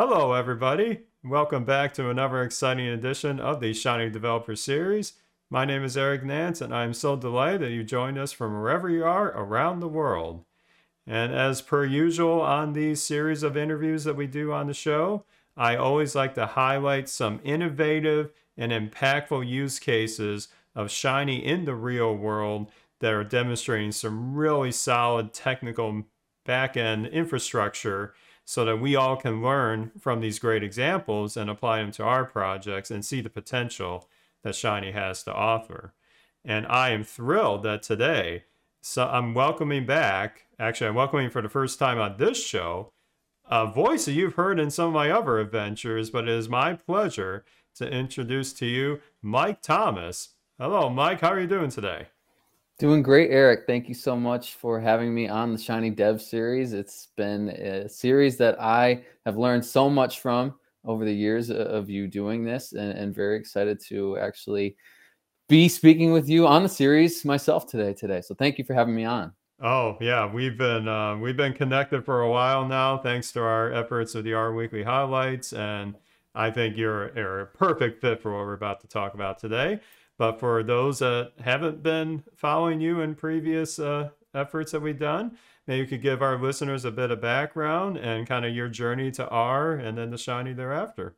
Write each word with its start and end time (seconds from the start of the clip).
Hello, 0.00 0.32
everybody. 0.32 1.00
Welcome 1.24 1.64
back 1.64 1.92
to 1.94 2.08
another 2.08 2.44
exciting 2.44 2.86
edition 2.86 3.40
of 3.40 3.58
the 3.58 3.74
Shiny 3.74 4.08
Developer 4.08 4.54
Series. 4.54 5.14
My 5.50 5.64
name 5.64 5.82
is 5.82 5.96
Eric 5.96 6.22
Nance, 6.22 6.60
and 6.60 6.72
I'm 6.72 6.94
so 6.94 7.16
delighted 7.16 7.62
that 7.62 7.72
you 7.72 7.82
joined 7.82 8.16
us 8.16 8.30
from 8.30 8.52
wherever 8.52 8.88
you 8.88 9.04
are 9.04 9.32
around 9.32 9.80
the 9.80 9.88
world. 9.88 10.44
And 11.04 11.34
as 11.34 11.62
per 11.62 11.84
usual 11.84 12.40
on 12.40 12.74
these 12.74 13.02
series 13.02 13.42
of 13.42 13.56
interviews 13.56 14.04
that 14.04 14.14
we 14.14 14.28
do 14.28 14.52
on 14.52 14.68
the 14.68 14.72
show, 14.72 15.24
I 15.56 15.74
always 15.74 16.14
like 16.14 16.34
to 16.34 16.46
highlight 16.46 17.08
some 17.08 17.40
innovative 17.42 18.30
and 18.56 18.70
impactful 18.70 19.48
use 19.48 19.80
cases 19.80 20.46
of 20.76 20.92
Shiny 20.92 21.44
in 21.44 21.64
the 21.64 21.74
real 21.74 22.14
world 22.14 22.70
that 23.00 23.12
are 23.12 23.24
demonstrating 23.24 23.90
some 23.90 24.36
really 24.36 24.70
solid 24.70 25.34
technical 25.34 26.04
back-end 26.44 27.08
infrastructure 27.08 28.14
so 28.50 28.64
that 28.64 28.80
we 28.80 28.96
all 28.96 29.14
can 29.14 29.42
learn 29.42 29.90
from 30.00 30.22
these 30.22 30.38
great 30.38 30.62
examples 30.62 31.36
and 31.36 31.50
apply 31.50 31.82
them 31.82 31.92
to 31.92 32.02
our 32.02 32.24
projects 32.24 32.90
and 32.90 33.04
see 33.04 33.20
the 33.20 33.28
potential 33.28 34.08
that 34.42 34.54
Shiny 34.54 34.92
has 34.92 35.22
to 35.24 35.34
offer. 35.34 35.92
And 36.46 36.66
I 36.66 36.88
am 36.88 37.04
thrilled 37.04 37.62
that 37.64 37.82
today, 37.82 38.44
so 38.80 39.06
I'm 39.06 39.34
welcoming 39.34 39.84
back, 39.84 40.46
actually, 40.58 40.86
I'm 40.86 40.94
welcoming 40.94 41.28
for 41.28 41.42
the 41.42 41.50
first 41.50 41.78
time 41.78 41.98
on 41.98 42.16
this 42.16 42.42
show, 42.42 42.94
a 43.44 43.66
voice 43.66 44.06
that 44.06 44.12
you've 44.12 44.36
heard 44.36 44.58
in 44.58 44.70
some 44.70 44.88
of 44.88 44.94
my 44.94 45.10
other 45.10 45.38
adventures, 45.38 46.08
but 46.08 46.24
it 46.24 46.30
is 46.30 46.48
my 46.48 46.72
pleasure 46.72 47.44
to 47.74 47.86
introduce 47.86 48.54
to 48.54 48.64
you 48.64 49.00
Mike 49.20 49.60
Thomas. 49.60 50.30
Hello, 50.58 50.88
Mike. 50.88 51.20
How 51.20 51.32
are 51.32 51.40
you 51.40 51.46
doing 51.46 51.68
today? 51.68 52.06
Doing 52.78 53.02
great, 53.02 53.32
Eric. 53.32 53.64
Thank 53.66 53.88
you 53.88 53.94
so 53.94 54.14
much 54.14 54.54
for 54.54 54.78
having 54.78 55.12
me 55.12 55.26
on 55.26 55.52
the 55.52 55.58
Shiny 55.58 55.90
Dev 55.90 56.22
series. 56.22 56.72
It's 56.72 57.08
been 57.16 57.48
a 57.48 57.88
series 57.88 58.36
that 58.36 58.60
I 58.62 59.02
have 59.26 59.36
learned 59.36 59.64
so 59.64 59.90
much 59.90 60.20
from 60.20 60.54
over 60.84 61.04
the 61.04 61.12
years 61.12 61.50
of 61.50 61.90
you 61.90 62.06
doing 62.06 62.44
this, 62.44 62.74
and, 62.74 62.92
and 62.92 63.12
very 63.12 63.36
excited 63.36 63.80
to 63.88 64.16
actually 64.18 64.76
be 65.48 65.68
speaking 65.68 66.12
with 66.12 66.28
you 66.28 66.46
on 66.46 66.62
the 66.62 66.68
series 66.68 67.24
myself 67.24 67.66
today. 67.66 67.92
Today, 67.92 68.20
so 68.20 68.32
thank 68.36 68.58
you 68.58 68.64
for 68.64 68.74
having 68.74 68.94
me 68.94 69.04
on. 69.04 69.32
Oh 69.60 69.96
yeah, 70.00 70.32
we've 70.32 70.56
been 70.56 70.86
uh, 70.86 71.16
we've 71.16 71.36
been 71.36 71.54
connected 71.54 72.04
for 72.04 72.20
a 72.20 72.30
while 72.30 72.64
now, 72.64 72.96
thanks 72.96 73.32
to 73.32 73.40
our 73.40 73.72
efforts 73.72 74.14
with 74.14 74.24
the 74.24 74.34
R 74.34 74.54
Weekly 74.54 74.84
highlights, 74.84 75.52
and 75.52 75.96
I 76.36 76.52
think 76.52 76.76
you're, 76.76 77.12
you're 77.16 77.40
a 77.40 77.46
perfect 77.46 78.00
fit 78.00 78.22
for 78.22 78.30
what 78.30 78.46
we're 78.46 78.52
about 78.52 78.80
to 78.82 78.86
talk 78.86 79.14
about 79.14 79.40
today. 79.40 79.80
But 80.18 80.40
for 80.40 80.62
those 80.64 80.98
that 80.98 81.32
haven't 81.40 81.82
been 81.82 82.24
following 82.36 82.80
you 82.80 83.00
in 83.02 83.14
previous 83.14 83.78
uh, 83.78 84.10
efforts 84.34 84.72
that 84.72 84.82
we've 84.82 84.98
done, 84.98 85.38
maybe 85.66 85.80
you 85.80 85.86
could 85.86 86.02
give 86.02 86.22
our 86.22 86.36
listeners 86.36 86.84
a 86.84 86.90
bit 86.90 87.12
of 87.12 87.20
background 87.20 87.98
and 87.98 88.26
kind 88.26 88.44
of 88.44 88.54
your 88.54 88.68
journey 88.68 89.12
to 89.12 89.28
R 89.28 89.74
and 89.74 89.96
then 89.96 90.10
the 90.10 90.18
Shiny 90.18 90.52
thereafter. 90.52 91.16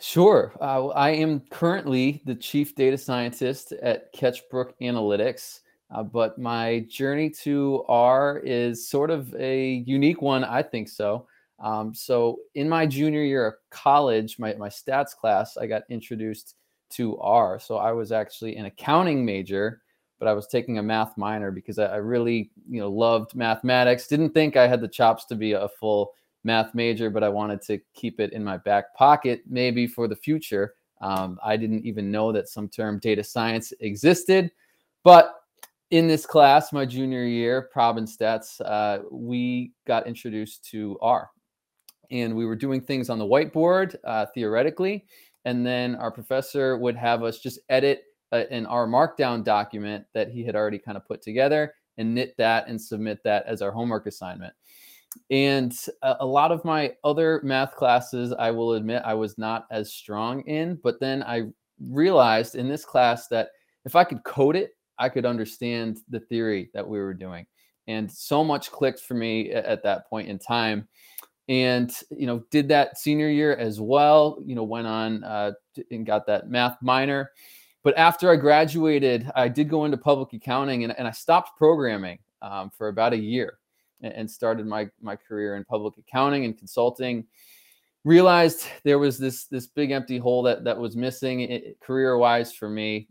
Sure. 0.00 0.52
Uh, 0.60 0.88
I 0.88 1.10
am 1.10 1.40
currently 1.50 2.22
the 2.24 2.34
chief 2.34 2.74
data 2.74 2.98
scientist 2.98 3.72
at 3.72 4.12
Ketchbrook 4.14 4.72
Analytics. 4.82 5.60
Uh, 5.92 6.02
but 6.02 6.38
my 6.38 6.86
journey 6.88 7.28
to 7.28 7.84
R 7.88 8.40
is 8.44 8.88
sort 8.88 9.10
of 9.10 9.34
a 9.34 9.84
unique 9.86 10.22
one, 10.22 10.44
I 10.44 10.62
think 10.62 10.88
so. 10.88 11.26
Um, 11.58 11.94
so 11.94 12.38
in 12.54 12.68
my 12.68 12.86
junior 12.86 13.22
year 13.22 13.46
of 13.46 13.54
college, 13.70 14.38
my, 14.38 14.54
my 14.54 14.68
stats 14.68 15.14
class, 15.14 15.56
I 15.56 15.66
got 15.66 15.82
introduced 15.90 16.54
to 16.90 17.18
R. 17.18 17.58
So 17.58 17.76
I 17.76 17.92
was 17.92 18.12
actually 18.12 18.56
an 18.56 18.66
accounting 18.66 19.24
major, 19.24 19.82
but 20.18 20.28
I 20.28 20.32
was 20.32 20.46
taking 20.46 20.78
a 20.78 20.82
math 20.82 21.16
minor 21.16 21.50
because 21.50 21.78
I, 21.78 21.86
I 21.86 21.96
really, 21.96 22.50
you 22.68 22.80
know, 22.80 22.90
loved 22.90 23.34
mathematics. 23.34 24.06
Didn't 24.06 24.34
think 24.34 24.56
I 24.56 24.66
had 24.66 24.80
the 24.80 24.88
chops 24.88 25.24
to 25.26 25.34
be 25.34 25.52
a 25.52 25.68
full 25.68 26.12
math 26.44 26.74
major, 26.74 27.10
but 27.10 27.22
I 27.22 27.28
wanted 27.28 27.62
to 27.62 27.78
keep 27.94 28.20
it 28.20 28.32
in 28.32 28.44
my 28.44 28.56
back 28.58 28.94
pocket, 28.94 29.42
maybe 29.46 29.86
for 29.86 30.08
the 30.08 30.16
future. 30.16 30.74
Um, 31.00 31.38
I 31.42 31.56
didn't 31.56 31.86
even 31.86 32.10
know 32.10 32.32
that 32.32 32.48
some 32.48 32.68
term 32.68 32.98
data 32.98 33.24
science 33.24 33.72
existed, 33.80 34.50
but 35.02 35.36
in 35.90 36.06
this 36.06 36.24
class, 36.24 36.72
my 36.72 36.86
junior 36.86 37.24
year, 37.24 37.62
Prob 37.72 37.96
and 37.98 38.06
Stats, 38.06 38.60
uh, 38.64 39.02
we 39.10 39.72
got 39.86 40.06
introduced 40.06 40.64
to 40.70 40.96
R. 41.02 41.30
And 42.12 42.34
we 42.34 42.44
were 42.44 42.56
doing 42.56 42.80
things 42.80 43.08
on 43.10 43.18
the 43.18 43.24
whiteboard, 43.24 43.96
uh, 44.04 44.26
theoretically. 44.34 45.04
And 45.44 45.64
then 45.64 45.94
our 45.96 46.10
professor 46.10 46.76
would 46.76 46.96
have 46.96 47.22
us 47.22 47.38
just 47.38 47.60
edit 47.68 48.04
an 48.32 48.66
R 48.66 48.86
Markdown 48.86 49.42
document 49.42 50.04
that 50.14 50.30
he 50.30 50.44
had 50.44 50.54
already 50.54 50.78
kind 50.78 50.96
of 50.96 51.06
put 51.06 51.22
together 51.22 51.74
and 51.98 52.14
knit 52.14 52.34
that 52.38 52.68
and 52.68 52.80
submit 52.80 53.18
that 53.24 53.44
as 53.46 53.62
our 53.62 53.70
homework 53.70 54.06
assignment. 54.06 54.54
And 55.30 55.76
a, 56.02 56.16
a 56.20 56.26
lot 56.26 56.52
of 56.52 56.64
my 56.64 56.92
other 57.02 57.40
math 57.42 57.74
classes, 57.74 58.32
I 58.32 58.50
will 58.50 58.74
admit, 58.74 59.02
I 59.04 59.14
was 59.14 59.38
not 59.38 59.66
as 59.70 59.92
strong 59.92 60.42
in. 60.42 60.78
But 60.82 61.00
then 61.00 61.22
I 61.22 61.48
realized 61.80 62.54
in 62.54 62.68
this 62.68 62.84
class 62.84 63.26
that 63.28 63.50
if 63.84 63.96
I 63.96 64.04
could 64.04 64.22
code 64.24 64.56
it, 64.56 64.72
I 64.98 65.08
could 65.08 65.26
understand 65.26 65.98
the 66.08 66.20
theory 66.20 66.70
that 66.74 66.86
we 66.86 66.98
were 66.98 67.14
doing. 67.14 67.46
And 67.88 68.10
so 68.10 68.44
much 68.44 68.70
clicked 68.70 69.00
for 69.00 69.14
me 69.14 69.50
at 69.50 69.82
that 69.82 70.08
point 70.08 70.28
in 70.28 70.38
time. 70.38 70.86
And, 71.48 71.92
you 72.10 72.26
know, 72.26 72.44
did 72.50 72.68
that 72.68 72.98
senior 72.98 73.28
year 73.28 73.56
as 73.56 73.80
well, 73.80 74.38
you 74.44 74.54
know, 74.54 74.62
went 74.62 74.86
on 74.86 75.24
uh, 75.24 75.52
and 75.90 76.06
got 76.06 76.26
that 76.26 76.48
math 76.48 76.76
minor. 76.80 77.32
But 77.82 77.96
after 77.96 78.30
I 78.30 78.36
graduated, 78.36 79.30
I 79.34 79.48
did 79.48 79.68
go 79.68 79.84
into 79.84 79.96
public 79.96 80.32
accounting 80.32 80.84
and, 80.84 80.96
and 80.96 81.08
I 81.08 81.10
stopped 81.10 81.58
programming 81.58 82.18
um, 82.42 82.70
for 82.70 82.88
about 82.88 83.14
a 83.14 83.18
year 83.18 83.58
and, 84.00 84.12
and 84.12 84.30
started 84.30 84.66
my, 84.66 84.88
my 85.00 85.16
career 85.16 85.56
in 85.56 85.64
public 85.64 85.94
accounting 85.98 86.44
and 86.44 86.56
consulting 86.56 87.26
realized 88.04 88.66
there 88.82 88.98
was 88.98 89.18
this 89.18 89.44
this 89.44 89.66
big 89.66 89.90
empty 89.90 90.16
hole 90.16 90.42
that 90.42 90.64
that 90.64 90.78
was 90.78 90.96
missing 90.96 91.74
career 91.82 92.16
wise 92.16 92.50
for 92.50 92.70
me 92.70 93.06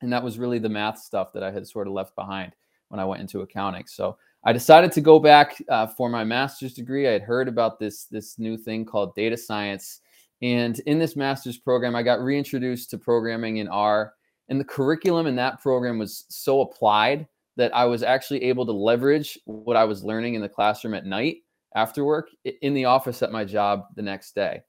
and 0.00 0.12
that 0.12 0.22
was 0.22 0.38
really 0.38 0.58
the 0.58 0.68
math 0.68 0.98
stuff 0.98 1.32
that 1.32 1.42
I 1.42 1.50
had 1.50 1.66
sort 1.66 1.86
of 1.86 1.92
left 1.92 2.14
behind 2.14 2.52
when 2.88 3.00
I 3.00 3.04
went 3.04 3.22
into 3.22 3.40
accounting. 3.40 3.86
So 3.86 4.18
I 4.46 4.52
decided 4.52 4.92
to 4.92 5.00
go 5.00 5.18
back 5.18 5.62
uh, 5.68 5.86
for 5.86 6.08
my 6.08 6.22
master's 6.24 6.74
degree. 6.74 7.08
I 7.08 7.12
had 7.12 7.22
heard 7.22 7.48
about 7.48 7.78
this 7.78 8.04
this 8.04 8.38
new 8.38 8.56
thing 8.56 8.84
called 8.84 9.14
data 9.14 9.36
science, 9.36 10.00
and 10.42 10.78
in 10.80 10.98
this 10.98 11.16
master's 11.16 11.58
program, 11.58 11.96
I 11.96 12.02
got 12.02 12.20
reintroduced 12.20 12.90
to 12.90 12.98
programming 12.98 13.58
in 13.58 13.68
R. 13.68 14.12
And 14.48 14.60
the 14.60 14.64
curriculum 14.64 15.26
in 15.26 15.36
that 15.36 15.62
program 15.62 15.98
was 15.98 16.26
so 16.28 16.60
applied 16.60 17.26
that 17.56 17.74
I 17.74 17.86
was 17.86 18.02
actually 18.02 18.42
able 18.44 18.66
to 18.66 18.72
leverage 18.72 19.38
what 19.46 19.76
I 19.76 19.84
was 19.84 20.04
learning 20.04 20.34
in 20.34 20.42
the 20.42 20.48
classroom 20.48 20.92
at 20.92 21.06
night 21.06 21.38
after 21.74 22.04
work 22.04 22.28
in 22.62 22.74
the 22.74 22.84
office 22.84 23.22
at 23.22 23.32
my 23.32 23.44
job 23.44 23.86
the 23.96 24.02
next 24.02 24.34
day. 24.34 24.62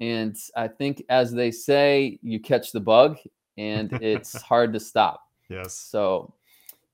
And 0.00 0.34
I 0.56 0.68
think, 0.68 1.02
as 1.10 1.32
they 1.32 1.50
say, 1.50 2.18
you 2.22 2.40
catch 2.40 2.72
the 2.72 2.80
bug 2.80 3.18
and 3.58 3.92
it's 4.00 4.40
hard 4.42 4.72
to 4.72 4.80
stop. 4.80 5.22
Yes. 5.50 5.74
So 5.74 6.32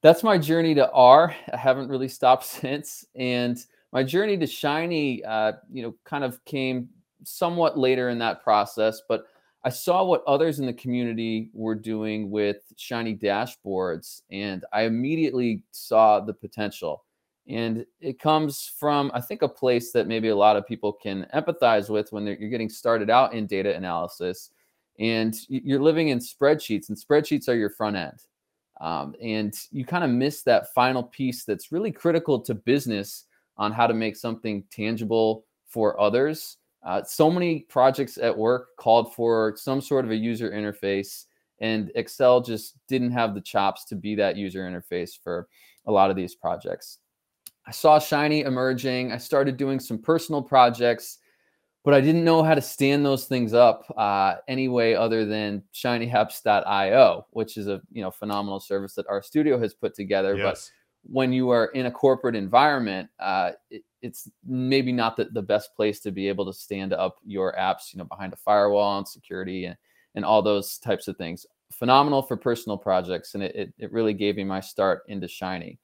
that's 0.02 0.22
my 0.22 0.38
journey 0.38 0.74
to 0.74 0.90
R. 0.92 1.34
I 1.52 1.56
haven't 1.56 1.88
really 1.88 2.08
stopped 2.08 2.44
since. 2.46 3.04
And 3.14 3.58
my 3.92 4.02
journey 4.02 4.36
to 4.38 4.46
Shiny, 4.46 5.24
uh, 5.24 5.52
you 5.70 5.82
know, 5.82 5.94
kind 6.04 6.24
of 6.24 6.44
came 6.44 6.88
somewhat 7.24 7.78
later 7.78 8.08
in 8.10 8.18
that 8.18 8.42
process, 8.42 9.02
but 9.08 9.26
I 9.64 9.68
saw 9.68 10.04
what 10.04 10.22
others 10.28 10.60
in 10.60 10.66
the 10.66 10.72
community 10.72 11.50
were 11.52 11.74
doing 11.74 12.30
with 12.30 12.58
Shiny 12.76 13.16
dashboards, 13.16 14.22
and 14.30 14.64
I 14.72 14.82
immediately 14.82 15.64
saw 15.72 16.20
the 16.20 16.34
potential. 16.34 17.04
And 17.48 17.84
it 18.00 18.20
comes 18.20 18.72
from, 18.78 19.10
I 19.12 19.20
think, 19.20 19.42
a 19.42 19.48
place 19.48 19.90
that 19.90 20.06
maybe 20.06 20.28
a 20.28 20.36
lot 20.36 20.56
of 20.56 20.66
people 20.66 20.92
can 20.92 21.26
empathize 21.34 21.90
with 21.90 22.12
when 22.12 22.26
you're 22.26 22.50
getting 22.50 22.68
started 22.68 23.10
out 23.10 23.34
in 23.34 23.46
data 23.46 23.74
analysis 23.74 24.50
and 24.98 25.36
you're 25.48 25.82
living 25.82 26.08
in 26.08 26.18
spreadsheets 26.18 26.88
and 26.88 26.96
spreadsheets 26.96 27.48
are 27.48 27.54
your 27.54 27.70
front 27.70 27.96
end 27.96 28.22
um, 28.80 29.14
and 29.22 29.54
you 29.70 29.84
kind 29.84 30.04
of 30.04 30.10
miss 30.10 30.42
that 30.42 30.72
final 30.74 31.02
piece 31.02 31.44
that's 31.44 31.72
really 31.72 31.90
critical 31.90 32.40
to 32.40 32.54
business 32.54 33.24
on 33.56 33.72
how 33.72 33.86
to 33.86 33.94
make 33.94 34.16
something 34.16 34.64
tangible 34.70 35.44
for 35.68 35.98
others. 36.00 36.58
Uh, 36.84 37.02
so 37.02 37.30
many 37.30 37.60
projects 37.60 38.18
at 38.18 38.36
work 38.36 38.68
called 38.78 39.14
for 39.14 39.54
some 39.56 39.80
sort 39.80 40.04
of 40.04 40.10
a 40.10 40.16
user 40.16 40.50
interface 40.50 41.24
and 41.60 41.90
excel 41.94 42.40
just 42.40 42.74
didn't 42.86 43.10
have 43.10 43.34
the 43.34 43.40
chops 43.40 43.84
to 43.86 43.96
be 43.96 44.14
that 44.14 44.36
user 44.36 44.60
interface 44.60 45.12
for 45.20 45.48
a 45.86 45.92
lot 45.92 46.10
of 46.10 46.16
these 46.16 46.34
projects. 46.34 46.98
I 47.66 47.72
saw 47.72 47.98
shiny 47.98 48.42
emerging. 48.42 49.10
I 49.10 49.16
started 49.16 49.56
doing 49.56 49.80
some 49.80 49.98
personal 49.98 50.42
projects 50.42 51.18
but 51.86 51.94
I 51.94 52.00
didn't 52.00 52.24
know 52.24 52.42
how 52.42 52.56
to 52.56 52.60
stand 52.60 53.06
those 53.06 53.26
things 53.26 53.54
up 53.54 53.84
uh, 53.96 54.34
anyway 54.48 54.94
other 54.94 55.24
than 55.24 55.62
shinyapps.io, 55.72 57.26
which 57.30 57.56
is 57.56 57.68
a 57.68 57.80
you 57.92 58.02
know 58.02 58.10
phenomenal 58.10 58.58
service 58.58 58.94
that 58.94 59.06
RStudio 59.06 59.62
has 59.62 59.72
put 59.72 59.94
together. 59.94 60.36
Yes. 60.36 60.72
But 61.04 61.12
when 61.12 61.32
you 61.32 61.50
are 61.50 61.66
in 61.66 61.86
a 61.86 61.90
corporate 61.92 62.34
environment, 62.34 63.08
uh, 63.20 63.52
it, 63.70 63.84
it's 64.02 64.28
maybe 64.44 64.90
not 64.90 65.16
the, 65.16 65.26
the 65.26 65.40
best 65.40 65.76
place 65.76 66.00
to 66.00 66.10
be 66.10 66.26
able 66.26 66.44
to 66.46 66.52
stand 66.52 66.92
up 66.92 67.18
your 67.24 67.54
apps, 67.56 67.92
you 67.92 67.98
know, 67.98 68.04
behind 68.04 68.32
a 68.32 68.36
firewall 68.36 68.98
and 68.98 69.06
security 69.06 69.66
and, 69.66 69.76
and 70.16 70.24
all 70.24 70.42
those 70.42 70.78
types 70.78 71.06
of 71.06 71.16
things. 71.16 71.46
Phenomenal 71.70 72.20
for 72.20 72.36
personal 72.36 72.76
projects, 72.76 73.34
and 73.34 73.44
it, 73.44 73.54
it, 73.54 73.72
it 73.78 73.92
really 73.92 74.12
gave 74.12 74.34
me 74.34 74.42
my 74.42 74.58
start 74.58 75.02
into 75.06 75.28
Shiny. 75.28 75.78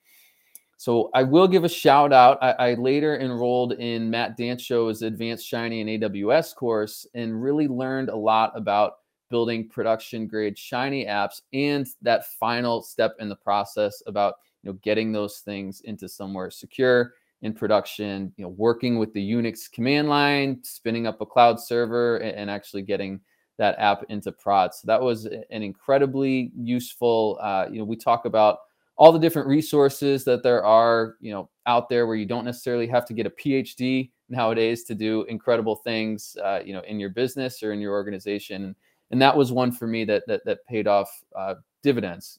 So 0.82 1.10
I 1.14 1.22
will 1.22 1.46
give 1.46 1.62
a 1.62 1.68
shout 1.68 2.12
out. 2.12 2.42
I, 2.42 2.50
I 2.70 2.74
later 2.74 3.16
enrolled 3.20 3.74
in 3.74 4.10
Matt 4.10 4.36
Dancho's 4.36 5.02
Advanced 5.02 5.46
Shiny 5.46 5.80
and 5.80 5.88
AWS 5.88 6.56
course 6.56 7.06
and 7.14 7.40
really 7.40 7.68
learned 7.68 8.08
a 8.08 8.16
lot 8.16 8.50
about 8.56 8.94
building 9.30 9.68
production 9.68 10.26
grade 10.26 10.58
Shiny 10.58 11.06
apps 11.06 11.42
and 11.52 11.86
that 12.02 12.26
final 12.40 12.82
step 12.82 13.14
in 13.20 13.28
the 13.28 13.36
process 13.36 14.02
about 14.08 14.34
you 14.64 14.72
know 14.72 14.78
getting 14.82 15.12
those 15.12 15.38
things 15.38 15.82
into 15.82 16.08
somewhere 16.08 16.50
secure 16.50 17.12
in 17.42 17.52
production. 17.52 18.32
You 18.36 18.46
know, 18.46 18.54
working 18.58 18.98
with 18.98 19.12
the 19.12 19.32
Unix 19.32 19.70
command 19.70 20.08
line, 20.08 20.58
spinning 20.64 21.06
up 21.06 21.20
a 21.20 21.26
cloud 21.26 21.60
server, 21.60 22.16
and, 22.16 22.36
and 22.36 22.50
actually 22.50 22.82
getting 22.82 23.20
that 23.56 23.78
app 23.78 24.02
into 24.08 24.32
prod. 24.32 24.74
So 24.74 24.88
that 24.88 25.00
was 25.00 25.26
an 25.26 25.62
incredibly 25.62 26.50
useful. 26.60 27.38
Uh, 27.40 27.66
you 27.70 27.78
know, 27.78 27.84
we 27.84 27.94
talk 27.94 28.24
about 28.24 28.58
all 28.96 29.12
the 29.12 29.18
different 29.18 29.48
resources 29.48 30.24
that 30.24 30.42
there 30.42 30.64
are, 30.64 31.16
you 31.20 31.32
know, 31.32 31.48
out 31.66 31.88
there 31.88 32.06
where 32.06 32.16
you 32.16 32.26
don't 32.26 32.44
necessarily 32.44 32.86
have 32.86 33.04
to 33.06 33.14
get 33.14 33.26
a 33.26 33.30
PhD 33.30 34.10
nowadays 34.28 34.84
to 34.84 34.94
do 34.94 35.24
incredible 35.24 35.76
things, 35.76 36.36
uh, 36.44 36.60
you 36.64 36.72
know, 36.72 36.82
in 36.82 37.00
your 37.00 37.10
business 37.10 37.62
or 37.62 37.72
in 37.72 37.80
your 37.80 37.92
organization. 37.92 38.74
And 39.10 39.20
that 39.20 39.36
was 39.36 39.52
one 39.52 39.72
for 39.72 39.86
me 39.86 40.04
that 40.04 40.24
that, 40.26 40.44
that 40.44 40.66
paid 40.66 40.86
off 40.86 41.10
uh, 41.36 41.54
dividends. 41.82 42.38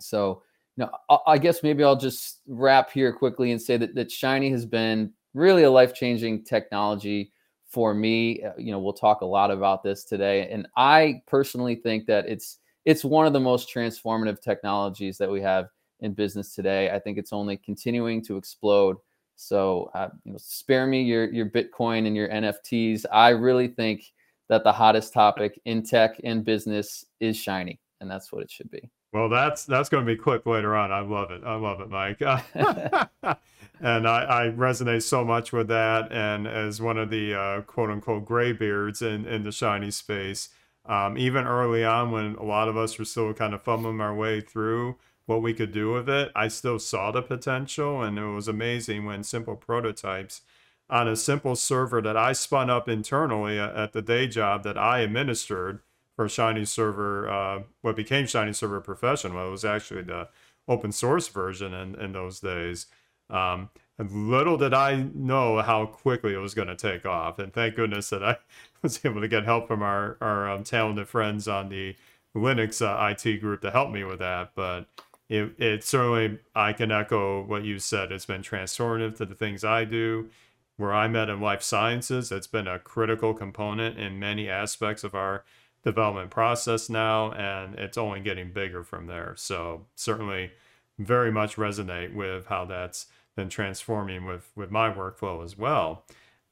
So, 0.00 0.42
you 0.76 0.84
know, 0.84 0.90
I, 1.10 1.32
I 1.32 1.38
guess 1.38 1.62
maybe 1.62 1.84
I'll 1.84 1.96
just 1.96 2.40
wrap 2.46 2.90
here 2.90 3.12
quickly 3.12 3.52
and 3.52 3.60
say 3.60 3.76
that 3.76 3.94
that 3.94 4.10
Shiny 4.10 4.50
has 4.50 4.64
been 4.66 5.12
really 5.34 5.64
a 5.64 5.70
life 5.70 5.94
changing 5.94 6.44
technology 6.44 7.32
for 7.68 7.94
me. 7.94 8.42
Uh, 8.42 8.52
you 8.56 8.72
know, 8.72 8.78
we'll 8.78 8.92
talk 8.92 9.20
a 9.20 9.26
lot 9.26 9.50
about 9.50 9.82
this 9.82 10.04
today, 10.04 10.48
and 10.50 10.66
I 10.76 11.22
personally 11.26 11.76
think 11.76 12.06
that 12.06 12.26
it's 12.28 12.58
it's 12.88 13.04
one 13.04 13.26
of 13.26 13.34
the 13.34 13.40
most 13.40 13.68
transformative 13.68 14.40
technologies 14.40 15.18
that 15.18 15.30
we 15.30 15.42
have 15.42 15.68
in 16.00 16.14
business 16.14 16.54
today. 16.54 16.90
I 16.90 16.98
think 16.98 17.18
it's 17.18 17.34
only 17.34 17.58
continuing 17.58 18.24
to 18.24 18.38
explode. 18.38 18.96
So, 19.36 19.90
uh, 19.94 20.08
you 20.24 20.32
know, 20.32 20.38
spare 20.40 20.86
me 20.86 21.02
your 21.02 21.30
your 21.30 21.50
Bitcoin 21.50 22.06
and 22.06 22.16
your 22.16 22.30
NFTs. 22.30 23.04
I 23.12 23.28
really 23.28 23.68
think 23.68 24.04
that 24.48 24.64
the 24.64 24.72
hottest 24.72 25.12
topic 25.12 25.60
in 25.66 25.82
tech 25.82 26.18
and 26.24 26.42
business 26.42 27.04
is 27.20 27.36
shiny, 27.36 27.78
and 28.00 28.10
that's 28.10 28.32
what 28.32 28.42
it 28.42 28.50
should 28.50 28.70
be. 28.70 28.90
Well, 29.12 29.28
that's 29.28 29.66
that's 29.66 29.90
going 29.90 30.06
to 30.06 30.10
be 30.10 30.16
quick 30.16 30.46
later 30.46 30.74
on. 30.74 30.90
I 30.90 31.00
love 31.00 31.30
it. 31.30 31.42
I 31.44 31.56
love 31.56 31.82
it, 31.82 31.90
Mike. 31.90 32.22
and 33.82 34.08
I, 34.08 34.46
I, 34.46 34.52
resonate 34.56 35.02
so 35.02 35.26
much 35.26 35.52
with 35.52 35.68
that. 35.68 36.10
And 36.10 36.46
as 36.46 36.80
one 36.80 36.96
of 36.96 37.10
the 37.10 37.34
uh, 37.34 37.60
quote 37.62 37.90
unquote 37.90 38.24
graybeards 38.24 39.02
in 39.02 39.26
in 39.26 39.42
the 39.44 39.52
shiny 39.52 39.90
space, 39.90 40.48
um, 40.88 41.18
even 41.18 41.46
early 41.46 41.84
on 41.84 42.10
when 42.10 42.34
a 42.36 42.44
lot 42.44 42.68
of 42.68 42.76
us 42.76 42.98
were 42.98 43.04
still 43.04 43.32
kind 43.34 43.54
of 43.54 43.62
fumbling 43.62 44.00
our 44.00 44.14
way 44.14 44.40
through 44.40 44.96
what 45.26 45.42
we 45.42 45.52
could 45.52 45.72
do 45.72 45.92
with 45.92 46.08
it, 46.08 46.32
I 46.34 46.48
still 46.48 46.78
saw 46.78 47.10
the 47.10 47.22
potential. 47.22 48.02
And 48.02 48.18
it 48.18 48.24
was 48.24 48.48
amazing 48.48 49.04
when 49.04 49.22
simple 49.22 49.56
prototypes 49.56 50.40
on 50.88 51.06
a 51.06 51.16
simple 51.16 51.54
server 51.54 52.00
that 52.00 52.16
I 52.16 52.32
spun 52.32 52.70
up 52.70 52.88
internally 52.88 53.58
at 53.58 53.92
the 53.92 54.00
day 54.00 54.26
job 54.26 54.62
that 54.64 54.78
I 54.78 55.00
administered 55.00 55.80
for 56.16 56.28
Shiny 56.28 56.64
Server, 56.64 57.28
uh, 57.28 57.62
what 57.82 57.94
became 57.94 58.26
Shiny 58.26 58.54
Server 58.54 58.80
Professional. 58.80 59.36
Well, 59.36 59.48
It 59.48 59.50
was 59.50 59.64
actually 59.66 60.02
the 60.02 60.28
open 60.66 60.92
source 60.92 61.28
version 61.28 61.74
in, 61.74 61.94
in 61.94 62.12
those 62.12 62.40
days. 62.40 62.86
Um, 63.30 63.68
and 63.98 64.30
little 64.30 64.56
did 64.56 64.72
I 64.72 65.08
know 65.14 65.60
how 65.60 65.86
quickly 65.86 66.32
it 66.32 66.38
was 66.38 66.54
going 66.54 66.68
to 66.68 66.76
take 66.76 67.04
off. 67.04 67.38
And 67.38 67.52
thank 67.52 67.74
goodness 67.74 68.10
that 68.10 68.24
I 68.24 68.38
was 68.82 69.04
able 69.04 69.20
to 69.20 69.28
get 69.28 69.44
help 69.44 69.68
from 69.68 69.82
our, 69.82 70.16
our 70.20 70.48
um, 70.48 70.64
talented 70.64 71.08
friends 71.08 71.48
on 71.48 71.68
the 71.68 71.96
Linux 72.36 72.82
uh, 72.82 73.14
IT 73.14 73.38
group 73.40 73.60
to 73.62 73.70
help 73.70 73.90
me 73.90 74.04
with 74.04 74.18
that. 74.20 74.52
But 74.54 74.86
it, 75.28 75.52
it 75.58 75.84
certainly, 75.84 76.38
I 76.54 76.72
can 76.72 76.90
echo 76.90 77.42
what 77.42 77.64
you 77.64 77.78
said. 77.78 78.12
It's 78.12 78.26
been 78.26 78.42
transformative 78.42 79.16
to 79.16 79.26
the 79.26 79.34
things 79.34 79.64
I 79.64 79.84
do. 79.84 80.30
Where 80.76 80.94
I'm 80.94 81.16
at 81.16 81.28
in 81.28 81.40
life 81.40 81.60
sciences, 81.62 82.30
it's 82.30 82.46
been 82.46 82.68
a 82.68 82.78
critical 82.78 83.34
component 83.34 83.98
in 83.98 84.20
many 84.20 84.48
aspects 84.48 85.02
of 85.02 85.12
our 85.12 85.42
development 85.82 86.30
process 86.30 86.88
now, 86.88 87.32
and 87.32 87.74
it's 87.74 87.98
only 87.98 88.20
getting 88.20 88.52
bigger 88.52 88.84
from 88.84 89.08
there. 89.08 89.34
So, 89.36 89.86
certainly, 89.96 90.52
very 90.96 91.32
much 91.32 91.56
resonate 91.56 92.14
with 92.14 92.46
how 92.46 92.64
that's 92.64 93.06
been 93.34 93.48
transforming 93.48 94.24
with 94.24 94.50
with 94.54 94.70
my 94.70 94.88
workflow 94.88 95.44
as 95.44 95.58
well. 95.58 96.04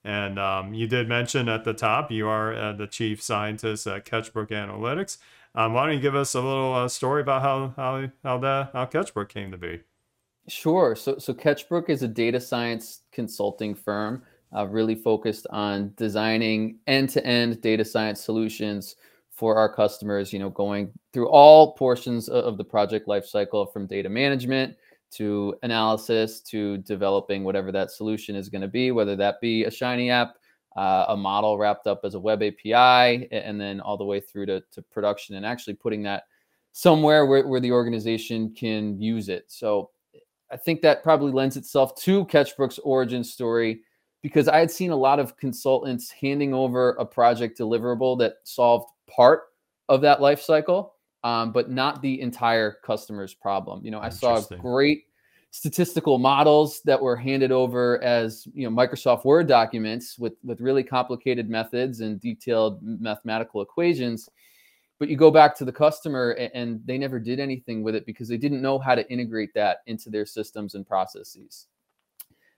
And 0.06 0.38
um, 0.38 0.72
you 0.72 0.86
did 0.86 1.08
mention 1.08 1.48
at 1.48 1.64
the 1.64 1.74
top 1.74 2.12
you 2.12 2.28
are 2.28 2.54
uh, 2.54 2.72
the 2.74 2.86
chief 2.86 3.20
scientist 3.20 3.88
at 3.88 4.04
Ketchbrook 4.04 4.50
Analytics. 4.50 5.18
Um, 5.56 5.72
why 5.72 5.84
don't 5.84 5.96
you 5.96 6.00
give 6.00 6.14
us 6.14 6.34
a 6.34 6.40
little 6.40 6.74
uh, 6.74 6.86
story 6.86 7.22
about 7.22 7.42
how 7.42 7.74
how 7.74 8.08
how 8.22 8.38
that 8.38 8.70
how 8.72 9.24
came 9.24 9.50
to 9.50 9.58
be? 9.58 9.80
Sure. 10.46 10.94
So 10.94 11.18
so 11.18 11.34
Ketchbrook 11.34 11.88
is 11.88 12.04
a 12.04 12.08
data 12.08 12.40
science 12.40 13.00
consulting 13.10 13.74
firm, 13.74 14.22
uh, 14.54 14.68
really 14.68 14.94
focused 14.94 15.48
on 15.50 15.92
designing 15.96 16.78
end-to-end 16.86 17.60
data 17.60 17.84
science 17.84 18.20
solutions 18.20 18.94
for 19.32 19.56
our 19.56 19.68
customers. 19.68 20.32
You 20.32 20.38
know, 20.38 20.50
going 20.50 20.92
through 21.12 21.30
all 21.30 21.72
portions 21.72 22.28
of 22.28 22.58
the 22.58 22.64
project 22.64 23.08
lifecycle, 23.08 23.72
from 23.72 23.88
data 23.88 24.08
management 24.08 24.76
to 25.16 25.54
analysis 25.62 26.40
to 26.40 26.78
developing 26.78 27.44
whatever 27.44 27.72
that 27.72 27.90
solution 27.90 28.36
is 28.36 28.48
going 28.48 28.62
to 28.62 28.68
be, 28.68 28.90
whether 28.90 29.16
that 29.16 29.40
be 29.40 29.64
a 29.64 29.70
Shiny 29.70 30.10
app, 30.10 30.36
uh, 30.76 31.06
a 31.08 31.16
model 31.16 31.58
wrapped 31.58 31.86
up 31.86 32.00
as 32.04 32.14
a 32.14 32.20
web 32.20 32.42
API, 32.42 33.28
and 33.32 33.60
then 33.60 33.80
all 33.80 33.96
the 33.96 34.04
way 34.04 34.20
through 34.20 34.46
to, 34.46 34.62
to 34.72 34.82
production 34.82 35.36
and 35.36 35.46
actually 35.46 35.74
putting 35.74 36.02
that 36.02 36.24
somewhere 36.72 37.26
where, 37.26 37.46
where 37.46 37.60
the 37.60 37.72
organization 37.72 38.54
can 38.54 39.00
use 39.00 39.28
it. 39.28 39.44
So 39.48 39.90
I 40.50 40.56
think 40.56 40.82
that 40.82 41.02
probably 41.02 41.32
lends 41.32 41.56
itself 41.56 41.96
to 42.02 42.26
Ketchbrook's 42.26 42.78
origin 42.80 43.24
story 43.24 43.80
because 44.22 44.48
I 44.48 44.58
had 44.58 44.70
seen 44.70 44.90
a 44.90 44.96
lot 44.96 45.18
of 45.18 45.36
consultants 45.36 46.10
handing 46.10 46.52
over 46.52 46.90
a 46.92 47.06
project 47.06 47.58
deliverable 47.58 48.18
that 48.18 48.34
solved 48.44 48.90
part 49.08 49.44
of 49.88 50.00
that 50.02 50.20
life 50.20 50.42
cycle 50.42 50.96
um, 51.26 51.50
but 51.50 51.68
not 51.68 52.02
the 52.02 52.20
entire 52.20 52.76
customer's 52.84 53.34
problem. 53.34 53.84
You 53.84 53.90
know, 53.90 53.98
I 53.98 54.10
saw 54.10 54.36
a 54.36 54.56
great 54.58 55.05
statistical 55.56 56.18
models 56.18 56.82
that 56.84 57.00
were 57.00 57.16
handed 57.16 57.50
over 57.50 58.02
as 58.04 58.46
you 58.52 58.68
know 58.68 58.76
Microsoft 58.76 59.24
Word 59.24 59.48
documents 59.48 60.18
with 60.18 60.34
with 60.44 60.60
really 60.60 60.82
complicated 60.82 61.48
methods 61.48 62.00
and 62.00 62.20
detailed 62.20 62.82
mathematical 62.82 63.62
equations. 63.62 64.28
But 64.98 65.08
you 65.08 65.16
go 65.16 65.30
back 65.30 65.56
to 65.56 65.64
the 65.64 65.72
customer 65.72 66.30
and 66.54 66.80
they 66.84 66.98
never 66.98 67.18
did 67.18 67.40
anything 67.40 67.82
with 67.82 67.94
it 67.94 68.06
because 68.06 68.28
they 68.28 68.38
didn't 68.38 68.62
know 68.62 68.78
how 68.78 68.94
to 68.94 69.10
integrate 69.10 69.52
that 69.54 69.78
into 69.86 70.10
their 70.10 70.26
systems 70.26 70.74
and 70.74 70.86
processes. 70.86 71.66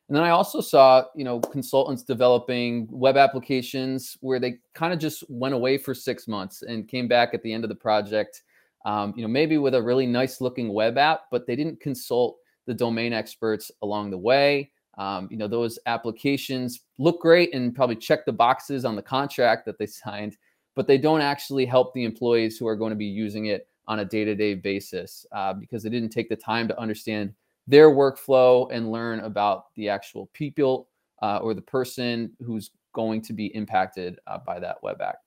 And 0.08 0.16
then 0.16 0.24
I 0.24 0.30
also 0.30 0.60
saw, 0.60 1.04
you 1.14 1.24
know, 1.24 1.40
consultants 1.40 2.02
developing 2.02 2.86
web 2.90 3.16
applications 3.16 4.16
where 4.20 4.38
they 4.38 4.58
kind 4.74 4.92
of 4.92 5.00
just 5.00 5.24
went 5.28 5.54
away 5.54 5.78
for 5.78 5.94
six 5.94 6.28
months 6.28 6.62
and 6.62 6.88
came 6.88 7.08
back 7.08 7.34
at 7.34 7.42
the 7.42 7.52
end 7.52 7.64
of 7.64 7.68
the 7.68 7.74
project 7.74 8.42
um, 8.84 9.12
you 9.16 9.22
know, 9.22 9.28
maybe 9.28 9.58
with 9.58 9.74
a 9.74 9.82
really 9.82 10.06
nice 10.06 10.40
looking 10.40 10.72
web 10.72 10.96
app, 10.98 11.22
but 11.30 11.46
they 11.46 11.56
didn't 11.56 11.80
consult 11.80 12.38
the 12.68 12.74
domain 12.74 13.12
experts 13.12 13.72
along 13.82 14.10
the 14.10 14.18
way. 14.18 14.70
Um, 14.98 15.26
you 15.30 15.36
know, 15.36 15.48
those 15.48 15.78
applications 15.86 16.82
look 16.98 17.20
great 17.20 17.54
and 17.54 17.74
probably 17.74 17.96
check 17.96 18.26
the 18.26 18.32
boxes 18.32 18.84
on 18.84 18.94
the 18.94 19.02
contract 19.02 19.64
that 19.64 19.78
they 19.78 19.86
signed, 20.04 20.36
but 20.76 20.86
they 20.86 20.98
don't 20.98 21.22
actually 21.22 21.66
help 21.66 21.92
the 21.94 22.04
employees 22.04 22.58
who 22.58 22.68
are 22.68 22.76
going 22.76 22.90
to 22.90 22.96
be 22.96 23.06
using 23.06 23.46
it 23.46 23.66
on 23.88 24.00
a 24.00 24.04
day-to-day 24.04 24.54
basis 24.54 25.24
uh, 25.32 25.54
because 25.54 25.82
they 25.82 25.88
didn't 25.88 26.10
take 26.10 26.28
the 26.28 26.36
time 26.36 26.68
to 26.68 26.78
understand 26.78 27.32
their 27.66 27.90
workflow 27.90 28.68
and 28.70 28.92
learn 28.92 29.20
about 29.20 29.74
the 29.76 29.88
actual 29.88 30.28
people 30.34 30.88
uh, 31.22 31.38
or 31.38 31.54
the 31.54 31.62
person 31.62 32.30
who's 32.44 32.70
going 32.92 33.22
to 33.22 33.32
be 33.32 33.46
impacted 33.54 34.18
uh, 34.26 34.38
by 34.46 34.60
that 34.60 34.76
web 34.82 35.00
app. 35.00 35.18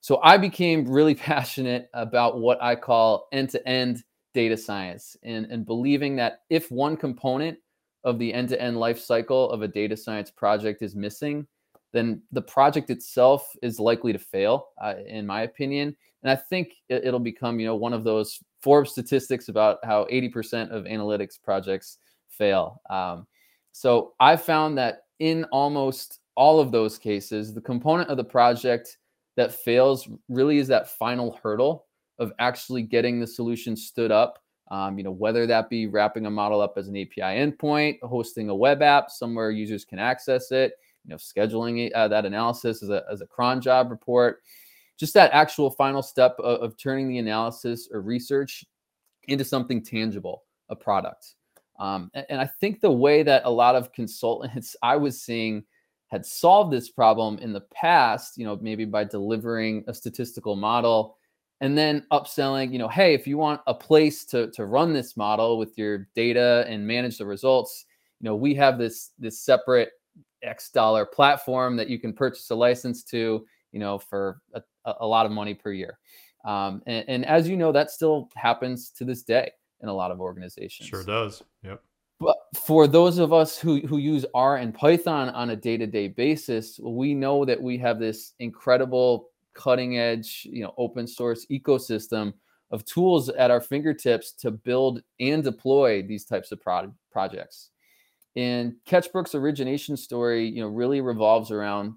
So 0.00 0.20
I 0.22 0.36
became 0.36 0.86
really 0.86 1.14
passionate 1.32 1.88
about 1.94 2.38
what 2.38 2.62
I 2.62 2.76
call 2.76 3.28
end 3.32 3.48
to 3.50 3.66
end 3.66 4.04
data 4.36 4.56
science 4.56 5.16
and, 5.22 5.46
and 5.46 5.64
believing 5.64 6.14
that 6.14 6.42
if 6.50 6.70
one 6.70 6.94
component 6.94 7.58
of 8.04 8.18
the 8.18 8.34
end 8.34 8.50
to 8.50 8.60
end 8.60 8.76
life 8.76 9.00
cycle 9.00 9.50
of 9.50 9.62
a 9.62 9.68
data 9.68 9.96
science 9.96 10.30
project 10.30 10.82
is 10.82 10.94
missing, 10.94 11.46
then 11.94 12.20
the 12.32 12.42
project 12.42 12.90
itself 12.90 13.50
is 13.62 13.80
likely 13.80 14.12
to 14.12 14.18
fail, 14.18 14.68
uh, 14.82 14.92
in 15.06 15.26
my 15.26 15.42
opinion. 15.42 15.96
And 16.22 16.30
I 16.30 16.36
think 16.36 16.74
it, 16.90 17.10
will 17.10 17.18
become, 17.18 17.58
you 17.58 17.64
know, 17.64 17.76
one 17.76 17.94
of 17.94 18.04
those 18.04 18.38
Forbes 18.60 18.90
statistics 18.90 19.48
about 19.48 19.78
how 19.84 20.04
80% 20.12 20.70
of 20.70 20.84
analytics 20.84 21.40
projects 21.42 21.96
fail. 22.28 22.82
Um, 22.90 23.26
so 23.72 24.12
I 24.20 24.36
found 24.36 24.76
that 24.76 25.04
in 25.18 25.44
almost 25.44 26.20
all 26.34 26.60
of 26.60 26.72
those 26.72 26.98
cases, 26.98 27.54
the 27.54 27.62
component 27.62 28.10
of 28.10 28.18
the 28.18 28.24
project 28.24 28.98
that 29.38 29.54
fails 29.54 30.06
really 30.28 30.58
is 30.58 30.68
that 30.68 30.90
final 30.90 31.38
hurdle 31.42 31.85
of 32.18 32.32
actually 32.38 32.82
getting 32.82 33.20
the 33.20 33.26
solution 33.26 33.76
stood 33.76 34.10
up. 34.10 34.42
Um, 34.70 34.98
you 34.98 35.04
know, 35.04 35.12
whether 35.12 35.46
that 35.46 35.70
be 35.70 35.86
wrapping 35.86 36.26
a 36.26 36.30
model 36.30 36.60
up 36.60 36.74
as 36.76 36.88
an 36.88 36.96
API 36.96 37.20
endpoint, 37.20 38.00
hosting 38.02 38.48
a 38.48 38.54
web 38.54 38.82
app 38.82 39.10
somewhere 39.10 39.52
users 39.52 39.84
can 39.84 40.00
access 40.00 40.50
it, 40.50 40.72
you 41.04 41.10
know, 41.10 41.16
scheduling 41.16 41.90
uh, 41.94 42.08
that 42.08 42.26
analysis 42.26 42.82
as 42.82 42.88
a, 42.88 43.04
as 43.10 43.20
a 43.20 43.26
cron 43.26 43.60
job 43.60 43.90
report, 43.90 44.42
just 44.98 45.14
that 45.14 45.30
actual 45.32 45.70
final 45.70 46.02
step 46.02 46.34
of, 46.40 46.60
of 46.62 46.76
turning 46.76 47.08
the 47.08 47.18
analysis 47.18 47.88
or 47.92 48.00
research 48.00 48.64
into 49.28 49.44
something 49.44 49.82
tangible, 49.82 50.42
a 50.68 50.74
product. 50.74 51.34
Um, 51.78 52.10
and, 52.14 52.26
and 52.30 52.40
I 52.40 52.46
think 52.60 52.80
the 52.80 52.90
way 52.90 53.22
that 53.22 53.42
a 53.44 53.50
lot 53.50 53.76
of 53.76 53.92
consultants 53.92 54.74
I 54.82 54.96
was 54.96 55.22
seeing 55.22 55.64
had 56.08 56.24
solved 56.24 56.72
this 56.72 56.88
problem 56.88 57.38
in 57.38 57.52
the 57.52 57.62
past, 57.72 58.38
you 58.38 58.44
know, 58.44 58.58
maybe 58.60 58.84
by 58.84 59.04
delivering 59.04 59.84
a 59.88 59.94
statistical 59.94 60.54
model 60.54 61.16
and 61.60 61.76
then 61.76 62.04
upselling, 62.12 62.72
you 62.72 62.78
know, 62.78 62.88
hey, 62.88 63.14
if 63.14 63.26
you 63.26 63.38
want 63.38 63.60
a 63.66 63.74
place 63.74 64.24
to 64.26 64.50
to 64.52 64.66
run 64.66 64.92
this 64.92 65.16
model 65.16 65.58
with 65.58 65.76
your 65.78 66.08
data 66.14 66.64
and 66.68 66.86
manage 66.86 67.18
the 67.18 67.26
results, 67.26 67.86
you 68.20 68.24
know, 68.24 68.36
we 68.36 68.54
have 68.54 68.78
this 68.78 69.12
this 69.18 69.40
separate 69.40 69.90
X 70.42 70.70
dollar 70.70 71.06
platform 71.06 71.76
that 71.76 71.88
you 71.88 71.98
can 71.98 72.12
purchase 72.12 72.50
a 72.50 72.54
license 72.54 73.02
to, 73.04 73.46
you 73.72 73.80
know, 73.80 73.98
for 73.98 74.40
a, 74.54 74.62
a 75.00 75.06
lot 75.06 75.26
of 75.26 75.32
money 75.32 75.54
per 75.54 75.72
year. 75.72 75.98
Um, 76.44 76.82
and, 76.86 77.04
and 77.08 77.26
as 77.26 77.48
you 77.48 77.56
know, 77.56 77.72
that 77.72 77.90
still 77.90 78.28
happens 78.36 78.90
to 78.90 79.04
this 79.04 79.22
day 79.22 79.50
in 79.80 79.88
a 79.88 79.92
lot 79.92 80.10
of 80.12 80.20
organizations. 80.20 80.88
Sure 80.88 81.02
does. 81.02 81.42
Yep. 81.64 81.82
But 82.20 82.36
for 82.54 82.86
those 82.86 83.18
of 83.18 83.32
us 83.32 83.58
who, 83.58 83.80
who 83.80 83.98
use 83.98 84.24
R 84.32 84.56
and 84.56 84.72
Python 84.72 85.28
on 85.30 85.50
a 85.50 85.56
day-to-day 85.56 86.08
basis, 86.08 86.78
we 86.82 87.14
know 87.14 87.44
that 87.44 87.60
we 87.60 87.76
have 87.78 87.98
this 87.98 88.32
incredible 88.38 89.28
cutting 89.56 89.98
edge, 89.98 90.46
you 90.50 90.62
know, 90.62 90.74
open 90.76 91.06
source 91.06 91.46
ecosystem 91.50 92.34
of 92.70 92.84
tools 92.84 93.28
at 93.30 93.50
our 93.50 93.60
fingertips 93.60 94.32
to 94.32 94.50
build 94.50 95.02
and 95.20 95.42
deploy 95.42 96.02
these 96.02 96.24
types 96.24 96.52
of 96.52 96.60
pro- 96.60 96.92
projects. 97.10 97.70
And 98.34 98.74
Ketchbrook's 98.86 99.34
origination 99.34 99.96
story, 99.96 100.46
you 100.46 100.60
know, 100.60 100.68
really 100.68 101.00
revolves 101.00 101.50
around 101.50 101.94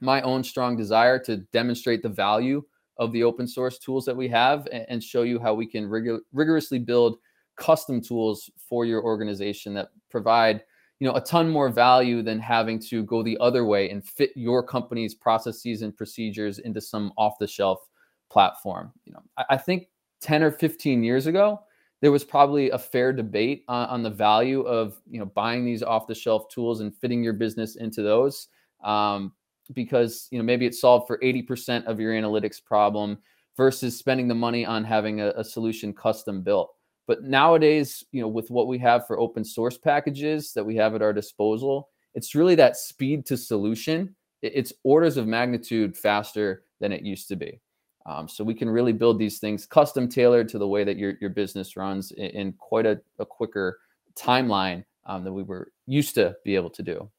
my 0.00 0.20
own 0.22 0.44
strong 0.44 0.76
desire 0.76 1.18
to 1.20 1.38
demonstrate 1.52 2.02
the 2.02 2.08
value 2.08 2.62
of 2.98 3.12
the 3.12 3.22
open 3.24 3.48
source 3.48 3.78
tools 3.78 4.04
that 4.04 4.16
we 4.16 4.28
have 4.28 4.68
and, 4.72 4.84
and 4.88 5.02
show 5.02 5.22
you 5.22 5.38
how 5.38 5.54
we 5.54 5.66
can 5.66 5.88
rig- 5.88 6.20
rigorously 6.32 6.78
build 6.78 7.18
custom 7.56 8.00
tools 8.00 8.50
for 8.68 8.84
your 8.84 9.02
organization 9.02 9.72
that 9.74 9.88
provide 10.10 10.62
you 11.00 11.08
know 11.08 11.14
a 11.14 11.20
ton 11.20 11.48
more 11.48 11.70
value 11.70 12.22
than 12.22 12.38
having 12.38 12.78
to 12.78 13.02
go 13.04 13.22
the 13.22 13.36
other 13.40 13.64
way 13.64 13.90
and 13.90 14.04
fit 14.04 14.30
your 14.36 14.62
company's 14.62 15.14
processes 15.14 15.82
and 15.82 15.96
procedures 15.96 16.60
into 16.60 16.80
some 16.80 17.12
off 17.16 17.38
the 17.40 17.48
shelf 17.48 17.88
platform 18.30 18.92
you 19.04 19.12
know. 19.12 19.22
I, 19.36 19.44
I, 19.50 19.56
think 19.56 19.88
10 20.20 20.42
or 20.42 20.52
15 20.52 21.02
years 21.02 21.26
ago 21.26 21.60
there 22.00 22.12
was 22.12 22.24
probably 22.24 22.70
a 22.70 22.78
fair 22.78 23.12
debate 23.12 23.64
on, 23.68 23.88
on 23.88 24.02
the 24.02 24.10
value 24.10 24.60
of 24.62 25.00
you 25.10 25.18
know 25.18 25.26
buying 25.26 25.64
these 25.64 25.82
off 25.82 26.06
the 26.06 26.14
shelf 26.14 26.48
tools 26.48 26.80
and 26.80 26.94
fitting 26.94 27.24
your 27.24 27.32
business 27.32 27.76
into 27.76 28.02
those 28.02 28.48
um, 28.84 29.32
because 29.72 30.28
you 30.30 30.38
know 30.38 30.44
maybe 30.44 30.66
it 30.66 30.74
solved 30.74 31.06
for 31.06 31.18
80% 31.18 31.84
of 31.86 31.98
your 31.98 32.12
analytics 32.12 32.62
problem 32.62 33.18
versus 33.56 33.98
spending 33.98 34.28
the 34.28 34.34
money 34.34 34.64
on 34.64 34.84
having 34.84 35.20
a, 35.20 35.28
a 35.36 35.44
solution 35.44 35.92
custom 35.92 36.42
built 36.42 36.74
but 37.10 37.24
nowadays, 37.24 38.04
you 38.12 38.20
know, 38.20 38.28
with 38.28 38.52
what 38.52 38.68
we 38.68 38.78
have 38.78 39.04
for 39.04 39.18
open 39.18 39.42
source 39.42 39.76
packages 39.76 40.52
that 40.52 40.64
we 40.64 40.76
have 40.76 40.94
at 40.94 41.02
our 41.02 41.12
disposal, 41.12 41.88
it's 42.14 42.36
really 42.36 42.54
that 42.54 42.76
speed 42.76 43.26
to 43.26 43.36
solution. 43.36 44.14
It's 44.42 44.72
orders 44.84 45.16
of 45.16 45.26
magnitude 45.26 45.96
faster 45.96 46.62
than 46.78 46.92
it 46.92 47.02
used 47.02 47.26
to 47.26 47.34
be. 47.34 47.60
Um, 48.06 48.28
so 48.28 48.44
we 48.44 48.54
can 48.54 48.70
really 48.70 48.92
build 48.92 49.18
these 49.18 49.40
things 49.40 49.66
custom 49.66 50.08
tailored 50.08 50.48
to 50.50 50.58
the 50.58 50.68
way 50.68 50.84
that 50.84 50.98
your, 50.98 51.14
your 51.20 51.30
business 51.30 51.76
runs 51.76 52.12
in, 52.12 52.26
in 52.26 52.52
quite 52.52 52.86
a, 52.86 53.00
a, 53.18 53.26
quicker 53.26 53.80
timeline 54.14 54.84
um, 55.04 55.24
than 55.24 55.34
we 55.34 55.42
were 55.42 55.72
used 55.88 56.14
to 56.14 56.36
be 56.44 56.54
able 56.54 56.70
to 56.70 56.82
do. 56.84 57.10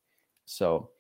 So 0.46 0.92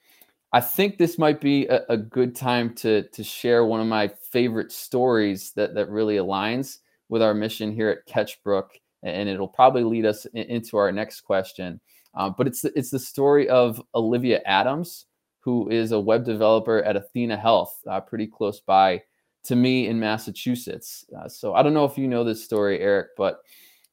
I 0.51 0.59
think 0.59 0.97
this 0.97 1.17
might 1.17 1.39
be 1.39 1.65
a, 1.67 1.85
a, 1.87 1.95
good 1.95 2.35
time 2.35 2.73
to 2.75 3.03
to 3.03 3.23
share 3.23 3.63
one 3.63 3.79
of 3.79 3.87
my 3.87 4.09
favorite 4.09 4.73
stories 4.73 5.53
that 5.53 5.75
that 5.75 5.89
really 5.89 6.17
aligns 6.17 6.79
with 7.11 7.21
our 7.21 7.33
mission 7.33 7.73
here 7.73 7.89
at 7.89 8.07
Ketchbrook, 8.07 8.69
and 9.03 9.27
it'll 9.29 9.47
probably 9.47 9.83
lead 9.83 10.05
us 10.05 10.25
into 10.33 10.77
our 10.77 10.91
next 10.91 11.21
question. 11.21 11.79
Um, 12.15 12.33
but 12.37 12.47
it's 12.47 12.61
the, 12.61 12.71
it's 12.75 12.89
the 12.89 12.99
story 12.99 13.49
of 13.49 13.81
Olivia 13.93 14.41
Adams, 14.45 15.05
who 15.41 15.69
is 15.69 15.91
a 15.91 15.99
web 15.99 16.23
developer 16.23 16.81
at 16.81 16.95
Athena 16.95 17.35
Health, 17.35 17.77
uh, 17.87 17.99
pretty 17.99 18.27
close 18.27 18.61
by 18.61 19.03
to 19.43 19.55
me 19.57 19.87
in 19.87 19.99
Massachusetts. 19.99 21.05
Uh, 21.17 21.27
so 21.27 21.53
I 21.53 21.61
don't 21.61 21.73
know 21.73 21.83
if 21.83 21.97
you 21.97 22.07
know 22.07 22.23
this 22.23 22.45
story, 22.45 22.79
Eric, 22.79 23.09
but 23.17 23.41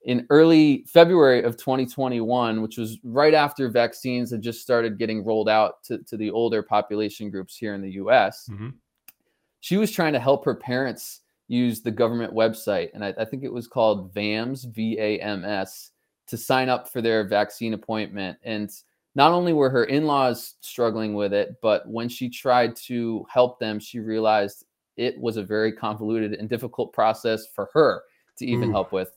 in 0.04 0.24
early 0.30 0.84
February 0.86 1.42
of 1.42 1.56
2021, 1.56 2.62
which 2.62 2.78
was 2.78 2.98
right 3.02 3.34
after 3.34 3.68
vaccines 3.68 4.30
had 4.30 4.42
just 4.42 4.60
started 4.60 4.96
getting 4.96 5.24
rolled 5.24 5.48
out 5.48 5.82
to, 5.84 5.98
to 6.04 6.16
the 6.16 6.30
older 6.30 6.62
population 6.62 7.30
groups 7.30 7.56
here 7.56 7.74
in 7.74 7.82
the 7.82 7.92
US, 7.92 8.48
mm-hmm. 8.48 8.68
she 9.58 9.76
was 9.76 9.90
trying 9.90 10.12
to 10.12 10.20
help 10.20 10.44
her 10.44 10.54
parents 10.54 11.22
used 11.48 11.82
the 11.82 11.90
government 11.90 12.34
website, 12.34 12.90
and 12.94 13.04
I, 13.04 13.14
I 13.18 13.24
think 13.24 13.42
it 13.42 13.52
was 13.52 13.66
called 13.66 14.12
VAMS, 14.14 14.64
V 14.64 14.98
A 15.00 15.18
M 15.18 15.44
S, 15.44 15.90
to 16.28 16.36
sign 16.36 16.68
up 16.68 16.88
for 16.88 17.00
their 17.00 17.24
vaccine 17.26 17.74
appointment. 17.74 18.38
And 18.44 18.70
not 19.14 19.32
only 19.32 19.52
were 19.52 19.70
her 19.70 19.84
in 19.84 20.06
laws 20.06 20.54
struggling 20.60 21.14
with 21.14 21.32
it, 21.32 21.56
but 21.60 21.88
when 21.88 22.08
she 22.08 22.28
tried 22.28 22.76
to 22.76 23.26
help 23.32 23.58
them, 23.58 23.80
she 23.80 23.98
realized 23.98 24.64
it 24.96 25.18
was 25.18 25.36
a 25.36 25.42
very 25.42 25.72
convoluted 25.72 26.34
and 26.34 26.48
difficult 26.48 26.92
process 26.92 27.46
for 27.54 27.70
her 27.72 28.02
to 28.36 28.46
even 28.46 28.68
Ooh. 28.68 28.72
help 28.72 28.92
with. 28.92 29.10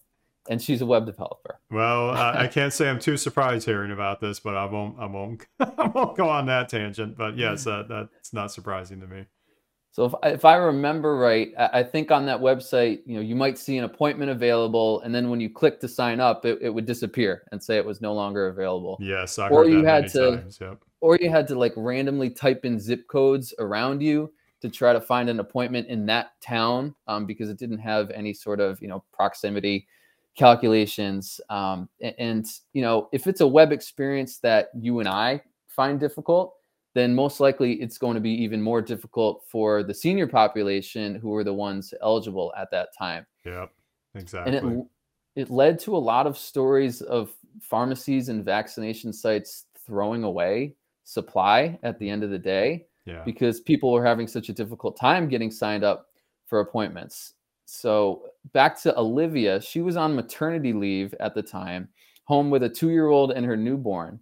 And 0.50 0.60
she's 0.60 0.82
a 0.82 0.86
web 0.88 1.06
developer. 1.06 1.60
Well, 1.70 2.12
I, 2.12 2.46
I 2.46 2.48
can't 2.52 2.74
say 2.74 2.90
I'm 2.90 3.00
too 3.00 3.18
surprised 3.18 3.68
hearing 3.68 3.92
about 3.92 4.20
this, 4.20 4.40
but 4.40 4.56
I 4.56 4.66
won't. 4.66 5.00
I 5.00 5.06
won't. 5.06 5.46
I 5.60 5.88
won't 5.88 6.18
go 6.18 6.30
on 6.30 6.48
that 6.48 6.68
tangent. 6.68 7.16
But 7.16 7.38
yes, 7.38 7.68
uh, 7.68 7.84
that's 7.88 8.34
not 8.34 8.52
surprising 8.52 9.02
to 9.02 9.08
me. 9.08 9.26
So 9.92 10.06
if, 10.06 10.14
if 10.24 10.46
I 10.46 10.56
remember 10.56 11.18
right, 11.18 11.52
I 11.58 11.84
think 11.84 12.12
on 12.12 12.26
that 12.26 12.40
website, 12.40 13.02
you 13.06 13.16
know, 13.16 13.22
you 13.22 13.36
might 13.36 13.58
see 13.58 13.78
an 13.78 13.84
appointment 13.84 14.32
available, 14.32 15.02
and 15.02 15.14
then 15.14 15.30
when 15.30 15.42
you 15.42 15.50
click 15.50 15.82
to 15.82 15.88
sign 15.88 16.22
up, 16.22 16.46
it, 16.46 16.60
it 16.62 16.70
would 16.70 16.86
disappear 16.86 17.44
and 17.52 17.62
say 17.62 17.76
it 17.76 17.86
was 17.86 18.00
no 18.00 18.14
longer 18.14 18.48
available. 18.48 18.98
Yes, 19.02 19.38
I 19.38 19.50
or 19.50 19.66
you 19.66 19.84
had 19.84 20.08
to, 20.14 20.38
times, 20.38 20.60
yep. 20.62 20.82
or 21.02 21.18
you 21.18 21.30
had 21.30 21.46
to 21.50 21.56
like 21.56 21.74
randomly 21.76 22.30
type 22.30 22.64
in 22.64 22.80
zip 22.80 23.06
codes 23.10 23.54
around 23.60 24.02
you 24.02 24.32
to 24.62 24.70
try 24.70 24.94
to 24.94 25.02
find 25.02 25.30
an 25.30 25.42
appointment 25.42 25.88
in 25.88 26.06
that 26.06 26.40
town 26.40 26.96
um, 27.08 27.26
because 27.26 27.50
it 27.50 27.58
didn't 27.58 27.80
have 27.80 28.12
any 28.12 28.34
sort 28.34 28.62
of 28.62 28.82
you 28.82 28.88
know 28.88 29.04
proximity 29.12 29.88
calculations. 30.36 31.42
Um, 31.50 31.90
and, 32.00 32.16
and 32.18 32.48
you 32.72 32.82
know, 32.82 33.10
if 33.12 33.28
it's 33.28 33.42
a 33.42 33.48
web 33.48 33.74
experience 33.74 34.38
that 34.38 34.70
you 34.74 35.00
and 35.00 35.10
I 35.10 35.42
find 35.68 36.00
difficult 36.00 36.56
then 36.94 37.16
most 37.16 37.40
likely 37.40 37.74
it's 37.74 37.98
going 37.98 38.16
to 38.16 38.22
be 38.22 38.32
even 38.32 38.62
more 38.62 38.82
difficult 38.82 39.44
for 39.48 39.84
the 39.84 39.94
senior 39.94 40.28
population 40.28 41.16
who 41.16 41.30
were 41.30 41.44
the 41.44 41.54
ones 41.54 41.94
eligible 42.02 42.54
at 42.58 42.70
that 42.72 42.90
time. 42.98 43.26
Yep, 43.46 43.72
exactly. 44.16 44.58
And 44.58 44.82
it 44.82 44.86
it 45.34 45.50
led 45.50 45.80
to 45.80 45.96
a 45.96 45.98
lot 45.98 46.28
of 46.28 46.38
stories 46.38 47.02
of 47.02 47.34
pharmacies 47.62 48.30
and 48.30 48.44
vaccination 48.44 49.14
sites 49.14 49.66
throwing 49.86 50.24
away 50.24 50.76
supply 51.04 51.80
at 51.84 51.98
the 52.00 52.10
end 52.10 52.24
of 52.24 52.30
the 52.30 52.40
day 52.40 52.86
yeah. 53.06 53.24
because 53.24 53.62
people 53.62 53.92
were 53.92 54.06
having 54.06 54.28
such 54.28 54.50
a 54.50 54.54
difficult 54.54 54.98
time 54.98 55.28
getting 55.28 55.52
signed 55.52 55.84
up 55.84 56.08
for 56.48 56.60
appointments. 56.60 57.34
So 57.66 58.24
back 58.52 58.80
to 58.82 58.98
Olivia, 59.00 59.62
she 59.62 59.82
was 59.82 59.96
on 59.96 60.16
maternity 60.16 60.74
leave 60.74 61.16
at 61.20 61.34
the 61.34 61.42
time, 61.42 61.88
home 62.26 62.50
with 62.50 62.64
a 62.64 62.70
two 62.70 62.90
year 62.90 63.08
old 63.08 63.32
and 63.32 63.46
her 63.46 63.58
newborn 63.58 64.20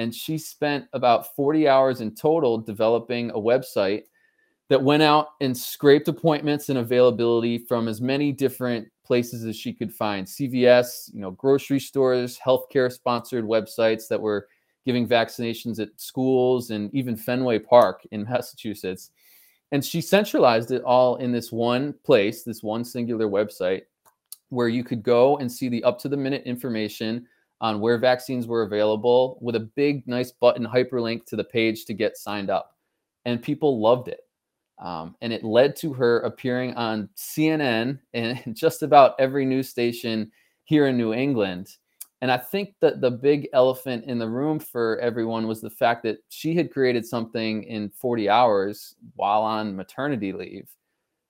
and 0.00 0.14
she 0.14 0.38
spent 0.38 0.86
about 0.94 1.36
40 1.36 1.68
hours 1.68 2.00
in 2.00 2.14
total 2.14 2.56
developing 2.56 3.30
a 3.32 3.34
website 3.34 4.04
that 4.70 4.82
went 4.82 5.02
out 5.02 5.32
and 5.42 5.54
scraped 5.54 6.08
appointments 6.08 6.70
and 6.70 6.78
availability 6.78 7.58
from 7.58 7.86
as 7.86 8.00
many 8.00 8.32
different 8.32 8.88
places 9.04 9.44
as 9.44 9.56
she 9.56 9.74
could 9.74 9.92
find. 9.92 10.26
Cvs 10.26 11.12
you 11.12 11.20
know 11.20 11.32
grocery 11.32 11.78
stores 11.78 12.38
healthcare 12.38 12.90
sponsored 12.90 13.44
websites 13.44 14.08
that 14.08 14.18
were 14.20 14.48
giving 14.86 15.06
vaccinations 15.06 15.78
at 15.80 15.90
schools 15.96 16.70
and 16.70 16.92
even 16.94 17.14
fenway 17.14 17.58
park 17.58 18.00
in 18.10 18.24
massachusetts. 18.30 19.10
And 19.70 19.84
she 19.84 20.00
centralized 20.00 20.70
it 20.70 20.82
all 20.82 21.16
in 21.16 21.30
this 21.30 21.52
one 21.52 21.92
place 22.04 22.42
this 22.42 22.62
one 22.62 22.84
singular 22.84 23.28
website 23.28 23.82
where 24.48 24.68
you 24.68 24.82
could 24.82 25.02
go 25.02 25.36
and 25.36 25.52
see 25.52 25.68
the 25.68 25.84
up 25.84 25.98
to 25.98 26.08
the 26.08 26.16
minute 26.16 26.44
information 26.46 27.26
on 27.60 27.80
where 27.80 27.98
vaccines 27.98 28.46
were 28.46 28.62
available 28.62 29.38
with 29.40 29.56
a 29.56 29.70
big, 29.76 30.06
nice 30.06 30.32
button 30.32 30.66
hyperlink 30.66 31.26
to 31.26 31.36
the 31.36 31.44
page 31.44 31.84
to 31.84 31.94
get 31.94 32.16
signed 32.16 32.50
up. 32.50 32.76
And 33.24 33.42
people 33.42 33.80
loved 33.80 34.08
it. 34.08 34.20
Um, 34.78 35.14
and 35.20 35.32
it 35.32 35.44
led 35.44 35.76
to 35.76 35.92
her 35.92 36.20
appearing 36.20 36.74
on 36.74 37.10
CNN 37.16 37.98
and 38.14 38.42
just 38.56 38.82
about 38.82 39.14
every 39.18 39.44
news 39.44 39.68
station 39.68 40.32
here 40.64 40.86
in 40.86 40.96
New 40.96 41.12
England. 41.12 41.76
And 42.22 42.30
I 42.30 42.36
think 42.36 42.74
that 42.80 43.00
the 43.00 43.10
big 43.10 43.48
elephant 43.52 44.04
in 44.04 44.18
the 44.18 44.28
room 44.28 44.58
for 44.58 44.98
everyone 44.98 45.46
was 45.46 45.60
the 45.60 45.70
fact 45.70 46.02
that 46.04 46.18
she 46.28 46.54
had 46.54 46.72
created 46.72 47.06
something 47.06 47.64
in 47.64 47.90
40 47.90 48.28
hours 48.28 48.94
while 49.16 49.42
on 49.42 49.76
maternity 49.76 50.32
leave 50.32 50.68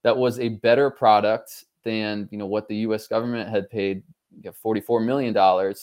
that 0.03 0.17
was 0.17 0.39
a 0.39 0.49
better 0.49 0.91
product 0.91 1.65
than 1.85 2.29
you 2.31 2.39
know 2.39 2.47
what 2.47 2.69
the 2.69 2.77
US 2.77 3.07
government 3.07 3.49
had 3.49 3.71
paid 3.71 4.03
$44 4.45 5.05
million 5.05 5.35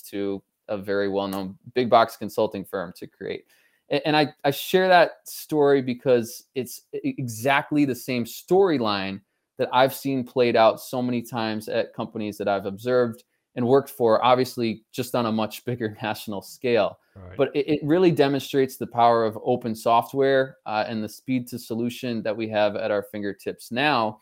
to 0.10 0.44
a 0.70 0.78
very 0.78 1.10
well-known 1.10 1.58
big 1.74 1.90
box 1.90 2.18
consulting 2.18 2.66
firm 2.66 2.94
to 2.98 3.08
create. 3.08 3.46
And 3.90 4.18
I, 4.18 4.34
I 4.44 4.52
share 4.52 4.90
that 4.90 5.20
story 5.24 5.82
because 5.82 6.44
it's 6.56 6.82
exactly 6.92 7.86
the 7.86 7.96
same 7.96 8.26
storyline 8.26 9.22
that 9.58 9.70
I've 9.72 9.94
seen 9.94 10.26
played 10.26 10.56
out 10.56 10.82
so 10.82 11.02
many 11.02 11.22
times 11.22 11.70
at 11.70 11.94
companies 11.94 12.38
that 12.38 12.50
I've 12.50 12.66
observed 12.66 13.24
and 13.56 13.66
worked 13.66 13.90
for, 13.90 14.24
obviously 14.24 14.84
just 14.92 15.16
on 15.16 15.26
a 15.26 15.32
much 15.32 15.66
bigger 15.66 15.98
national 16.02 16.42
scale. 16.42 17.00
Right. 17.16 17.38
But 17.38 17.56
it, 17.56 17.68
it, 17.68 17.80
really 17.82 18.12
demonstrates 18.12 18.78
the 18.78 18.86
power 18.86 19.26
of 19.26 19.40
open 19.44 19.74
software 19.74 20.58
uh, 20.68 20.86
and 20.88 21.04
the 21.04 21.10
speed 21.10 21.48
to 21.48 21.58
solution 21.58 22.22
that 22.22 22.38
we 22.38 22.48
have 22.50 22.76
at 22.76 22.92
our 22.92 23.02
fingertips 23.02 23.72
now, 23.72 24.20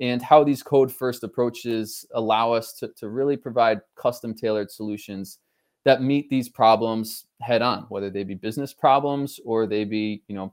and 0.00 0.22
how 0.22 0.42
these 0.42 0.62
code 0.62 0.90
first 0.90 1.22
approaches 1.22 2.06
allow 2.14 2.52
us 2.52 2.72
to, 2.74 2.88
to 2.96 3.08
really 3.08 3.36
provide 3.36 3.80
custom 3.96 4.34
tailored 4.34 4.70
solutions 4.70 5.38
that 5.84 6.02
meet 6.02 6.28
these 6.28 6.48
problems 6.48 7.26
head 7.40 7.62
on, 7.62 7.86
whether 7.88 8.10
they 8.10 8.24
be 8.24 8.34
business 8.34 8.74
problems 8.74 9.40
or 9.44 9.66
they 9.66 9.84
be, 9.84 10.22
you 10.28 10.34
know, 10.34 10.52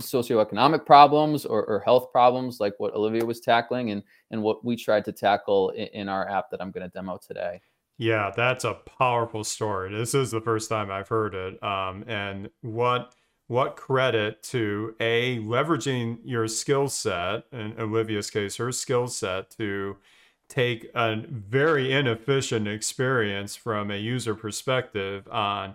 socioeconomic 0.00 0.86
problems 0.86 1.44
or, 1.44 1.64
or, 1.64 1.80
health 1.80 2.12
problems 2.12 2.60
like 2.60 2.74
what 2.78 2.94
Olivia 2.94 3.24
was 3.24 3.40
tackling 3.40 3.90
and 3.90 4.04
and 4.30 4.40
what 4.40 4.64
we 4.64 4.76
tried 4.76 5.04
to 5.04 5.10
tackle 5.10 5.70
in, 5.70 5.88
in 5.88 6.08
our 6.08 6.28
app 6.28 6.48
that 6.50 6.62
I'm 6.62 6.70
going 6.70 6.88
to 6.88 6.92
demo 6.92 7.18
today. 7.26 7.60
Yeah, 7.98 8.30
that's 8.36 8.64
a 8.64 8.74
powerful 8.98 9.42
story. 9.42 9.92
This 9.92 10.14
is 10.14 10.30
the 10.30 10.40
first 10.40 10.68
time 10.68 10.92
I've 10.92 11.08
heard 11.08 11.34
it. 11.34 11.60
Um, 11.62 12.04
and 12.06 12.48
what 12.60 13.14
what 13.48 13.76
credit 13.76 14.42
to 14.42 14.94
a 15.00 15.38
leveraging 15.38 16.18
your 16.22 16.46
skill 16.46 16.88
set 16.88 17.44
in 17.50 17.74
Olivia's 17.78 18.30
case, 18.30 18.56
her 18.56 18.70
skill 18.70 19.08
set 19.08 19.50
to 19.50 19.96
take 20.48 20.90
a 20.94 21.16
very 21.28 21.92
inefficient 21.92 22.68
experience 22.68 23.56
from 23.56 23.90
a 23.90 23.96
user 23.96 24.34
perspective 24.34 25.26
on 25.30 25.74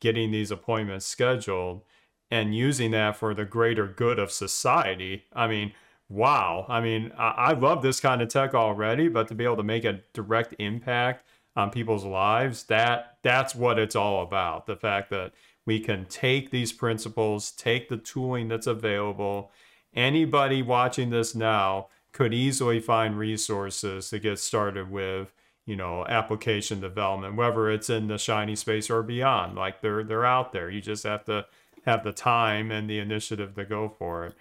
getting 0.00 0.30
these 0.30 0.50
appointments 0.50 1.06
scheduled 1.06 1.82
and 2.30 2.54
using 2.54 2.90
that 2.90 3.16
for 3.16 3.34
the 3.34 3.44
greater 3.44 3.86
good 3.86 4.18
of 4.18 4.30
society. 4.30 5.24
I 5.32 5.46
mean, 5.46 5.72
wow. 6.08 6.66
I 6.68 6.80
mean, 6.80 7.12
I, 7.18 7.28
I 7.28 7.52
love 7.52 7.82
this 7.82 8.00
kind 8.00 8.20
of 8.20 8.28
tech 8.28 8.54
already, 8.54 9.08
but 9.08 9.28
to 9.28 9.34
be 9.34 9.44
able 9.44 9.56
to 9.56 9.62
make 9.62 9.84
a 9.84 10.00
direct 10.12 10.54
impact 10.58 11.26
on 11.56 11.70
people's 11.70 12.04
lives, 12.04 12.64
that 12.64 13.18
that's 13.22 13.54
what 13.54 13.78
it's 13.78 13.96
all 13.96 14.22
about. 14.22 14.66
The 14.66 14.76
fact 14.76 15.10
that 15.10 15.32
we 15.66 15.80
can 15.80 16.04
take 16.06 16.50
these 16.50 16.72
principles, 16.72 17.50
take 17.50 17.88
the 17.88 17.96
tooling 17.96 18.48
that's 18.48 18.66
available. 18.66 19.50
Anybody 19.94 20.62
watching 20.62 21.10
this 21.10 21.34
now 21.34 21.88
could 22.12 22.34
easily 22.34 22.80
find 22.80 23.18
resources 23.18 24.10
to 24.10 24.18
get 24.18 24.38
started 24.38 24.90
with 24.90 25.32
you 25.66 25.76
know 25.76 26.04
application 26.08 26.78
development 26.78 27.36
whether 27.36 27.70
it's 27.70 27.88
in 27.88 28.06
the 28.06 28.18
shiny 28.18 28.54
space 28.54 28.90
or 28.90 29.02
beyond 29.02 29.56
like 29.56 29.80
they're 29.80 30.04
they're 30.04 30.26
out 30.26 30.52
there 30.52 30.68
you 30.68 30.78
just 30.78 31.04
have 31.04 31.24
to 31.24 31.46
have 31.84 32.04
the 32.04 32.12
time 32.12 32.70
and 32.70 32.88
the 32.88 32.98
initiative 32.98 33.54
to 33.54 33.64
go 33.64 33.88
for 33.88 34.26
it. 34.26 34.34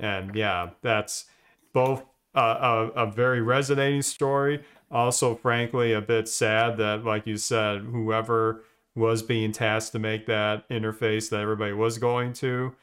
And 0.00 0.34
yeah, 0.34 0.70
that's 0.82 1.26
both 1.72 2.04
a, 2.34 2.40
a, 2.40 2.88
a 2.88 3.10
very 3.10 3.40
resonating 3.40 4.02
story. 4.02 4.62
Also, 4.90 5.34
frankly, 5.34 5.92
a 5.92 6.00
bit 6.00 6.28
sad 6.28 6.76
that, 6.78 7.04
like 7.04 7.26
you 7.26 7.36
said, 7.36 7.82
whoever 7.82 8.62
was 8.98 9.22
being 9.22 9.52
tasked 9.52 9.92
to 9.92 9.98
make 9.98 10.26
that 10.26 10.68
interface 10.68 11.30
that 11.30 11.40
everybody 11.40 11.72
was 11.72 11.98
going 11.98 12.32
to 12.34 12.74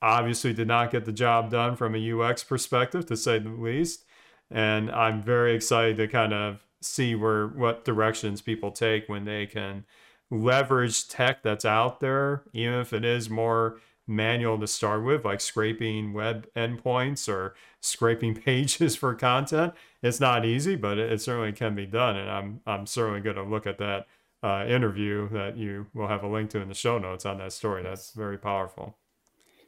obviously 0.00 0.52
did 0.52 0.68
not 0.68 0.90
get 0.90 1.04
the 1.04 1.12
job 1.12 1.50
done 1.50 1.76
from 1.76 1.94
a 1.94 2.12
UX 2.12 2.44
perspective, 2.44 3.06
to 3.06 3.16
say 3.16 3.38
the 3.38 3.50
least. 3.50 4.04
And 4.50 4.90
I'm 4.90 5.22
very 5.22 5.54
excited 5.54 5.96
to 5.98 6.08
kind 6.08 6.32
of 6.32 6.64
see 6.80 7.14
where 7.14 7.48
what 7.48 7.84
directions 7.84 8.40
people 8.40 8.70
take 8.70 9.08
when 9.08 9.24
they 9.24 9.46
can 9.46 9.84
leverage 10.30 11.08
tech 11.08 11.42
that's 11.42 11.64
out 11.64 12.00
there, 12.00 12.42
even 12.52 12.74
if 12.74 12.92
it 12.92 13.04
is 13.04 13.28
more 13.28 13.78
manual 14.06 14.58
to 14.58 14.66
start 14.66 15.04
with, 15.04 15.24
like 15.24 15.40
scraping 15.40 16.12
web 16.12 16.46
endpoints 16.56 17.28
or 17.28 17.54
scraping 17.80 18.34
pages 18.42 18.96
for 18.96 19.14
content. 19.14 19.74
It's 20.02 20.20
not 20.20 20.46
easy, 20.46 20.76
but 20.76 20.98
it, 20.98 21.20
certainly 21.20 21.52
can 21.52 21.74
be 21.74 21.86
done. 21.86 22.16
And 22.16 22.30
I'm 22.30 22.60
I'm 22.66 22.86
certainly 22.86 23.20
going 23.20 23.36
to 23.36 23.42
look 23.42 23.66
at 23.66 23.78
that 23.78 24.06
uh, 24.42 24.64
interview 24.68 25.28
that 25.30 25.56
you 25.56 25.86
will 25.94 26.08
have 26.08 26.22
a 26.22 26.28
link 26.28 26.50
to 26.50 26.60
in 26.60 26.68
the 26.68 26.74
show 26.74 26.98
notes 26.98 27.26
on 27.26 27.38
that 27.38 27.52
story. 27.52 27.82
That's 27.82 28.12
very 28.12 28.38
powerful. 28.38 28.96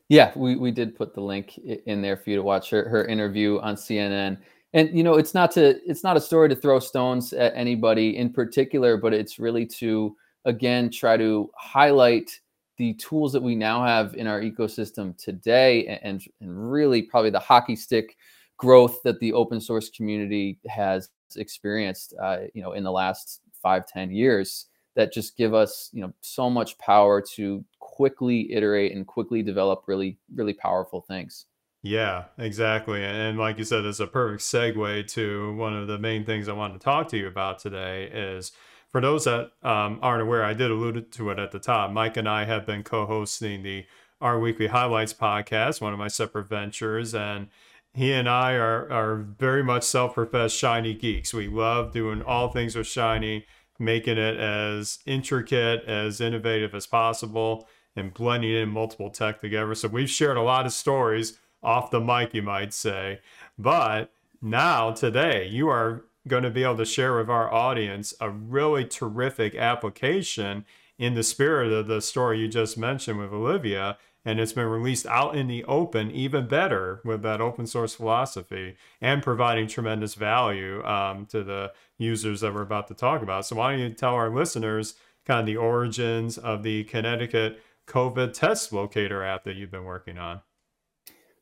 Yeah, 0.09 0.33
we, 0.35 0.57
we 0.57 0.71
did 0.71 0.97
put 0.97 1.15
the 1.15 1.21
link 1.21 1.57
in 1.59 2.03
there 2.03 2.17
for 2.17 2.31
you 2.31 2.37
to 2.37 2.43
watch 2.43 2.71
her, 2.71 2.89
her 2.89 3.05
interview 3.05 3.61
on 3.61 3.77
CNN. 3.77 4.39
And 4.73 4.97
you 4.97 5.03
know, 5.03 5.15
it's 5.15 5.35
not 5.35 5.51
to 5.53 5.81
it's 5.89 6.05
not 6.05 6.17
a 6.17 6.21
story 6.21 6.49
to 6.49 6.57
throw 6.57 6.79
stones 6.79 7.33
at 7.33 7.53
anybody 7.57 8.17
in 8.17 8.33
particular, 8.33 8.97
but 8.97 9.13
it's 9.13 9.39
really 9.39 9.67
to 9.67 10.17
again 10.45 10.91
try 10.91 11.17
to 11.17 11.51
highlight 11.57 12.41
the 12.77 12.95
tools 12.95 13.33
that 13.33 13.43
we 13.43 13.55
now 13.55 13.85
have 13.85 14.15
in 14.15 14.27
our 14.27 14.41
ecosystem 14.41 15.17
today 15.17 15.87
and, 16.03 16.23
and 16.41 16.73
really 16.73 17.03
probably 17.03 17.31
the 17.31 17.39
hockey 17.39 17.77
stick 17.77 18.17
growth 18.57 19.03
that 19.03 19.21
the 19.21 19.33
open 19.33 19.61
source 19.61 19.91
community 19.91 20.59
has 20.67 21.11
experienced 21.37 22.15
uh, 22.23 22.39
you 22.55 22.63
know 22.63 22.73
in 22.73 22.83
the 22.83 22.91
last 22.91 23.41
five 23.63 23.87
ten 23.87 24.11
years 24.11 24.67
that 24.97 25.13
just 25.13 25.37
give 25.37 25.55
us 25.55 25.91
you 25.93 26.03
know 26.03 26.13
so 26.21 26.51
much 26.51 26.79
power 26.79 27.23
to 27.35 27.65
quickly 27.79 28.53
iterate 28.53 28.95
and 28.95 29.07
quickly 29.07 29.43
develop 29.43 29.85
really 29.87 30.19
really 30.35 30.55
powerful 30.55 31.01
things 31.01 31.47
yeah 31.83 32.25
exactly 32.39 33.03
and 33.03 33.39
like 33.39 33.59
you 33.59 33.65
said 33.65 33.85
it's 33.85 34.01
a 34.01 34.07
perfect 34.07 34.43
segue 34.43 35.07
to 35.07 35.55
one 35.57 35.75
of 35.75 35.87
the 35.87 35.99
main 35.99 36.25
things 36.25 36.49
i 36.49 36.53
wanted 36.53 36.75
to 36.75 36.85
talk 36.85 37.09
to 37.09 37.17
you 37.17 37.27
about 37.27 37.59
today 37.59 38.11
is 38.13 38.53
for 38.91 39.01
those 39.01 39.25
that 39.25 39.53
um, 39.63 39.99
aren't 40.03 40.23
aware, 40.23 40.45
I 40.45 40.53
did 40.53 40.71
allude 40.71 41.13
to 41.13 41.31
it 41.31 41.39
at 41.39 41.53
the 41.53 41.61
top. 41.61 41.93
Mike 41.93 42.17
and 42.17 42.29
I 42.29 42.45
have 42.45 42.67
been 42.67 42.83
co-hosting 42.83 43.63
the 43.63 43.87
R 44.21 44.39
Weekly 44.39 44.67
Highlights 44.67 45.15
podcast, 45.15 45.81
one 45.81 45.93
of 45.93 45.99
my 45.99 46.09
separate 46.09 46.49
ventures, 46.49 47.15
and 47.15 47.49
he 47.95 48.13
and 48.13 48.29
I 48.29 48.53
are 48.55 48.91
are 48.91 49.17
very 49.17 49.63
much 49.63 49.83
self-professed 49.83 50.57
shiny 50.57 50.95
geeks. 50.95 51.35
We 51.35 51.49
love 51.49 51.93
doing 51.93 52.23
all 52.23 52.51
things 52.51 52.77
with 52.77 52.87
shiny, 52.87 53.47
making 53.79 54.19
it 54.19 54.37
as 54.39 55.01
intricate, 55.07 55.85
as 55.85 56.21
innovative 56.21 56.75
as 56.75 56.87
possible, 56.87 57.69
and 57.97 58.15
blending 58.15 58.55
in 58.55 58.69
multiple 58.69 59.11
tech 59.11 59.41
together. 59.41 59.75
So 59.75 59.89
we've 59.89 60.11
shared 60.11 60.37
a 60.37 60.43
lot 60.43 60.67
of 60.67 60.73
stories 60.73 61.39
off 61.63 61.91
the 61.91 62.01
mic, 62.01 62.33
you 62.33 62.43
might 62.43 62.73
say. 62.73 63.21
But 63.59 64.13
now 64.41 64.93
today, 64.93 65.47
you 65.49 65.69
are 65.69 66.05
going 66.29 66.43
to 66.43 66.51
be 66.51 66.63
able 66.63 66.77
to 66.77 66.85
share 66.85 67.17
with 67.17 67.29
our 67.29 67.53
audience 67.53 68.15
a 68.21 68.31
really 68.31 68.85
terrific 68.85 69.55
application 69.55 70.65
in 70.99 71.15
the 71.15 71.23
spirit 71.23 71.73
of 71.73 71.87
the 71.87 72.01
story 72.01 72.39
you 72.39 72.49
just 72.49 72.79
mentioned 72.79 73.19
with 73.19 73.33
Olivia. 73.33 73.99
And 74.25 74.39
it's 74.39 74.53
been 74.53 74.67
released 74.67 75.07
out 75.07 75.35
in 75.35 75.47
the 75.47 75.65
open, 75.65 76.11
even 76.11 76.47
better 76.47 77.01
with 77.05 77.23
that 77.23 77.41
open 77.41 77.67
source 77.67 77.95
philosophy 77.95 78.77
and 79.01 79.23
providing 79.23 79.67
tremendous 79.67 80.15
value 80.15 80.85
um, 80.85 81.25
to 81.27 81.43
the 81.43 81.73
users 81.97 82.43
that 82.43 82.53
we're 82.53 82.63
about 82.63 82.89
to 82.89 82.95
talk 82.95 83.23
about. 83.23 83.47
So, 83.47 83.57
why 83.57 83.73
don't 83.73 83.81
you 83.81 83.91
tell 83.91 84.15
our 84.15 84.29
listeners 84.29 84.95
kind 85.25 85.41
of 85.41 85.47
the 85.47 85.57
origins 85.57 86.37
of 86.37 86.63
the 86.63 86.85
Connecticut 86.85 87.63
COVID 87.87 88.35
test 88.35 88.73
locator 88.73 89.25
app 89.25 89.45
that 89.45 89.57
you've 89.57 89.71
been 89.71 89.85
working 89.85 90.19
on? 90.19 90.43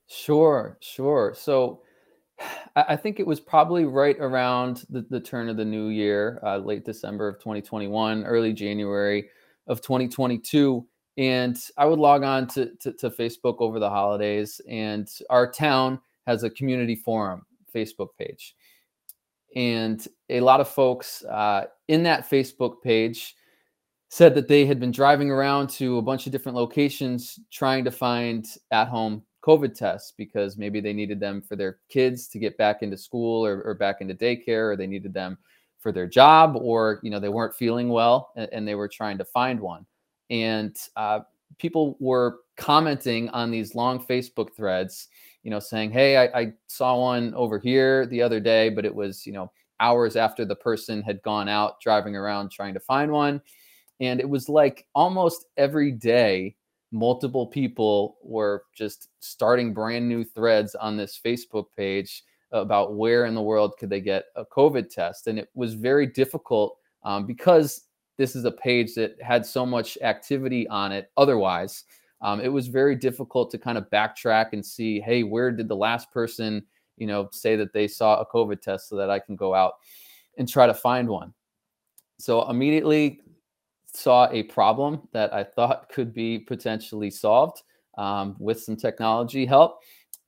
Sure, 0.06 0.78
sure. 0.80 1.34
So, 1.36 1.82
I 2.76 2.96
think 2.96 3.18
it 3.18 3.26
was 3.26 3.40
probably 3.40 3.84
right 3.84 4.16
around 4.18 4.84
the, 4.90 5.04
the 5.10 5.20
turn 5.20 5.48
of 5.48 5.56
the 5.56 5.64
new 5.64 5.88
year, 5.88 6.40
uh, 6.44 6.58
late 6.58 6.84
December 6.84 7.26
of 7.26 7.38
2021, 7.38 8.24
early 8.24 8.52
January 8.52 9.28
of 9.66 9.80
2022. 9.80 10.86
And 11.18 11.60
I 11.76 11.84
would 11.84 11.98
log 11.98 12.22
on 12.22 12.46
to, 12.48 12.74
to, 12.76 12.92
to, 12.92 13.10
Facebook 13.10 13.56
over 13.58 13.80
the 13.80 13.90
holidays, 13.90 14.60
and 14.68 15.10
our 15.28 15.50
town 15.50 16.00
has 16.28 16.44
a 16.44 16.50
community 16.50 16.94
forum 16.94 17.44
Facebook 17.74 18.10
page. 18.16 18.54
And 19.56 20.06
a 20.28 20.40
lot 20.40 20.60
of 20.60 20.68
folks 20.68 21.24
uh, 21.24 21.64
in 21.88 22.04
that 22.04 22.30
Facebook 22.30 22.82
page 22.82 23.34
said 24.10 24.34
that 24.36 24.46
they 24.46 24.64
had 24.64 24.78
been 24.78 24.92
driving 24.92 25.30
around 25.30 25.68
to 25.70 25.98
a 25.98 26.02
bunch 26.02 26.26
of 26.26 26.32
different 26.32 26.56
locations 26.56 27.40
trying 27.50 27.84
to 27.84 27.90
find 27.90 28.46
at 28.70 28.86
home 28.88 29.22
COVID 29.42 29.74
tests 29.74 30.12
because 30.16 30.56
maybe 30.56 30.80
they 30.80 30.92
needed 30.92 31.18
them 31.18 31.42
for 31.42 31.56
their 31.56 31.78
kids 31.88 32.28
to 32.28 32.38
get 32.38 32.56
back 32.58 32.82
into 32.82 32.96
school 32.96 33.44
or, 33.44 33.62
or 33.62 33.74
back 33.74 34.00
into 34.00 34.14
daycare, 34.14 34.70
or 34.70 34.76
they 34.76 34.86
needed 34.86 35.12
them 35.12 35.36
for 35.78 35.90
their 35.90 36.06
job, 36.06 36.56
or 36.56 37.00
you 37.02 37.10
know 37.10 37.18
they 37.18 37.28
weren't 37.28 37.54
feeling 37.54 37.88
well 37.88 38.32
and, 38.36 38.48
and 38.52 38.68
they 38.68 38.74
were 38.76 38.88
trying 38.88 39.18
to 39.18 39.24
find 39.24 39.58
one. 39.58 39.84
And 40.30 40.76
uh, 40.96 41.20
people 41.58 41.96
were 42.00 42.40
commenting 42.56 43.28
on 43.30 43.50
these 43.50 43.74
long 43.74 44.04
Facebook 44.04 44.54
threads, 44.54 45.08
you 45.42 45.50
know, 45.50 45.60
saying, 45.60 45.90
"Hey, 45.90 46.16
I, 46.16 46.40
I 46.40 46.52
saw 46.66 46.98
one 46.98 47.34
over 47.34 47.58
here 47.58 48.06
the 48.06 48.22
other 48.22 48.40
day, 48.40 48.68
but 48.68 48.84
it 48.84 48.94
was 48.94 49.26
you 49.26 49.32
know 49.32 49.50
hours 49.80 50.16
after 50.16 50.44
the 50.44 50.56
person 50.56 51.02
had 51.02 51.22
gone 51.22 51.48
out 51.48 51.80
driving 51.80 52.16
around 52.16 52.50
trying 52.50 52.74
to 52.74 52.80
find 52.80 53.10
one." 53.10 53.40
And 54.00 54.20
it 54.20 54.28
was 54.28 54.48
like 54.48 54.86
almost 54.94 55.46
every 55.56 55.92
day 55.92 56.54
multiple 56.92 57.46
people 57.46 58.16
were 58.22 58.64
just 58.74 59.08
starting 59.20 59.74
brand 59.74 60.08
new 60.08 60.24
threads 60.24 60.74
on 60.74 60.96
this 60.96 61.20
Facebook 61.24 61.66
page 61.76 62.22
about 62.52 62.94
where 62.94 63.26
in 63.26 63.34
the 63.34 63.42
world 63.42 63.74
could 63.78 63.90
they 63.90 64.00
get 64.00 64.24
a 64.36 64.44
COVID 64.44 64.90
test. 64.90 65.26
And 65.26 65.38
it 65.38 65.48
was 65.54 65.74
very 65.74 66.06
difficult 66.06 66.78
um, 67.02 67.26
because 67.26 67.84
this 68.18 68.34
is 68.34 68.44
a 68.44 68.50
page 68.50 68.94
that 68.94 69.16
had 69.22 69.46
so 69.46 69.64
much 69.64 69.96
activity 70.02 70.68
on 70.68 70.92
it 70.92 71.10
otherwise. 71.16 71.84
Um, 72.20 72.40
it 72.40 72.48
was 72.48 72.66
very 72.66 72.96
difficult 72.96 73.50
to 73.52 73.58
kind 73.58 73.78
of 73.78 73.88
backtrack 73.90 74.48
and 74.52 74.64
see, 74.64 75.00
hey, 75.00 75.22
where 75.22 75.52
did 75.52 75.68
the 75.68 75.76
last 75.76 76.12
person, 76.12 76.64
you 76.96 77.06
know, 77.06 77.28
say 77.32 77.54
that 77.54 77.72
they 77.72 77.86
saw 77.86 78.20
a 78.20 78.26
COVID 78.26 78.60
test 78.60 78.88
so 78.88 78.96
that 78.96 79.08
I 79.08 79.20
can 79.20 79.36
go 79.36 79.54
out 79.54 79.74
and 80.36 80.48
try 80.48 80.66
to 80.66 80.74
find 80.74 81.08
one. 81.08 81.32
So 82.18 82.48
immediately 82.50 83.20
saw 83.94 84.28
a 84.30 84.42
problem 84.42 85.08
that 85.12 85.32
I 85.32 85.44
thought 85.44 85.88
could 85.92 86.12
be 86.12 86.40
potentially 86.40 87.10
solved 87.10 87.62
um, 87.96 88.34
with 88.40 88.60
some 88.60 88.76
technology 88.76 89.46
help. 89.46 89.78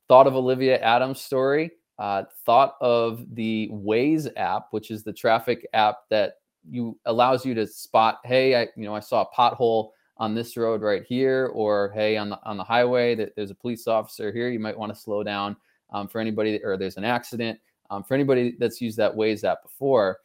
Thought 0.09 0.29
of 0.29 0.37
Olivia 0.37 0.79
Adams' 0.79 1.21
story. 1.21 1.73
Uh, 1.99 2.25
thought 2.47 2.77
of 2.81 3.27
the 3.35 3.69
Waze 3.71 4.27
app, 4.37 4.69
which 4.71 4.91
is 4.91 5.03
the 5.03 5.13
traffic 5.13 5.67
app 5.75 5.99
that 6.09 6.35
you 6.71 6.99
allows 7.07 7.45
you 7.45 7.55
to 7.55 7.67
spot. 7.67 8.21
Hey, 8.25 8.55
I 8.55 8.69
you 8.77 8.85
know 8.85 8.95
I 8.95 9.01
saw 9.01 9.23
a 9.23 9.35
pothole 9.35 9.91
on 10.17 10.35
this 10.35 10.57
road 10.57 10.83
right 10.83 11.03
here, 11.03 11.51
or 11.55 11.91
hey 11.95 12.17
on 12.17 12.31
the 12.31 12.39
on 12.45 12.57
the 12.57 12.65
highway 12.65 13.15
that 13.15 13.35
there's 13.37 13.51
a 13.51 13.55
police 13.55 13.87
officer 13.87 14.33
here. 14.33 14.49
You 14.51 14.61
might 14.61 14.79
want 14.79 14.95
to 14.95 15.01
slow 15.01 15.23
down 15.23 15.57
um, 15.91 16.09
for 16.09 16.21
anybody, 16.21 16.61
or 16.65 16.77
there's 16.77 16.97
an 16.97 17.05
accident. 17.05 17.59
Um, 17.91 18.05
for 18.05 18.15
anybody 18.15 18.55
that's 18.59 18.81
used 18.81 18.97
that 18.99 19.15
Waze 19.15 19.43
app 19.43 19.63
before, 19.65 20.19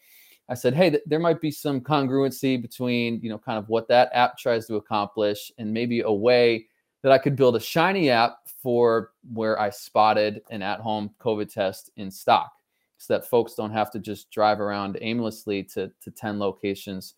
I 0.49 0.53
said, 0.53 0.75
hey, 0.75 0.91
th- 0.91 1.03
there 1.07 1.19
might 1.19 1.41
be 1.41 1.49
some 1.49 1.81
congruency 1.81 2.61
between, 2.61 3.19
you 3.21 3.29
know, 3.29 3.39
kind 3.39 3.57
of 3.57 3.67
what 3.69 3.87
that 3.87 4.11
app 4.13 4.37
tries 4.37 4.67
to 4.67 4.75
accomplish 4.75 5.51
and 5.57 5.73
maybe 5.73 6.01
a 6.01 6.11
way 6.11 6.67
that 7.01 7.11
I 7.11 7.17
could 7.17 7.35
build 7.35 7.55
a 7.55 7.59
shiny 7.59 8.11
app 8.11 8.37
for 8.61 9.11
where 9.33 9.59
I 9.59 9.71
spotted 9.71 10.41
an 10.51 10.61
at-home 10.61 11.09
COVID 11.19 11.51
test 11.51 11.89
in 11.97 12.11
stock 12.11 12.51
so 12.97 13.13
that 13.13 13.29
folks 13.29 13.55
don't 13.55 13.71
have 13.71 13.91
to 13.91 13.99
just 13.99 14.31
drive 14.31 14.59
around 14.59 14.97
aimlessly 15.01 15.63
to, 15.63 15.91
to 16.01 16.11
10 16.11 16.39
locations 16.39 17.15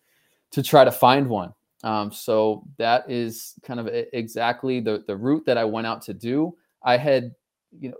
to 0.50 0.62
try 0.62 0.84
to 0.84 0.92
find 0.92 1.28
one. 1.28 1.52
Um, 1.84 2.10
so 2.10 2.64
that 2.76 3.08
is 3.08 3.54
kind 3.62 3.78
of 3.78 3.88
exactly 4.12 4.80
the, 4.80 5.04
the 5.06 5.16
route 5.16 5.44
that 5.46 5.56
I 5.56 5.64
went 5.64 5.86
out 5.86 6.02
to 6.02 6.14
do. 6.14 6.56
I 6.82 6.96
had, 6.96 7.32
you 7.70 7.90
know, 7.90 7.96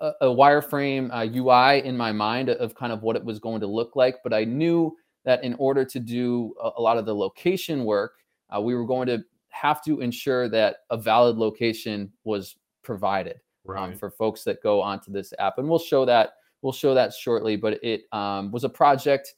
a, 0.00 0.12
a 0.22 0.26
wireframe 0.26 1.10
uh, 1.12 1.26
UI 1.30 1.86
in 1.86 1.96
my 1.96 2.12
mind 2.12 2.48
of 2.48 2.74
kind 2.74 2.92
of 2.92 3.02
what 3.02 3.16
it 3.16 3.24
was 3.24 3.38
going 3.38 3.60
to 3.60 3.66
look 3.66 3.96
like, 3.96 4.16
but 4.22 4.32
I 4.32 4.44
knew 4.44 4.96
that 5.24 5.44
in 5.44 5.54
order 5.54 5.84
to 5.84 6.00
do 6.00 6.54
a, 6.62 6.70
a 6.76 6.82
lot 6.82 6.96
of 6.96 7.04
the 7.04 7.14
location 7.14 7.84
work, 7.84 8.14
uh, 8.54 8.60
we 8.60 8.74
were 8.74 8.86
going 8.86 9.06
to 9.08 9.22
have 9.50 9.82
to 9.84 10.00
ensure 10.00 10.48
that 10.48 10.78
a 10.90 10.96
valid 10.96 11.36
location 11.36 12.12
was 12.24 12.56
provided 12.82 13.40
um, 13.68 13.74
right. 13.74 13.84
um, 13.84 13.94
for 13.94 14.10
folks 14.10 14.44
that 14.44 14.62
go 14.62 14.80
onto 14.80 15.12
this 15.12 15.32
app, 15.38 15.58
and 15.58 15.68
we'll 15.68 15.78
show 15.78 16.04
that 16.04 16.34
we'll 16.62 16.72
show 16.72 16.94
that 16.94 17.12
shortly. 17.12 17.56
But 17.56 17.82
it 17.82 18.04
um, 18.12 18.50
was 18.52 18.64
a 18.64 18.68
project 18.68 19.34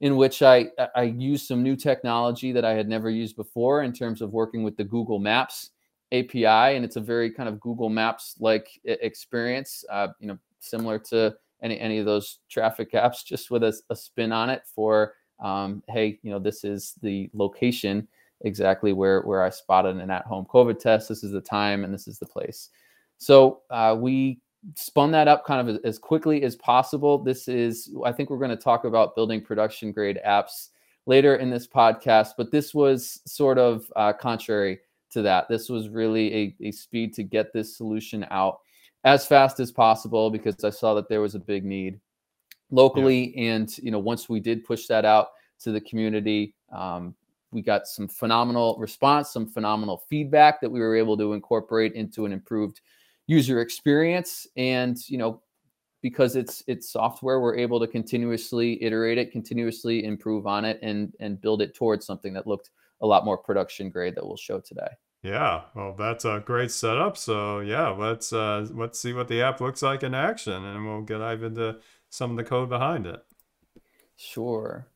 in 0.00 0.16
which 0.16 0.42
I 0.42 0.68
I 0.94 1.02
used 1.02 1.46
some 1.46 1.62
new 1.62 1.76
technology 1.76 2.52
that 2.52 2.64
I 2.64 2.74
had 2.74 2.88
never 2.88 3.10
used 3.10 3.36
before 3.36 3.82
in 3.82 3.92
terms 3.92 4.22
of 4.22 4.32
working 4.32 4.62
with 4.62 4.76
the 4.76 4.84
Google 4.84 5.18
Maps 5.18 5.70
API, 6.12 6.44
and 6.76 6.84
it's 6.84 6.96
a 6.96 7.00
very 7.00 7.30
kind 7.30 7.48
of 7.48 7.60
Google 7.60 7.88
Maps 7.88 8.36
like 8.38 8.68
experience. 8.84 9.84
Uh, 9.90 10.08
you 10.20 10.28
know, 10.28 10.38
similar 10.60 10.98
to 10.98 11.34
any 11.62 11.78
any 11.80 11.98
of 11.98 12.06
those 12.06 12.38
traffic 12.48 12.92
apps, 12.92 13.24
just 13.24 13.50
with 13.50 13.62
a, 13.64 13.78
a 13.90 13.96
spin 13.96 14.32
on 14.32 14.50
it 14.50 14.62
for 14.74 15.14
um, 15.40 15.82
hey, 15.88 16.18
you 16.22 16.30
know, 16.30 16.38
this 16.38 16.64
is 16.64 16.94
the 17.02 17.30
location 17.32 18.06
exactly 18.42 18.92
where 18.92 19.22
where 19.22 19.42
I 19.42 19.50
spotted 19.50 19.96
an 19.96 20.10
at-home 20.10 20.46
COVID 20.46 20.78
test. 20.78 21.08
This 21.08 21.24
is 21.24 21.32
the 21.32 21.40
time, 21.40 21.84
and 21.84 21.92
this 21.92 22.08
is 22.08 22.18
the 22.18 22.26
place. 22.26 22.70
So 23.18 23.62
uh, 23.70 23.96
we 23.98 24.40
spun 24.74 25.10
that 25.12 25.28
up 25.28 25.44
kind 25.44 25.68
of 25.68 25.78
as, 25.84 25.98
quickly 25.98 26.42
as 26.42 26.56
possible. 26.56 27.18
This 27.18 27.48
is, 27.48 27.94
I 28.04 28.12
think, 28.12 28.30
we're 28.30 28.38
going 28.38 28.50
to 28.50 28.56
talk 28.56 28.84
about 28.84 29.14
building 29.14 29.40
production 29.40 29.92
grade 29.92 30.20
apps 30.26 30.70
later 31.06 31.36
in 31.36 31.50
this 31.50 31.66
podcast, 31.66 32.32
but 32.36 32.50
this 32.50 32.74
was 32.74 33.20
sort 33.24 33.58
of 33.58 33.90
uh, 33.96 34.12
contrary 34.12 34.80
to 35.10 35.22
that. 35.22 35.48
This 35.48 35.68
was 35.68 35.88
really 35.88 36.34
a, 36.34 36.56
a 36.68 36.70
speed 36.70 37.14
to 37.14 37.22
get 37.22 37.52
this 37.52 37.76
solution 37.76 38.26
out 38.30 38.60
as 39.04 39.26
fast 39.26 39.60
as 39.60 39.70
possible 39.70 40.30
because 40.30 40.62
I 40.64 40.70
saw 40.70 40.94
that 40.94 41.08
there 41.08 41.20
was 41.20 41.34
a 41.34 41.40
big 41.40 41.64
need 41.64 42.00
locally. 42.70 43.32
Yeah. 43.34 43.52
And, 43.52 43.78
you 43.78 43.90
know, 43.90 43.98
once 43.98 44.28
we 44.28 44.40
did 44.40 44.64
push 44.64 44.86
that 44.88 45.04
out 45.04 45.28
to 45.60 45.72
the 45.72 45.80
community, 45.80 46.54
um, 46.76 47.14
we 47.50 47.62
got 47.62 47.86
some 47.86 48.08
phenomenal 48.08 48.76
response, 48.78 49.30
some 49.30 49.46
phenomenal 49.46 50.04
feedback 50.10 50.60
that 50.60 50.70
we 50.70 50.80
were 50.80 50.94
able 50.94 51.16
to 51.16 51.32
incorporate 51.32 51.94
into 51.94 52.26
an 52.26 52.32
improved 52.32 52.82
user 53.28 53.60
experience. 53.60 54.48
And, 54.56 54.98
you 55.08 55.18
know, 55.18 55.42
because 56.02 56.34
it's 56.34 56.64
it's 56.66 56.90
software, 56.90 57.40
we're 57.40 57.56
able 57.56 57.78
to 57.80 57.86
continuously 57.86 58.82
iterate 58.82 59.18
it, 59.18 59.30
continuously 59.30 60.04
improve 60.04 60.46
on 60.46 60.64
it, 60.64 60.78
and 60.82 61.12
and 61.20 61.40
build 61.40 61.62
it 61.62 61.74
towards 61.74 62.06
something 62.06 62.32
that 62.34 62.46
looked 62.46 62.70
a 63.00 63.06
lot 63.06 63.24
more 63.24 63.38
production 63.38 63.90
grade 63.90 64.14
that 64.16 64.26
we'll 64.26 64.36
show 64.36 64.60
today. 64.60 64.88
Yeah, 65.22 65.62
well, 65.74 65.94
that's 65.98 66.24
a 66.24 66.42
great 66.44 66.70
setup. 66.70 67.16
So 67.16 67.60
yeah, 67.60 67.88
let's 67.88 68.32
uh, 68.32 68.68
let's 68.70 69.00
see 69.00 69.12
what 69.12 69.28
the 69.28 69.42
app 69.42 69.60
looks 69.60 69.82
like 69.82 70.02
in 70.04 70.14
action, 70.14 70.64
and 70.64 70.86
we'll 70.86 71.02
get 71.02 71.18
dive 71.18 71.42
into 71.42 71.78
some 72.10 72.30
of 72.30 72.36
the 72.36 72.44
code 72.44 72.68
behind 72.68 73.06
it. 73.06 73.20
Sure. 74.16 74.86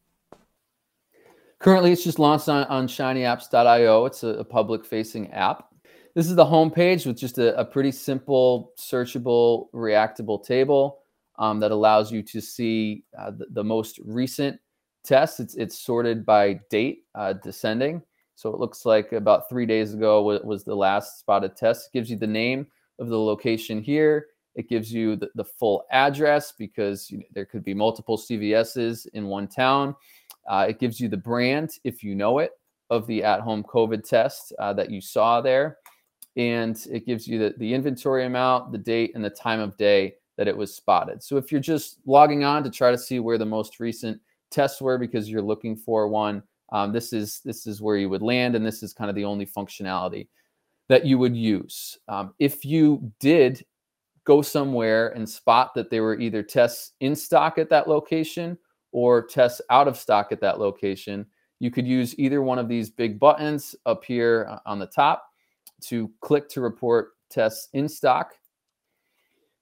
Currently, 1.58 1.92
it's 1.92 2.02
just 2.02 2.18
launched 2.18 2.48
on, 2.48 2.64
on 2.64 2.88
shinyapps.io. 2.88 4.04
It's 4.06 4.24
a, 4.24 4.28
a 4.28 4.44
public-facing 4.44 5.30
app. 5.30 5.71
This 6.14 6.28
is 6.28 6.36
the 6.36 6.44
home 6.44 6.70
page 6.70 7.06
with 7.06 7.16
just 7.16 7.38
a, 7.38 7.58
a 7.58 7.64
pretty 7.64 7.90
simple, 7.90 8.72
searchable, 8.78 9.68
reactable 9.72 10.44
table 10.44 10.98
um, 11.38 11.58
that 11.60 11.70
allows 11.70 12.12
you 12.12 12.22
to 12.24 12.40
see 12.40 13.04
uh, 13.18 13.30
the, 13.30 13.46
the 13.50 13.64
most 13.64 13.98
recent 14.04 14.60
tests. 15.04 15.40
It's 15.40 15.54
it's 15.54 15.78
sorted 15.78 16.26
by 16.26 16.60
date, 16.70 17.04
uh, 17.14 17.32
descending. 17.34 18.02
So 18.34 18.52
it 18.52 18.60
looks 18.60 18.84
like 18.84 19.12
about 19.12 19.48
three 19.48 19.64
days 19.64 19.94
ago 19.94 20.22
was 20.22 20.64
the 20.64 20.74
last 20.74 21.20
spotted 21.20 21.56
test. 21.56 21.86
It 21.88 21.96
gives 21.96 22.10
you 22.10 22.16
the 22.16 22.26
name 22.26 22.66
of 22.98 23.08
the 23.08 23.18
location 23.18 23.82
here. 23.82 24.26
It 24.54 24.68
gives 24.68 24.92
you 24.92 25.16
the, 25.16 25.30
the 25.34 25.44
full 25.44 25.84
address 25.90 26.52
because 26.58 27.10
you 27.10 27.18
know, 27.18 27.24
there 27.32 27.46
could 27.46 27.64
be 27.64 27.72
multiple 27.72 28.18
CVSs 28.18 29.06
in 29.14 29.26
one 29.26 29.48
town. 29.48 29.96
Uh, 30.46 30.66
it 30.68 30.78
gives 30.78 31.00
you 31.00 31.08
the 31.08 31.16
brand, 31.16 31.78
if 31.84 32.02
you 32.02 32.14
know 32.14 32.38
it, 32.40 32.50
of 32.90 33.06
the 33.06 33.22
at-home 33.22 33.62
COVID 33.62 34.06
test 34.06 34.52
uh, 34.58 34.72
that 34.74 34.90
you 34.90 35.00
saw 35.00 35.40
there. 35.40 35.78
And 36.36 36.84
it 36.90 37.04
gives 37.04 37.28
you 37.28 37.38
the, 37.38 37.54
the 37.58 37.74
inventory 37.74 38.24
amount, 38.24 38.72
the 38.72 38.78
date, 38.78 39.12
and 39.14 39.24
the 39.24 39.30
time 39.30 39.60
of 39.60 39.76
day 39.76 40.14
that 40.36 40.48
it 40.48 40.56
was 40.56 40.74
spotted. 40.74 41.22
So 41.22 41.36
if 41.36 41.52
you're 41.52 41.60
just 41.60 41.98
logging 42.06 42.42
on 42.44 42.64
to 42.64 42.70
try 42.70 42.90
to 42.90 42.98
see 42.98 43.20
where 43.20 43.38
the 43.38 43.44
most 43.46 43.80
recent 43.80 44.20
tests 44.50 44.80
were 44.80 44.98
because 44.98 45.28
you're 45.28 45.42
looking 45.42 45.76
for 45.76 46.08
one, 46.08 46.42
um, 46.72 46.90
this 46.90 47.12
is 47.12 47.40
this 47.44 47.66
is 47.66 47.82
where 47.82 47.96
you 47.96 48.08
would 48.08 48.22
land, 48.22 48.54
and 48.56 48.64
this 48.64 48.82
is 48.82 48.94
kind 48.94 49.10
of 49.10 49.16
the 49.16 49.26
only 49.26 49.44
functionality 49.44 50.28
that 50.88 51.04
you 51.04 51.18
would 51.18 51.36
use. 51.36 51.98
Um, 52.08 52.34
if 52.38 52.64
you 52.64 53.12
did 53.20 53.64
go 54.24 54.40
somewhere 54.40 55.08
and 55.10 55.28
spot 55.28 55.74
that 55.74 55.90
there 55.90 56.02
were 56.02 56.18
either 56.18 56.42
tests 56.42 56.92
in 57.00 57.14
stock 57.14 57.58
at 57.58 57.68
that 57.68 57.88
location 57.88 58.56
or 58.92 59.26
tests 59.26 59.60
out 59.68 59.88
of 59.88 59.98
stock 59.98 60.32
at 60.32 60.40
that 60.40 60.58
location, 60.58 61.26
you 61.60 61.70
could 61.70 61.86
use 61.86 62.18
either 62.18 62.40
one 62.42 62.58
of 62.58 62.68
these 62.68 62.90
big 62.90 63.18
buttons 63.18 63.74
up 63.84 64.04
here 64.04 64.46
uh, 64.48 64.58
on 64.64 64.78
the 64.78 64.86
top 64.86 65.31
to 65.82 66.10
click 66.20 66.48
to 66.50 66.60
report 66.60 67.12
tests 67.30 67.68
in 67.72 67.88
stock 67.88 68.34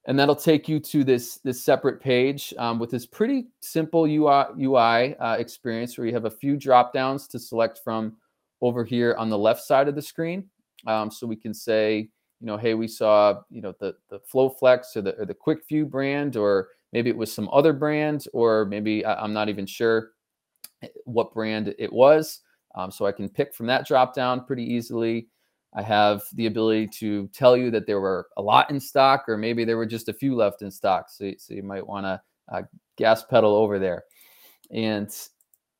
and 0.06 0.18
that'll 0.18 0.34
take 0.34 0.68
you 0.68 0.80
to 0.80 1.04
this 1.04 1.38
this 1.44 1.62
separate 1.62 2.00
page 2.00 2.54
um, 2.58 2.78
with 2.78 2.90
this 2.90 3.06
pretty 3.06 3.48
simple 3.60 4.04
UI, 4.04 4.44
UI 4.58 5.16
uh, 5.16 5.36
experience 5.38 5.96
where 5.96 6.06
you 6.06 6.14
have 6.14 6.24
a 6.24 6.30
few 6.30 6.56
drop 6.56 6.92
downs 6.92 7.28
to 7.28 7.38
select 7.38 7.80
from 7.84 8.16
over 8.62 8.84
here 8.84 9.14
on 9.18 9.28
the 9.28 9.38
left 9.38 9.62
side 9.62 9.88
of 9.88 9.94
the 9.94 10.02
screen. 10.02 10.48
Um, 10.86 11.10
so 11.10 11.26
we 11.26 11.36
can 11.36 11.52
say, 11.52 12.08
you 12.40 12.46
know, 12.46 12.56
hey, 12.56 12.74
we 12.74 12.88
saw, 12.88 13.42
you 13.50 13.60
know, 13.60 13.74
the 13.78 13.94
the 14.08 14.20
FlowFlex 14.20 14.96
or 14.96 15.02
the 15.02 15.14
or 15.16 15.26
the 15.26 15.34
QuickVue 15.34 15.90
brand, 15.90 16.36
or 16.36 16.68
maybe 16.92 17.10
it 17.10 17.16
was 17.16 17.32
some 17.32 17.50
other 17.52 17.74
brand, 17.74 18.26
or 18.32 18.64
maybe 18.64 19.04
I'm 19.04 19.34
not 19.34 19.50
even 19.50 19.66
sure 19.66 20.12
what 21.04 21.34
brand 21.34 21.74
it 21.78 21.92
was. 21.92 22.40
Um, 22.74 22.90
so 22.90 23.04
I 23.04 23.12
can 23.12 23.28
pick 23.28 23.54
from 23.54 23.66
that 23.66 23.86
drop 23.86 24.14
down 24.14 24.44
pretty 24.44 24.64
easily. 24.64 25.28
I 25.74 25.82
have 25.82 26.22
the 26.34 26.46
ability 26.46 26.88
to 26.98 27.28
tell 27.28 27.56
you 27.56 27.70
that 27.70 27.86
there 27.86 28.00
were 28.00 28.28
a 28.36 28.42
lot 28.42 28.70
in 28.70 28.80
stock, 28.80 29.28
or 29.28 29.36
maybe 29.36 29.64
there 29.64 29.76
were 29.76 29.86
just 29.86 30.08
a 30.08 30.12
few 30.12 30.34
left 30.34 30.62
in 30.62 30.70
stock. 30.70 31.08
So, 31.08 31.32
so 31.38 31.54
you 31.54 31.62
might 31.62 31.86
want 31.86 32.06
to 32.06 32.20
uh, 32.52 32.62
gas 32.96 33.24
pedal 33.24 33.54
over 33.54 33.78
there. 33.78 34.04
And 34.72 35.14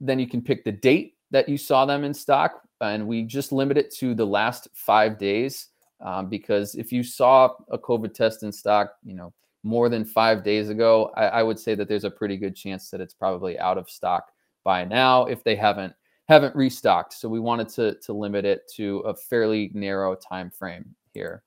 then 0.01 0.19
you 0.19 0.29
can 0.29 0.43
pick 0.43 0.65
the 0.65 0.73
date 0.73 1.15
that 1.33 1.49
you 1.49 1.59
saw 1.59 1.87
them 1.87 2.05
in 2.05 2.15
stock. 2.15 2.63
And 2.81 3.07
we 3.07 3.25
just 3.25 3.53
limit 3.53 3.77
it 3.77 3.93
to 3.97 4.15
the 4.15 4.27
last 4.27 4.69
five 4.73 5.19
days 5.19 5.69
um, 6.01 6.29
because 6.29 6.75
if 6.77 6.93
you 6.93 7.03
saw 7.03 7.51
a 7.71 7.79
COVID 7.79 8.15
test 8.15 8.43
in 8.43 8.53
stock, 8.53 8.95
you 9.05 9.15
know, 9.15 9.33
more 9.63 9.89
than 9.89 10.05
five 10.05 10.43
days 10.43 10.71
ago, 10.71 11.13
I, 11.17 11.27
I 11.27 11.43
would 11.43 11.59
say 11.59 11.75
that 11.75 11.89
there's 11.89 12.05
a 12.05 12.11
pretty 12.11 12.37
good 12.37 12.57
chance 12.57 12.91
that 12.91 13.01
it's 13.01 13.13
probably 13.13 13.59
out 13.59 13.77
of 13.77 13.91
stock 13.91 14.29
by 14.65 14.85
now 14.85 15.27
if 15.27 15.45
they 15.45 15.57
haven't 15.57 15.93
haven't 16.31 16.55
restocked. 16.55 17.13
So 17.13 17.29
we 17.29 17.41
wanted 17.41 17.69
to, 17.71 17.97
to 18.03 18.13
limit 18.13 18.45
it 18.45 18.71
to 18.77 18.99
a 19.01 19.13
fairly 19.13 19.69
narrow 19.75 20.15
time 20.15 20.49
frame 20.49 20.95
here. 21.13 21.43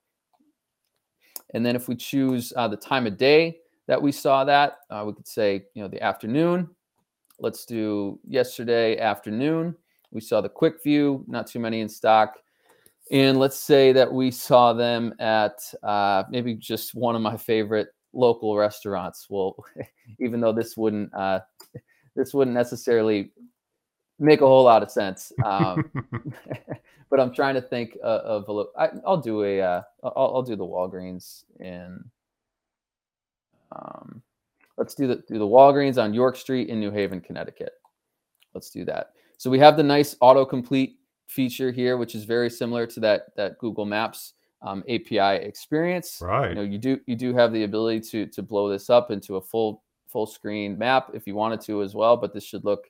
And 1.54 1.64
then 1.64 1.74
if 1.74 1.88
we 1.88 1.96
choose 1.96 2.52
uh, 2.54 2.68
the 2.68 2.76
time 2.76 3.06
of 3.06 3.16
day 3.16 3.60
that 3.86 4.00
we 4.00 4.12
saw 4.12 4.44
that, 4.44 4.80
uh, 4.90 5.04
we 5.06 5.14
could 5.14 5.26
say, 5.26 5.64
you 5.72 5.82
know, 5.82 5.88
the 5.88 6.02
afternoon. 6.02 6.68
Let's 7.38 7.64
do 7.64 8.20
yesterday 8.28 8.98
afternoon. 8.98 9.74
We 10.10 10.20
saw 10.20 10.42
the 10.42 10.50
QuickVue, 10.50 11.28
not 11.28 11.46
too 11.46 11.60
many 11.60 11.80
in 11.80 11.88
stock. 11.88 12.36
And 13.10 13.38
let's 13.38 13.58
say 13.58 13.90
that 13.92 14.12
we 14.12 14.30
saw 14.30 14.74
them 14.74 15.14
at 15.18 15.62
uh, 15.82 16.24
maybe 16.28 16.54
just 16.54 16.94
one 16.94 17.16
of 17.16 17.22
my 17.22 17.38
favorite 17.38 17.88
local 18.12 18.54
restaurants. 18.54 19.28
Well, 19.30 19.56
even 20.20 20.40
though 20.40 20.52
this 20.52 20.76
wouldn't 20.76 21.14
uh, 21.14 21.40
this 22.16 22.34
wouldn't 22.34 22.54
necessarily 22.54 23.32
make 24.18 24.40
a 24.40 24.46
whole 24.46 24.64
lot 24.64 24.82
of 24.82 24.90
sense. 24.90 25.32
Um, 25.44 25.90
but 27.10 27.20
I'm 27.20 27.32
trying 27.34 27.54
to 27.54 27.62
think 27.62 27.96
uh, 28.02 28.20
of 28.24 28.48
a 28.48 28.52
little. 28.52 28.72
I, 28.76 28.88
will 29.04 29.18
do 29.18 29.42
a. 29.42 29.60
Uh, 29.60 29.82
I'll, 30.02 30.32
I'll 30.36 30.42
do 30.42 30.56
the 30.56 30.64
Walgreens 30.64 31.44
in. 31.60 32.04
Um, 33.72 34.22
let's 34.76 34.94
do 34.94 35.06
the 35.06 35.16
do 35.28 35.38
the 35.38 35.46
Walgreens 35.46 36.02
on 36.02 36.14
York 36.14 36.36
Street 36.36 36.68
in 36.68 36.80
New 36.80 36.90
Haven, 36.90 37.20
Connecticut. 37.20 37.72
Let's 38.54 38.70
do 38.70 38.84
that. 38.84 39.12
So 39.36 39.50
we 39.50 39.58
have 39.58 39.76
the 39.76 39.82
nice 39.82 40.14
autocomplete 40.16 40.94
feature 41.26 41.72
here, 41.72 41.96
which 41.96 42.14
is 42.14 42.24
very 42.24 42.50
similar 42.50 42.86
to 42.86 43.00
that 43.00 43.34
that 43.36 43.58
Google 43.58 43.84
Maps 43.84 44.34
um, 44.62 44.82
API 44.88 45.44
experience. 45.44 46.18
Right. 46.22 46.50
You 46.50 46.54
know, 46.54 46.62
you 46.62 46.78
do 46.78 47.00
you 47.06 47.16
do 47.16 47.34
have 47.34 47.52
the 47.52 47.64
ability 47.64 48.00
to 48.10 48.26
to 48.26 48.42
blow 48.42 48.68
this 48.68 48.90
up 48.90 49.10
into 49.10 49.36
a 49.36 49.40
full 49.40 49.82
full 50.08 50.26
screen 50.26 50.78
map 50.78 51.10
if 51.12 51.26
you 51.26 51.34
wanted 51.34 51.60
to 51.62 51.82
as 51.82 51.94
well. 51.94 52.16
But 52.16 52.32
this 52.32 52.44
should 52.44 52.64
look, 52.64 52.88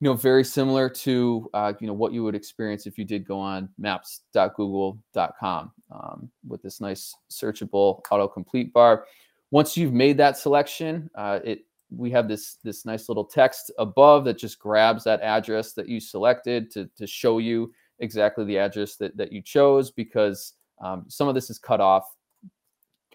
you 0.00 0.08
know, 0.08 0.14
very 0.14 0.44
similar 0.44 0.88
to 0.88 1.50
uh, 1.54 1.72
you 1.80 1.86
know 1.86 1.92
what 1.92 2.12
you 2.12 2.22
would 2.22 2.34
experience 2.34 2.86
if 2.86 2.98
you 2.98 3.04
did 3.04 3.26
go 3.26 3.38
on 3.38 3.68
maps.google.com 3.78 5.72
um, 5.90 6.30
with 6.46 6.62
this 6.62 6.80
nice 6.80 7.14
searchable 7.30 8.02
autocomplete 8.04 8.72
bar. 8.72 9.06
Once 9.50 9.76
you've 9.76 9.92
made 9.92 10.16
that 10.16 10.36
selection, 10.36 11.10
uh, 11.16 11.40
it 11.44 11.64
we 11.90 12.10
have 12.10 12.28
this 12.28 12.58
this 12.62 12.84
nice 12.84 13.08
little 13.08 13.24
text 13.24 13.72
above 13.78 14.24
that 14.24 14.38
just 14.38 14.58
grabs 14.58 15.02
that 15.04 15.20
address 15.20 15.72
that 15.72 15.88
you 15.88 15.98
selected 15.98 16.70
to 16.70 16.88
to 16.96 17.06
show 17.06 17.38
you 17.38 17.72
exactly 17.98 18.44
the 18.44 18.58
address 18.58 18.96
that 18.96 19.16
that 19.16 19.32
you 19.32 19.42
chose 19.42 19.90
because 19.90 20.52
um, 20.80 21.06
some 21.08 21.26
of 21.26 21.34
this 21.34 21.50
is 21.50 21.58
cut 21.58 21.80
off 21.80 22.04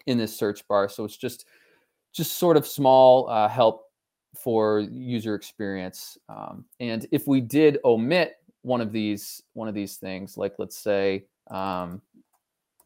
in 0.06 0.18
this 0.18 0.36
search 0.36 0.66
bar, 0.68 0.86
so 0.88 1.04
it's 1.04 1.16
just 1.16 1.46
just 2.12 2.36
sort 2.36 2.58
of 2.58 2.66
small 2.66 3.28
uh, 3.30 3.48
help 3.48 3.83
for 4.36 4.80
user 4.80 5.34
experience. 5.34 6.18
Um, 6.28 6.64
and 6.80 7.06
if 7.12 7.26
we 7.26 7.40
did 7.40 7.78
omit 7.84 8.36
one 8.62 8.80
of 8.80 8.92
these 8.92 9.42
one 9.52 9.68
of 9.68 9.74
these 9.74 9.96
things, 9.96 10.36
like 10.36 10.54
let's 10.58 10.76
say 10.76 11.26
um, 11.50 12.00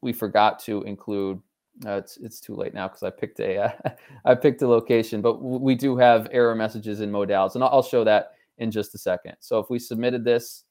we 0.01 0.13
forgot 0.13 0.59
to 0.61 0.83
include 0.83 1.41
uh, 1.87 1.93
it's 1.93 2.17
it's 2.19 2.41
too 2.41 2.55
late 2.55 2.75
now 2.75 2.89
because 2.89 3.03
I 3.03 3.11
picked 3.11 3.41
a 3.41 3.59
uh, 3.59 3.71
I 4.25 4.35
picked 4.35 4.63
a 4.63 4.69
location, 4.69 5.21
but 5.23 5.43
we 5.43 5.75
do 5.75 5.97
have 5.97 6.29
error 6.33 6.55
messages 6.55 7.01
in 7.01 7.11
modals, 7.11 7.55
and 7.55 7.65
I'll 7.65 7.83
show 7.83 8.05
that 8.05 8.33
in 8.59 8.71
just 8.71 8.95
a 8.95 8.99
second. 8.99 9.37
So 9.41 9.59
if 9.61 9.71
we 9.71 9.79
submitted 9.79 10.25
this, 10.25 10.65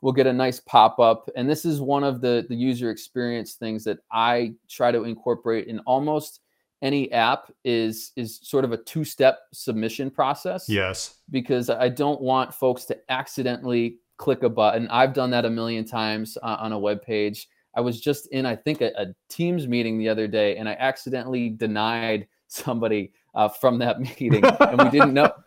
we'll 0.00 0.12
get 0.12 0.28
a 0.28 0.32
nice 0.32 0.60
pop 0.60 1.00
up, 1.00 1.28
and 1.36 1.50
this 1.50 1.64
is 1.64 1.80
one 1.80 2.04
of 2.04 2.20
the 2.20 2.46
the 2.48 2.54
user 2.54 2.90
experience 2.90 3.54
things 3.54 3.84
that 3.84 3.98
I 4.12 4.54
try 4.68 4.92
to 4.92 5.04
incorporate 5.04 5.66
in 5.66 5.80
almost 5.80 6.40
any 6.82 7.10
app 7.12 7.50
is 7.64 8.12
is 8.16 8.40
sort 8.42 8.64
of 8.64 8.72
a 8.72 8.76
two 8.76 9.04
step 9.04 9.40
submission 9.52 10.10
process. 10.10 10.68
Yes, 10.68 11.20
because 11.30 11.70
I 11.70 11.88
don't 11.88 12.20
want 12.20 12.52
folks 12.52 12.84
to 12.86 12.98
accidentally 13.10 13.98
click 14.16 14.42
a 14.42 14.48
button. 14.48 14.88
I've 14.88 15.12
done 15.12 15.30
that 15.30 15.44
a 15.44 15.50
million 15.50 15.84
times 15.84 16.38
uh, 16.42 16.56
on 16.60 16.72
a 16.72 16.78
web 16.78 17.02
page 17.02 17.48
I 17.76 17.80
was 17.80 18.00
just 18.00 18.26
in, 18.28 18.46
I 18.46 18.56
think, 18.56 18.80
a, 18.80 18.92
a 19.00 19.06
Teams 19.28 19.66
meeting 19.66 19.98
the 19.98 20.08
other 20.08 20.26
day, 20.26 20.56
and 20.56 20.68
I 20.68 20.76
accidentally 20.78 21.50
denied 21.50 22.26
somebody 22.48 23.12
uh, 23.34 23.48
from 23.48 23.78
that 23.78 24.00
meeting, 24.20 24.44
and 24.44 24.82
we 24.82 24.90
didn't 24.90 25.14
know. 25.14 25.32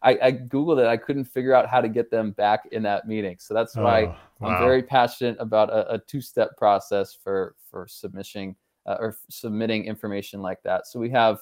I, 0.00 0.16
I, 0.22 0.32
googled 0.32 0.80
it. 0.80 0.86
I 0.86 0.96
couldn't 0.96 1.24
figure 1.24 1.54
out 1.54 1.68
how 1.68 1.80
to 1.80 1.88
get 1.88 2.08
them 2.08 2.30
back 2.32 2.68
in 2.70 2.84
that 2.84 3.08
meeting. 3.08 3.36
So 3.40 3.52
that's 3.52 3.74
why 3.74 4.04
oh, 4.04 4.16
wow. 4.38 4.48
I'm 4.48 4.58
very 4.60 4.82
passionate 4.82 5.36
about 5.40 5.70
a, 5.70 5.94
a, 5.94 5.98
two-step 5.98 6.56
process 6.56 7.14
for 7.14 7.56
for 7.68 7.88
submission 7.88 8.54
uh, 8.88 8.96
or 8.98 9.16
submitting 9.30 9.84
information 9.84 10.40
like 10.40 10.62
that. 10.64 10.86
So 10.86 10.98
we 10.98 11.10
have 11.10 11.38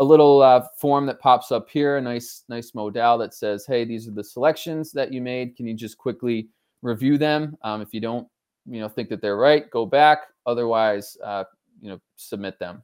a 0.00 0.04
little 0.04 0.42
uh, 0.42 0.66
form 0.80 1.06
that 1.06 1.20
pops 1.20 1.52
up 1.52 1.68
here, 1.70 1.96
a 1.96 2.00
nice 2.00 2.44
nice 2.48 2.74
modal 2.74 3.16
that 3.18 3.32
says, 3.32 3.64
"Hey, 3.66 3.84
these 3.84 4.08
are 4.08 4.12
the 4.12 4.24
selections 4.24 4.90
that 4.92 5.12
you 5.12 5.22
made. 5.22 5.56
Can 5.56 5.66
you 5.66 5.74
just 5.74 5.96
quickly 5.96 6.48
review 6.82 7.16
them? 7.16 7.56
Um, 7.62 7.80
if 7.80 7.94
you 7.94 8.00
don't 8.00 8.26
you 8.66 8.80
know 8.80 8.88
think 8.88 9.08
that 9.10 9.22
they're 9.22 9.36
right, 9.36 9.70
go 9.70 9.86
back. 9.86 10.24
Otherwise, 10.46 11.16
uh, 11.22 11.44
you 11.80 11.90
know, 11.90 12.00
submit 12.16 12.58
them. 12.58 12.82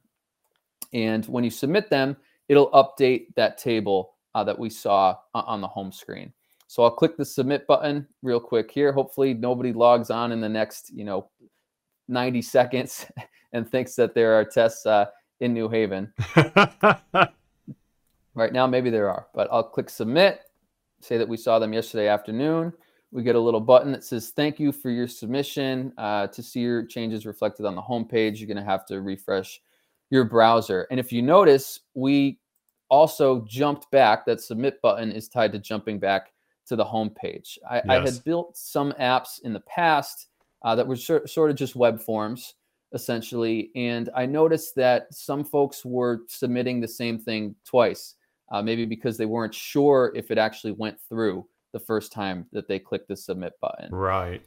And 0.93 1.25
when 1.25 1.43
you 1.43 1.49
submit 1.49 1.89
them, 1.89 2.15
it'll 2.49 2.71
update 2.71 3.27
that 3.35 3.57
table 3.57 4.15
uh, 4.35 4.43
that 4.43 4.57
we 4.57 4.69
saw 4.69 5.17
on 5.33 5.61
the 5.61 5.67
home 5.67 5.91
screen. 5.91 6.33
So 6.67 6.83
I'll 6.83 6.91
click 6.91 7.17
the 7.17 7.25
submit 7.25 7.67
button 7.67 8.07
real 8.21 8.39
quick 8.39 8.71
here. 8.71 8.93
Hopefully 8.93 9.33
nobody 9.33 9.73
logs 9.73 10.09
on 10.09 10.31
in 10.31 10.39
the 10.39 10.47
next, 10.47 10.89
you 10.93 11.03
know, 11.03 11.29
90 12.07 12.41
seconds 12.41 13.05
and 13.53 13.69
thinks 13.69 13.95
that 13.95 14.13
there 14.13 14.33
are 14.33 14.45
tests 14.45 14.85
uh, 14.85 15.05
in 15.39 15.53
New 15.53 15.69
Haven. 15.69 16.13
right 18.33 18.53
now, 18.53 18.67
maybe 18.67 18.89
there 18.89 19.09
are, 19.09 19.27
but 19.33 19.47
I'll 19.51 19.63
click 19.63 19.89
submit, 19.89 20.41
say 21.01 21.17
that 21.17 21.27
we 21.27 21.37
saw 21.37 21.59
them 21.59 21.73
yesterday 21.73 22.07
afternoon 22.07 22.73
we 23.11 23.23
get 23.23 23.35
a 23.35 23.39
little 23.39 23.59
button 23.59 23.91
that 23.91 24.03
says 24.03 24.29
thank 24.29 24.59
you 24.59 24.71
for 24.71 24.89
your 24.89 25.07
submission. 25.07 25.93
Uh, 25.97 26.27
to 26.27 26.41
see 26.41 26.61
your 26.61 26.85
changes 26.85 27.25
reflected 27.25 27.65
on 27.65 27.75
the 27.75 27.81
home 27.81 28.05
page, 28.05 28.39
you're 28.39 28.47
going 28.47 28.57
to 28.57 28.63
have 28.63 28.85
to 28.85 29.01
refresh 29.01 29.61
your 30.09 30.23
browser. 30.23 30.87
And 30.89 30.99
if 30.99 31.11
you 31.11 31.21
notice, 31.21 31.81
we 31.93 32.39
also 32.89 33.45
jumped 33.47 33.91
back. 33.91 34.25
That 34.25 34.41
submit 34.41 34.81
button 34.81 35.11
is 35.11 35.27
tied 35.27 35.51
to 35.51 35.59
jumping 35.59 35.99
back 35.99 36.31
to 36.67 36.75
the 36.75 36.85
home 36.85 37.09
page. 37.09 37.59
I, 37.69 37.75
yes. 37.75 37.85
I 37.89 37.99
had 37.99 38.23
built 38.23 38.55
some 38.55 38.93
apps 38.93 39.41
in 39.43 39.51
the 39.51 39.61
past 39.61 40.27
uh, 40.63 40.75
that 40.75 40.87
were 40.87 40.95
sort 40.95 41.49
of 41.49 41.55
just 41.55 41.75
web 41.75 41.99
forms, 41.99 42.53
essentially. 42.93 43.71
And 43.75 44.09
I 44.15 44.25
noticed 44.25 44.75
that 44.75 45.13
some 45.13 45.43
folks 45.43 45.85
were 45.85 46.21
submitting 46.27 46.79
the 46.79 46.87
same 46.87 47.17
thing 47.17 47.55
twice, 47.65 48.15
uh, 48.51 48.61
maybe 48.61 48.85
because 48.85 49.17
they 49.17 49.25
weren't 49.25 49.53
sure 49.53 50.11
if 50.15 50.31
it 50.31 50.37
actually 50.37 50.73
went 50.73 50.99
through 51.07 51.45
the 51.71 51.79
first 51.79 52.11
time 52.11 52.45
that 52.51 52.67
they 52.67 52.79
clicked 52.79 53.07
the 53.07 53.15
submit 53.15 53.53
button. 53.61 53.89
Right. 53.91 54.41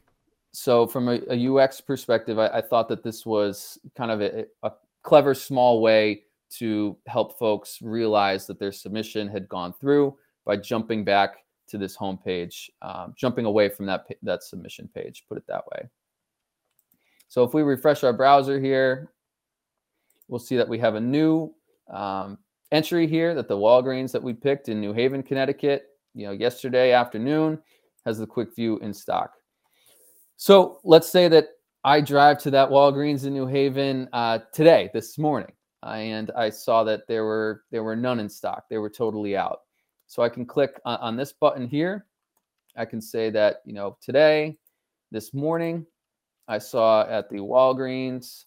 So 0.53 0.87
from 0.87 1.09
a, 1.09 1.21
a 1.31 1.53
UX 1.53 1.81
perspective, 1.81 2.39
I, 2.39 2.49
I, 2.49 2.61
thought 2.61 2.89
that 2.89 3.03
this 3.03 3.27
was 3.27 3.79
kind 3.97 4.11
of 4.11 4.21
a, 4.21 4.45
a 4.63 4.73
clever, 5.03 5.35
small 5.35 5.81
way 5.81 6.23
to 6.59 6.97
help 7.07 7.39
folks 7.39 7.81
realize 7.83 8.47
that 8.47 8.61
their 8.61 8.71
submission 8.71 9.27
had 9.27 9.49
gone 9.49 9.73
through 9.73 10.17
by 10.45 10.57
jumping 10.57 11.03
back 11.03 11.39
to 11.67 11.79
this 11.79 11.97
home 11.97 12.19
page, 12.19 12.71
um, 12.83 13.15
jumping 13.17 13.47
away 13.47 13.69
from 13.69 13.87
that 13.87 14.07
that 14.23 14.43
submission 14.43 14.89
page. 14.95 15.25
Put 15.29 15.39
it 15.39 15.45
that 15.49 15.65
way. 15.73 15.89
So 17.35 17.43
if 17.43 17.53
we 17.53 17.63
refresh 17.63 18.05
our 18.05 18.13
browser 18.13 18.61
here, 18.61 19.11
we'll 20.29 20.39
see 20.39 20.57
that 20.57 20.69
we 20.69 20.79
have 20.79 20.95
a 20.95 21.01
new 21.01 21.53
um, 21.93 22.39
entry 22.71 23.09
here 23.09 23.35
that 23.35 23.49
the 23.49 23.57
Walgreens 23.57 24.13
that 24.13 24.23
we 24.23 24.33
picked 24.33 24.69
in 24.69 24.81
New 24.81 24.93
Haven, 24.93 25.21
Connecticut 25.21 25.87
you 26.15 26.27
know, 26.27 26.31
yesterday 26.31 26.93
afternoon 26.93 27.61
has 28.07 28.19
the 28.19 28.27
QuickVue 28.29 28.81
in 28.83 28.95
stock. 28.95 29.33
So 30.37 30.79
let's 30.85 31.09
say 31.09 31.27
that 31.27 31.49
I 31.83 32.01
drive 32.01 32.39
to 32.39 32.53
that 32.53 32.71
Walgreens 32.71 33.27
in 33.27 33.33
New 33.33 33.49
Haven 33.49 34.09
uh, 34.13 34.39
today, 34.53 34.91
this 34.95 35.19
morning, 35.19 35.51
and 35.83 36.31
I 36.37 36.51
saw 36.51 36.85
that 36.85 37.01
there 37.09 37.25
were 37.25 37.65
there 37.73 37.83
were 37.83 37.97
none 37.97 38.21
in 38.21 38.29
stock. 38.29 38.67
They 38.71 38.79
were 38.79 38.89
totally 38.89 39.37
out. 39.37 39.63
So 40.07 40.23
I 40.23 40.29
can 40.29 40.47
click 40.47 40.81
on, 40.85 41.01
on 41.01 41.17
this 41.17 41.33
button 41.33 41.67
here. 41.67 42.07
I 42.77 42.85
can 42.85 43.01
say 43.01 43.29
that 43.31 43.57
you 43.67 43.73
know 43.73 43.99
today, 44.01 44.57
this 45.11 45.35
morning, 45.35 45.85
I 46.49 46.59
saw 46.59 47.07
at 47.09 47.29
the 47.31 47.39
Walgreens 47.39 48.45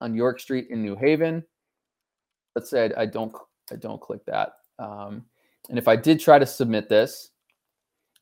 on 0.00 0.14
York 0.14 0.40
Street 0.40 0.68
in 0.70 0.82
New 0.82 0.96
Haven. 0.96 1.42
Let's 2.54 2.70
say 2.70 2.92
I, 2.96 3.06
don't 3.06 3.34
I 3.72 3.76
don't 3.76 4.00
click 4.00 4.24
that. 4.26 4.52
Um, 4.78 5.24
and 5.68 5.78
if 5.78 5.88
I 5.88 5.96
did 5.96 6.20
try 6.20 6.38
to 6.38 6.46
submit 6.46 6.88
this, 6.88 7.30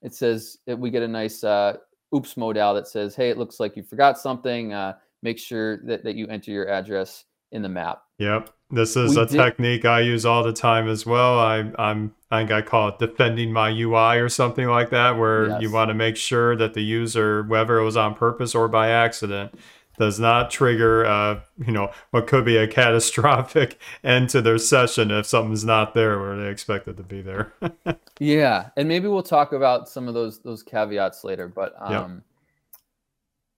it 0.01 0.15
says 0.15 0.59
we 0.67 0.91
get 0.91 1.03
a 1.03 1.09
nice 1.09 1.45
uh, 1.45 1.77
oops 2.15 2.37
modal 2.37 2.75
that 2.75 2.89
says, 2.89 3.15
hey, 3.15 3.31
it 3.31 3.39
looks 3.39 3.61
like 3.61 3.77
you 3.77 3.83
forgot 3.83 4.19
something. 4.19 4.73
Uh, 4.73 4.95
make 5.23 5.39
sure 5.39 5.79
that, 5.85 6.05
that 6.05 6.17
you 6.17 6.27
enter 6.29 6.51
your 6.51 6.69
address 6.69 7.25
in 7.53 7.63
the 7.63 7.69
map. 7.69 8.03
Yep. 8.19 8.51
This 8.73 8.97
is 8.97 9.17
we 9.17 9.23
a 9.23 9.27
did... 9.27 9.37
technique 9.37 9.85
I 9.85 10.01
use 10.01 10.25
all 10.25 10.43
the 10.43 10.53
time 10.53 10.89
as 10.89 11.05
well. 11.05 11.39
I, 11.39 11.71
I'm, 11.79 12.15
I 12.31 12.41
think 12.41 12.51
I 12.51 12.63
call 12.63 12.89
it 12.89 12.99
defending 12.99 13.53
my 13.53 13.69
UI 13.69 14.19
or 14.19 14.31
something 14.31 14.67
like 14.67 14.89
that, 14.91 15.19
where 15.19 15.49
yes. 15.49 15.63
you 15.63 15.71
want 15.71 15.91
to 15.91 15.95
make 15.95 16.17
sure 16.17 16.57
that 16.57 16.73
the 16.73 16.81
user, 16.81 17.43
whether 17.43 17.79
it 17.79 17.85
was 17.85 17.99
on 17.99 18.15
purpose 18.15 18.55
or 18.55 18.69
by 18.69 18.89
accident, 18.89 19.55
does 19.99 20.19
not 20.19 20.51
trigger, 20.51 21.05
uh, 21.05 21.41
you 21.59 21.71
know, 21.71 21.91
what 22.13 22.27
could 22.27 22.47
be 22.47 22.57
a 22.57 22.67
catastrophic 22.81 23.79
end 24.03 24.31
to 24.31 24.41
their 24.41 24.57
session 24.57 25.11
if 25.11 25.27
something's 25.27 25.67
not 25.67 25.93
there 25.93 26.19
where 26.19 26.37
they 26.37 26.49
expect 26.49 26.89
it 26.89 26.97
to 26.97 27.03
be 27.03 27.21
there. 27.21 27.53
yeah, 28.19 28.71
and 28.79 28.89
maybe 28.89 29.07
we'll 29.07 29.23
talk 29.23 29.53
about 29.53 29.87
some 29.87 30.09
of 30.09 30.15
those 30.15 30.41
those 30.41 30.63
caveats 30.63 31.25
later, 31.25 31.47
but 31.47 31.75
um. 31.79 32.23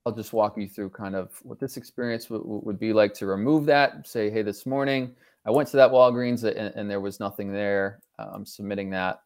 I'll 0.07 0.13
just 0.13 0.33
walk 0.33 0.59
you 0.59 0.69
through 0.69 0.91
kind 0.91 1.15
of 1.15 1.31
what 1.43 1.59
this 1.59 1.77
experience 1.77 2.27
w- 2.27 2.61
would 2.63 2.79
be 2.79 2.93
like 2.93 3.15
to 3.15 3.27
remove 3.27 3.65
that. 3.67 4.07
Say, 4.07 4.31
hey, 4.31 4.43
this 4.43 4.67
morning 4.67 5.15
I 5.47 5.51
went 5.51 5.69
to 5.71 5.77
that 5.79 5.91
Walgreens 5.91 6.45
and, 6.45 6.75
and 6.75 6.91
there 6.91 7.01
was 7.01 7.21
nothing 7.21 7.53
there. 7.53 8.01
I'm 8.19 8.45
submitting 8.45 8.91
that 8.91 9.23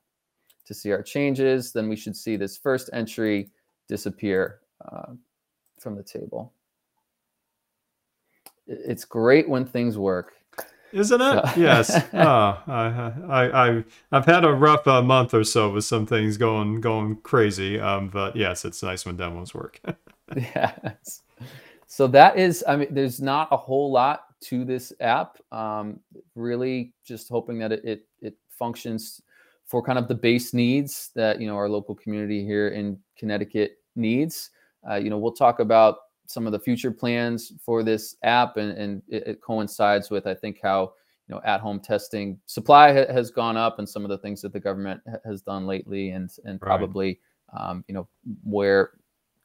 to 0.66 0.74
see 0.74 0.92
our 0.92 1.02
changes. 1.02 1.72
Then 1.72 1.88
we 1.88 1.96
should 1.96 2.16
see 2.16 2.36
this 2.36 2.56
first 2.56 2.90
entry 2.92 3.50
disappear 3.88 4.60
uh, 4.92 5.14
from 5.80 5.96
the 5.96 6.02
table 6.02 6.52
it's 8.68 9.04
great 9.04 9.48
when 9.48 9.64
things 9.64 9.96
work. 9.98 10.34
Isn't 10.92 11.20
it? 11.20 11.32
So. 11.32 11.50
yes. 11.60 12.04
Oh, 12.14 12.62
I, 12.66 13.12
I, 13.28 13.68
I, 13.68 13.84
I've 14.12 14.24
had 14.24 14.44
a 14.44 14.52
rough 14.52 14.86
uh, 14.86 15.02
month 15.02 15.34
or 15.34 15.44
so 15.44 15.70
with 15.70 15.84
some 15.84 16.06
things 16.06 16.36
going 16.36 16.80
going 16.80 17.16
crazy. 17.16 17.78
Um, 17.78 18.08
but 18.08 18.36
yes, 18.36 18.64
it's 18.64 18.82
nice 18.82 19.04
when 19.04 19.16
demos 19.16 19.54
work. 19.54 19.80
yes. 20.36 21.22
So 21.86 22.06
that 22.08 22.38
is, 22.38 22.62
I 22.68 22.76
mean, 22.76 22.88
there's 22.92 23.20
not 23.20 23.48
a 23.50 23.56
whole 23.56 23.90
lot 23.90 24.24
to 24.42 24.64
this 24.64 24.92
app. 25.00 25.38
Um, 25.52 26.00
really, 26.34 26.92
just 27.04 27.28
hoping 27.28 27.58
that 27.60 27.72
it, 27.72 27.84
it 27.84 28.06
it 28.20 28.34
functions 28.50 29.22
for 29.64 29.82
kind 29.82 29.98
of 29.98 30.08
the 30.08 30.14
base 30.14 30.54
needs 30.54 31.10
that 31.14 31.40
you 31.40 31.46
know 31.46 31.56
our 31.56 31.68
local 31.68 31.94
community 31.94 32.44
here 32.44 32.68
in 32.68 32.98
Connecticut 33.18 33.78
needs. 33.96 34.50
Uh, 34.88 34.94
you 34.94 35.10
know, 35.10 35.18
we'll 35.18 35.32
talk 35.32 35.60
about 35.60 35.96
some 36.26 36.46
of 36.46 36.52
the 36.52 36.58
future 36.58 36.90
plans 36.90 37.52
for 37.60 37.82
this 37.82 38.16
app, 38.22 38.58
and, 38.58 38.76
and 38.76 39.02
it, 39.08 39.26
it 39.26 39.40
coincides 39.40 40.10
with 40.10 40.26
I 40.26 40.34
think 40.34 40.60
how 40.62 40.92
you 41.26 41.34
know 41.34 41.40
at-home 41.44 41.80
testing 41.80 42.38
supply 42.46 42.92
ha- 42.92 43.12
has 43.12 43.30
gone 43.30 43.56
up, 43.56 43.78
and 43.78 43.88
some 43.88 44.04
of 44.04 44.10
the 44.10 44.18
things 44.18 44.42
that 44.42 44.52
the 44.52 44.60
government 44.60 45.00
ha- 45.10 45.18
has 45.24 45.42
done 45.42 45.66
lately, 45.66 46.10
and 46.10 46.30
and 46.44 46.60
right. 46.60 46.66
probably 46.68 47.18
um, 47.58 47.84
you 47.88 47.94
know 47.94 48.06
where 48.44 48.92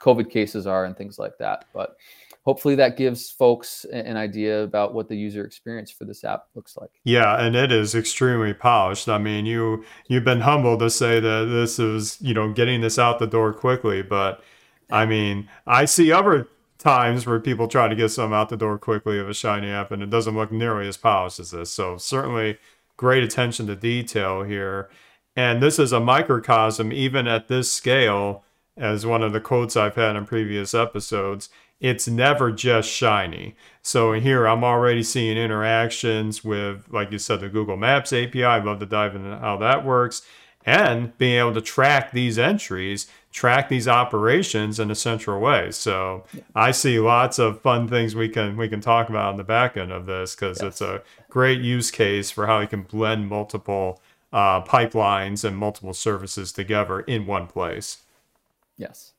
COVID 0.03 0.29
cases 0.29 0.67
are 0.67 0.85
and 0.85 0.97
things 0.97 1.17
like 1.17 1.37
that. 1.37 1.65
But 1.73 1.95
hopefully 2.43 2.75
that 2.75 2.97
gives 2.97 3.31
folks 3.31 3.85
an 3.85 4.17
idea 4.17 4.63
about 4.63 4.93
what 4.93 5.07
the 5.07 5.15
user 5.15 5.45
experience 5.45 5.89
for 5.91 6.05
this 6.05 6.23
app 6.23 6.47
looks 6.55 6.75
like. 6.77 6.89
Yeah, 7.03 7.41
and 7.41 7.55
it 7.55 7.71
is 7.71 7.95
extremely 7.95 8.53
polished. 8.53 9.07
I 9.07 9.17
mean, 9.17 9.45
you 9.45 9.85
you've 10.07 10.25
been 10.25 10.41
humble 10.41 10.77
to 10.77 10.89
say 10.89 11.19
that 11.19 11.45
this 11.45 11.79
is, 11.79 12.17
you 12.21 12.33
know, 12.33 12.51
getting 12.51 12.81
this 12.81 12.99
out 12.99 13.19
the 13.19 13.27
door 13.27 13.53
quickly, 13.53 14.01
but 14.01 14.43
I 14.91 15.05
mean, 15.05 15.49
I 15.65 15.85
see 15.85 16.11
other 16.11 16.47
times 16.77 17.25
where 17.25 17.39
people 17.39 17.67
try 17.67 17.87
to 17.87 17.95
get 17.95 18.09
some 18.09 18.33
out 18.33 18.49
the 18.49 18.57
door 18.57 18.77
quickly 18.77 19.17
of 19.17 19.29
a 19.29 19.33
shiny 19.33 19.69
app 19.69 19.91
and 19.91 20.03
it 20.03 20.09
doesn't 20.09 20.35
look 20.35 20.51
nearly 20.51 20.87
as 20.87 20.97
polished 20.97 21.39
as 21.39 21.51
this. 21.51 21.71
So 21.71 21.97
certainly 21.97 22.57
great 22.97 23.23
attention 23.23 23.67
to 23.67 23.75
detail 23.75 24.43
here. 24.43 24.89
And 25.35 25.63
this 25.63 25.79
is 25.79 25.93
a 25.93 26.01
microcosm 26.01 26.91
even 26.91 27.25
at 27.25 27.47
this 27.47 27.71
scale 27.71 28.43
as 28.75 29.05
one 29.05 29.21
of 29.21 29.33
the 29.33 29.41
quotes 29.41 29.75
I've 29.77 29.95
had 29.95 30.15
in 30.15 30.25
previous 30.25 30.73
episodes 30.73 31.49
it's 31.83 32.07
never 32.07 32.49
just 32.49 32.89
shiny. 32.89 33.55
So 33.81 34.13
here 34.13 34.47
I'm 34.47 34.63
already 34.63 35.03
seeing 35.03 35.37
interactions 35.37 36.41
with, 36.41 36.87
like 36.89 37.11
you 37.11 37.19
said, 37.19 37.41
the 37.41 37.49
Google 37.49 37.75
Maps 37.75 38.13
API. 38.13 38.45
I'd 38.45 38.63
love 38.63 38.79
to 38.79 38.85
dive 38.85 39.15
into 39.15 39.37
how 39.37 39.57
that 39.57 39.83
works. 39.83 40.21
And 40.65 41.15
being 41.17 41.39
able 41.39 41.53
to 41.55 41.61
track 41.61 42.13
these 42.13 42.39
entries, 42.39 43.07
track 43.33 43.67
these 43.67 43.85
operations 43.85 44.79
in 44.79 44.89
a 44.91 44.95
central 44.95 45.41
way. 45.41 45.71
So 45.71 46.23
I 46.55 46.71
see 46.71 46.99
lots 46.99 47.37
of 47.37 47.61
fun 47.61 47.89
things 47.89 48.15
we 48.15 48.29
can 48.29 48.55
we 48.55 48.69
can 48.69 48.79
talk 48.79 49.09
about 49.09 49.33
on 49.33 49.35
the 49.35 49.43
back 49.43 49.75
end 49.75 49.91
of 49.91 50.05
this 50.05 50.35
because 50.35 50.61
yes. 50.61 50.67
it's 50.69 50.81
a 50.81 51.03
great 51.29 51.59
use 51.59 51.91
case 51.91 52.31
for 52.31 52.47
how 52.47 52.61
you 52.61 52.67
can 52.67 52.83
blend 52.83 53.27
multiple 53.27 54.01
uh, 54.31 54.63
pipelines 54.63 55.43
and 55.43 55.57
multiple 55.57 55.93
services 55.93 56.53
together 56.53 57.01
in 57.01 57.25
one 57.25 57.45
place. 57.47 58.02
Yes. 58.77 59.13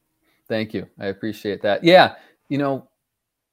Thank 0.49 0.75
you. 0.75 0.87
I 0.99 1.07
appreciate 1.07 1.63
that. 1.63 1.83
Yeah 1.85 2.17
you 2.49 2.59
know, 2.59 2.89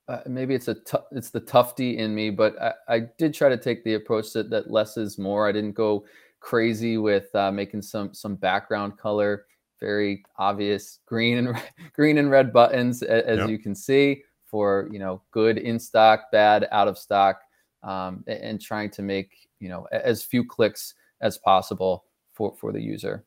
uh, 0.07 0.19
maybe 0.27 0.53
it's 0.53 0.67
a 0.67 0.75
t- 0.75 0.97
it's 1.11 1.29
the 1.29 1.41
Tufte 1.41 1.97
in 1.97 2.13
me, 2.13 2.29
but 2.29 2.59
I, 2.61 2.73
I, 2.87 2.99
did 3.17 3.33
try 3.33 3.49
to 3.49 3.57
take 3.57 3.83
the 3.83 3.93
approach 3.93 4.33
that, 4.33 4.49
that 4.49 4.69
less 4.69 4.97
is 4.97 5.17
more. 5.17 5.47
I 5.47 5.51
didn't 5.51 5.73
go 5.73 6.05
crazy 6.39 6.97
with 6.97 7.33
uh, 7.35 7.51
making 7.51 7.83
some 7.83 8.13
some 8.13 8.35
background 8.35 8.97
color 8.97 9.45
very 9.79 10.23
obvious 10.37 10.99
green 11.07 11.37
and 11.39 11.61
green 11.93 12.17
and 12.17 12.29
red 12.29 12.51
buttons 12.53 13.01
as 13.01 13.39
yep. 13.39 13.49
you 13.49 13.57
can 13.57 13.73
see 13.73 14.21
for 14.45 14.89
you 14.91 14.99
know 14.99 15.21
good 15.31 15.57
in 15.57 15.79
stock, 15.79 16.31
bad 16.31 16.67
out 16.71 16.87
of 16.87 16.97
stock, 16.97 17.41
um, 17.83 18.23
and 18.27 18.59
trying 18.59 18.89
to 18.89 19.01
make 19.01 19.31
you 19.59 19.69
know 19.69 19.87
as 19.91 20.23
few 20.23 20.45
clicks 20.45 20.95
as 21.21 21.37
possible 21.37 22.05
for 22.33 22.55
for 22.59 22.71
the 22.71 22.81
user. 22.81 23.23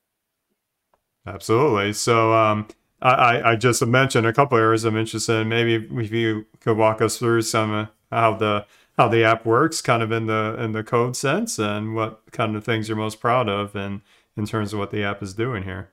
Absolutely. 1.26 1.92
So 1.92 2.32
um, 2.34 2.68
I, 3.00 3.52
I 3.52 3.56
just 3.56 3.84
mentioned 3.87 4.26
a 4.26 4.32
couple 4.32 4.58
areas 4.58 4.84
I'm 4.84 4.96
interested 4.96 5.40
in. 5.40 5.48
Maybe 5.48 5.74
if 5.90 6.12
you 6.12 6.46
could 6.60 6.76
walk 6.76 7.00
us 7.00 7.18
through 7.18 7.42
some 7.42 7.88
how 8.10 8.34
the 8.34 8.66
how 8.96 9.08
the 9.08 9.24
app 9.24 9.44
works, 9.44 9.80
kind 9.80 10.02
of 10.02 10.12
in 10.12 10.26
the 10.26 10.56
in 10.58 10.72
the 10.72 10.82
code 10.82 11.16
sense, 11.16 11.58
and 11.58 11.94
what 11.94 12.22
kind 12.32 12.56
of 12.56 12.64
things 12.64 12.88
you're 12.88 12.96
most 12.96 13.20
proud 13.20 13.48
of, 13.48 13.74
and 13.74 14.00
in 14.37 14.46
terms 14.46 14.72
of 14.72 14.78
what 14.78 14.90
the 14.90 15.02
app 15.04 15.22
is 15.22 15.34
doing 15.34 15.62
here. 15.62 15.90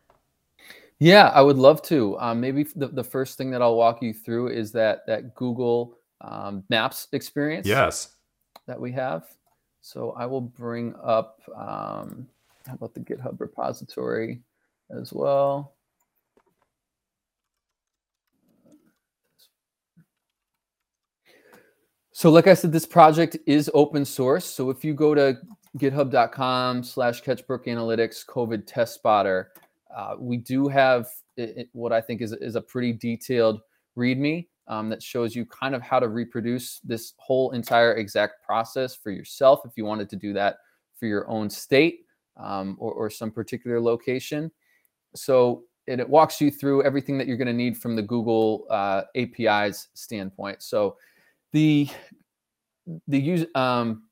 Yeah, 0.99 1.29
I 1.29 1.41
would 1.41 1.57
love 1.57 1.81
to. 1.83 2.17
Um, 2.19 2.39
maybe 2.39 2.63
the, 2.75 2.87
the 2.87 3.03
first 3.03 3.37
thing 3.37 3.49
that 3.51 3.61
I'll 3.61 3.75
walk 3.75 4.03
you 4.03 4.13
through 4.13 4.49
is 4.49 4.71
that 4.73 5.05
that 5.07 5.33
Google 5.35 5.97
um, 6.21 6.63
Maps 6.69 7.07
experience. 7.11 7.67
Yes. 7.67 8.15
That 8.67 8.79
we 8.79 8.91
have. 8.91 9.25
So 9.81 10.11
I 10.11 10.27
will 10.27 10.41
bring 10.41 10.93
up. 11.03 11.41
Um, 11.55 12.27
how 12.67 12.75
about 12.75 12.93
the 12.93 12.99
GitHub 12.99 13.39
repository 13.39 14.41
as 14.99 15.13
well? 15.13 15.75
So 22.13 22.29
like 22.29 22.45
I 22.45 22.53
said, 22.53 22.71
this 22.71 22.85
project 22.85 23.37
is 23.47 23.71
open 23.73 24.05
source. 24.05 24.45
So 24.45 24.69
if 24.69 24.83
you 24.83 24.93
go 24.93 25.15
to 25.15 25.37
github.com 25.77 26.83
slash 26.83 27.23
ketchbrook 27.23 27.65
analytics 27.65 28.25
COVID 28.25 28.67
test 28.67 28.93
spotter, 28.93 29.51
uh, 29.95 30.15
we 30.19 30.37
do 30.37 30.67
have 30.67 31.07
it, 31.37 31.57
it, 31.57 31.69
what 31.71 31.91
I 31.91 32.01
think 32.01 32.21
is, 32.21 32.33
is 32.33 32.55
a 32.55 32.61
pretty 32.61 32.93
detailed 32.93 33.61
README 33.97 34.47
um, 34.67 34.89
that 34.89 35.01
shows 35.01 35.35
you 35.35 35.45
kind 35.45 35.73
of 35.73 35.81
how 35.81 35.99
to 35.99 36.07
reproduce 36.07 36.79
this 36.79 37.13
whole 37.17 37.51
entire 37.51 37.95
exact 37.95 38.43
process 38.45 38.95
for 38.95 39.11
yourself 39.11 39.61
if 39.65 39.71
you 39.75 39.85
wanted 39.85 40.09
to 40.09 40.15
do 40.15 40.33
that 40.33 40.57
for 40.97 41.07
your 41.07 41.29
own 41.29 41.49
state 41.49 42.05
um, 42.37 42.77
or, 42.79 42.93
or, 42.93 43.09
some 43.09 43.31
particular 43.31 43.81
location. 43.81 44.51
So 45.15 45.63
it, 45.87 45.99
it, 45.99 46.09
walks 46.09 46.39
you 46.39 46.51
through 46.51 46.83
everything 46.83 47.17
that 47.17 47.27
you're 47.27 47.37
going 47.37 47.47
to 47.47 47.53
need 47.53 47.77
from 47.77 47.95
the 47.95 48.01
Google 48.01 48.65
uh, 48.69 49.03
APIs 49.15 49.89
standpoint. 49.93 50.61
So 50.61 50.97
the 51.51 51.89
the 53.07 53.19
use 53.19 53.45
um, 53.55 54.03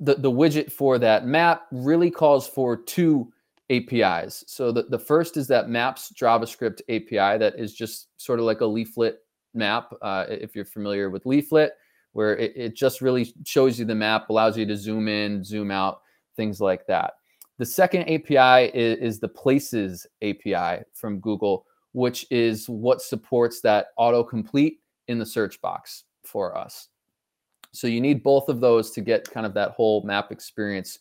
the 0.00 0.14
the 0.14 0.30
widget 0.30 0.70
for 0.70 0.98
that 0.98 1.26
map 1.26 1.66
really 1.70 2.10
calls 2.10 2.46
for 2.46 2.76
two 2.76 3.32
APIs. 3.70 4.44
So 4.46 4.70
the, 4.70 4.84
the 4.84 4.98
first 4.98 5.36
is 5.36 5.48
that 5.48 5.68
Maps 5.68 6.12
JavaScript 6.12 6.80
API 6.88 7.38
that 7.38 7.54
is 7.58 7.74
just 7.74 8.08
sort 8.16 8.38
of 8.38 8.44
like 8.44 8.60
a 8.60 8.66
leaflet 8.66 9.18
map. 9.54 9.92
Uh, 10.02 10.26
if 10.28 10.54
you're 10.54 10.64
familiar 10.64 11.10
with 11.10 11.26
leaflet, 11.26 11.72
where 12.12 12.36
it, 12.36 12.52
it 12.56 12.76
just 12.76 13.00
really 13.00 13.34
shows 13.44 13.78
you 13.78 13.84
the 13.84 13.94
map, 13.94 14.28
allows 14.30 14.56
you 14.56 14.66
to 14.66 14.76
zoom 14.76 15.08
in, 15.08 15.42
zoom 15.42 15.70
out, 15.70 16.00
things 16.36 16.60
like 16.60 16.86
that. 16.86 17.14
The 17.58 17.66
second 17.66 18.02
API 18.02 18.70
is, 18.76 18.98
is 18.98 19.20
the 19.20 19.28
Places 19.28 20.06
API 20.22 20.82
from 20.92 21.20
Google, 21.20 21.66
which 21.92 22.26
is 22.30 22.68
what 22.68 23.00
supports 23.00 23.60
that 23.62 23.88
autocomplete 23.98 24.78
in 25.08 25.18
the 25.18 25.26
search 25.26 25.60
box 25.60 26.04
for 26.24 26.56
us. 26.56 26.88
So 27.72 27.86
you 27.86 28.00
need 28.00 28.22
both 28.22 28.48
of 28.48 28.60
those 28.60 28.90
to 28.92 29.00
get 29.00 29.30
kind 29.30 29.46
of 29.46 29.54
that 29.54 29.72
whole 29.72 30.02
map 30.02 30.32
experience 30.32 30.98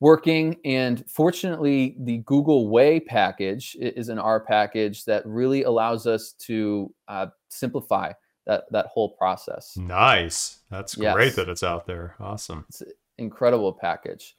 working. 0.00 0.56
And 0.64 1.04
fortunately, 1.08 1.96
the 2.00 2.22
googleway 2.22 3.04
package 3.06 3.76
is 3.80 4.08
an 4.08 4.18
R 4.18 4.40
package 4.40 5.04
that 5.04 5.24
really 5.26 5.62
allows 5.62 6.06
us 6.06 6.32
to 6.40 6.92
uh, 7.08 7.26
simplify 7.48 8.12
that 8.46 8.64
that 8.70 8.86
whole 8.86 9.10
process. 9.10 9.76
Nice. 9.76 10.60
That's 10.70 10.96
yes. 10.96 11.14
great 11.14 11.36
that 11.36 11.48
it's 11.48 11.62
out 11.62 11.86
there. 11.86 12.14
Awesome. 12.20 12.64
It's 12.68 12.80
an 12.82 12.92
incredible 13.18 13.72
package. 13.72 14.36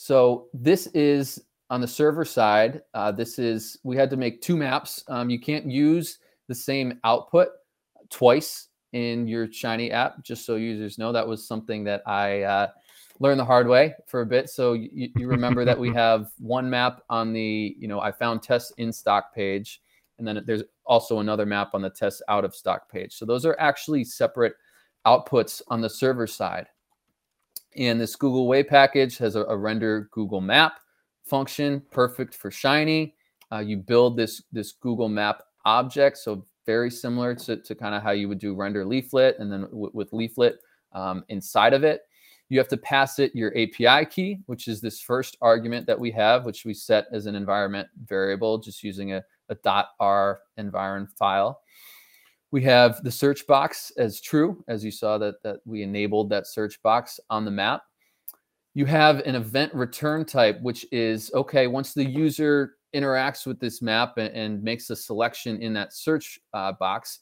So 0.00 0.46
this 0.54 0.86
is 0.94 1.42
on 1.70 1.80
the 1.80 1.88
server 1.88 2.24
side. 2.24 2.82
Uh, 2.94 3.10
this 3.10 3.36
is 3.36 3.76
we 3.82 3.96
had 3.96 4.08
to 4.10 4.16
make 4.16 4.40
two 4.40 4.56
maps. 4.56 5.02
Um, 5.08 5.28
you 5.28 5.40
can't 5.40 5.68
use 5.68 6.20
the 6.46 6.54
same 6.54 7.00
output 7.02 7.48
twice 8.08 8.68
in 8.92 9.26
your 9.26 9.50
Shiny 9.50 9.90
app, 9.90 10.22
just 10.22 10.46
so 10.46 10.54
users 10.54 10.98
know. 10.98 11.10
That 11.10 11.26
was 11.26 11.48
something 11.48 11.82
that 11.82 12.02
I 12.06 12.42
uh, 12.42 12.68
learned 13.18 13.40
the 13.40 13.44
hard 13.44 13.66
way 13.66 13.92
for 14.06 14.20
a 14.20 14.26
bit. 14.26 14.48
So 14.48 14.74
you, 14.74 15.10
you 15.16 15.26
remember 15.26 15.64
that 15.64 15.78
we 15.78 15.92
have 15.94 16.30
one 16.38 16.70
map 16.70 17.02
on 17.10 17.32
the, 17.32 17.74
you 17.76 17.88
know, 17.88 18.00
I 18.00 18.12
found 18.12 18.40
tests 18.40 18.72
in 18.78 18.92
stock 18.92 19.34
page, 19.34 19.82
and 20.18 20.26
then 20.26 20.44
there's 20.46 20.62
also 20.86 21.18
another 21.18 21.44
map 21.44 21.70
on 21.74 21.82
the 21.82 21.90
tests 21.90 22.22
out 22.28 22.44
of 22.44 22.54
stock 22.54 22.88
page. 22.88 23.14
So 23.16 23.26
those 23.26 23.44
are 23.44 23.56
actually 23.58 24.04
separate 24.04 24.54
outputs 25.04 25.60
on 25.66 25.80
the 25.80 25.90
server 25.90 26.28
side. 26.28 26.68
And 27.76 28.00
this 28.00 28.16
googleway 28.16 28.66
package 28.66 29.18
has 29.18 29.36
a, 29.36 29.44
a 29.44 29.56
render 29.56 30.08
Google 30.12 30.40
Map 30.40 30.80
function, 31.24 31.82
perfect 31.90 32.34
for 32.34 32.50
Shiny. 32.50 33.14
Uh, 33.52 33.58
you 33.58 33.76
build 33.76 34.16
this 34.16 34.42
this 34.52 34.72
Google 34.72 35.08
Map 35.08 35.42
object, 35.64 36.18
so 36.18 36.46
very 36.66 36.90
similar 36.90 37.34
to, 37.34 37.56
to 37.56 37.74
kind 37.74 37.94
of 37.94 38.02
how 38.02 38.10
you 38.10 38.28
would 38.28 38.38
do 38.38 38.54
render 38.54 38.84
leaflet 38.84 39.36
and 39.38 39.50
then 39.50 39.62
w- 39.62 39.90
with 39.94 40.12
leaflet 40.12 40.58
um, 40.92 41.24
inside 41.28 41.72
of 41.72 41.82
it. 41.82 42.02
You 42.50 42.58
have 42.58 42.68
to 42.68 42.76
pass 42.76 43.18
it 43.18 43.34
your 43.34 43.52
API 43.56 44.06
key, 44.06 44.40
which 44.46 44.68
is 44.68 44.80
this 44.80 45.00
first 45.00 45.36
argument 45.40 45.86
that 45.86 45.98
we 45.98 46.10
have, 46.12 46.44
which 46.44 46.64
we 46.64 46.74
set 46.74 47.06
as 47.12 47.26
an 47.26 47.34
environment 47.34 47.88
variable, 48.04 48.58
just 48.58 48.82
using 48.82 49.14
a, 49.14 49.24
a 49.48 49.84
.r 50.00 50.40
environment 50.56 51.10
file. 51.16 51.60
We 52.50 52.62
have 52.62 53.02
the 53.04 53.10
search 53.10 53.46
box 53.46 53.92
as 53.98 54.20
true, 54.20 54.64
as 54.68 54.84
you 54.84 54.90
saw 54.90 55.18
that, 55.18 55.42
that 55.42 55.58
we 55.66 55.82
enabled 55.82 56.30
that 56.30 56.46
search 56.46 56.80
box 56.82 57.20
on 57.28 57.44
the 57.44 57.50
map. 57.50 57.82
you 58.74 58.86
have 58.86 59.20
an 59.20 59.34
event 59.34 59.74
return 59.74 60.24
type, 60.24 60.60
which 60.62 60.86
is 60.92 61.30
okay, 61.34 61.66
once 61.66 61.92
the 61.92 62.04
user 62.04 62.76
interacts 62.94 63.46
with 63.46 63.60
this 63.60 63.82
map 63.82 64.18
and, 64.18 64.34
and 64.34 64.62
makes 64.62 64.88
a 64.90 64.96
selection 64.96 65.60
in 65.60 65.74
that 65.74 65.92
search 65.92 66.38
uh, 66.54 66.72
box, 66.72 67.20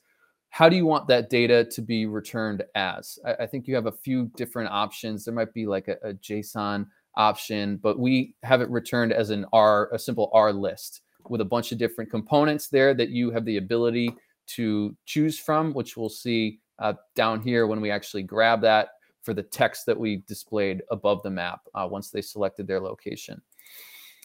how 0.51 0.69
do 0.69 0.77
you 0.77 0.87
want 0.87 1.09
that 1.09 1.29
data 1.29 1.65
to 1.65 1.83
be 1.83 2.07
returned 2.07 2.63
as? 2.75 3.19
I, 3.27 3.35
I, 3.35 3.47
think 3.47 3.67
you 3.67 3.75
have 3.75 3.87
a 3.87 3.93
few 3.93 4.31
different 4.37 4.71
options. 4.71 5.25
There 5.25 5.35
might 5.35 5.53
be 5.53 5.67
like 5.67 5.89
a, 5.89 5.97
a, 6.03 6.15
JSON 6.15 6.87
option, 7.17 7.79
but 7.79 7.99
we 7.99 8.35
have 8.43 8.61
it 8.61 8.71
returned 8.71 9.13
as 9.13 9.31
an 9.31 9.45
R, 9.53 9.91
a 9.93 9.99
simple 9.99 10.31
R 10.33 10.53
list 10.53 11.03
with 11.29 11.41
a 11.41 11.45
bunch 11.45 11.73
of 11.73 11.79
different 11.79 12.11
components 12.11 12.69
there 12.69 12.95
that 12.95 13.11
you 13.11 13.31
have 13.31 13.45
the 13.45 13.57
ability 13.57 14.15
to 14.49 14.97
choose 15.05 15.39
from, 15.39 15.73
which 15.75 15.97
we'll 15.97 16.09
see 16.09 16.61
uh, 16.79 16.95
down 17.15 17.41
here 17.41 17.67
when 17.67 17.81
we 17.81 17.91
actually 17.91 18.23
grab 18.23 18.61
that 18.63 18.91
for 19.23 19.35
the 19.35 19.43
text 19.43 19.87
that 19.87 19.99
we 19.99 20.23
displayed 20.29 20.83
above 20.91 21.23
the 21.23 21.31
map 21.31 21.61
uh, 21.75 21.87
once 21.91 22.11
they 22.11 22.23
selected 22.23 22.67
their 22.67 22.81
location. 22.81 23.41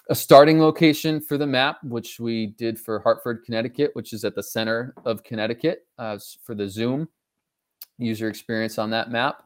A 0.10 0.16
starting 0.16 0.60
location 0.60 1.22
for 1.22 1.38
the 1.38 1.48
map, 1.48 1.78
which 1.84 2.20
we 2.20 2.48
did 2.58 2.78
for 2.80 3.00
Hartford, 3.00 3.44
Connecticut, 3.46 3.92
which 3.94 4.14
is 4.14 4.26
at 4.26 4.36
the 4.36 4.44
center 4.44 4.94
of 5.06 5.24
Connecticut 5.24 5.88
uh, 5.98 6.18
for 6.44 6.56
the 6.56 6.68
zoom 6.68 7.08
user 7.98 8.28
experience 8.28 8.78
on 8.78 8.90
that 8.90 9.12
map. 9.12 9.44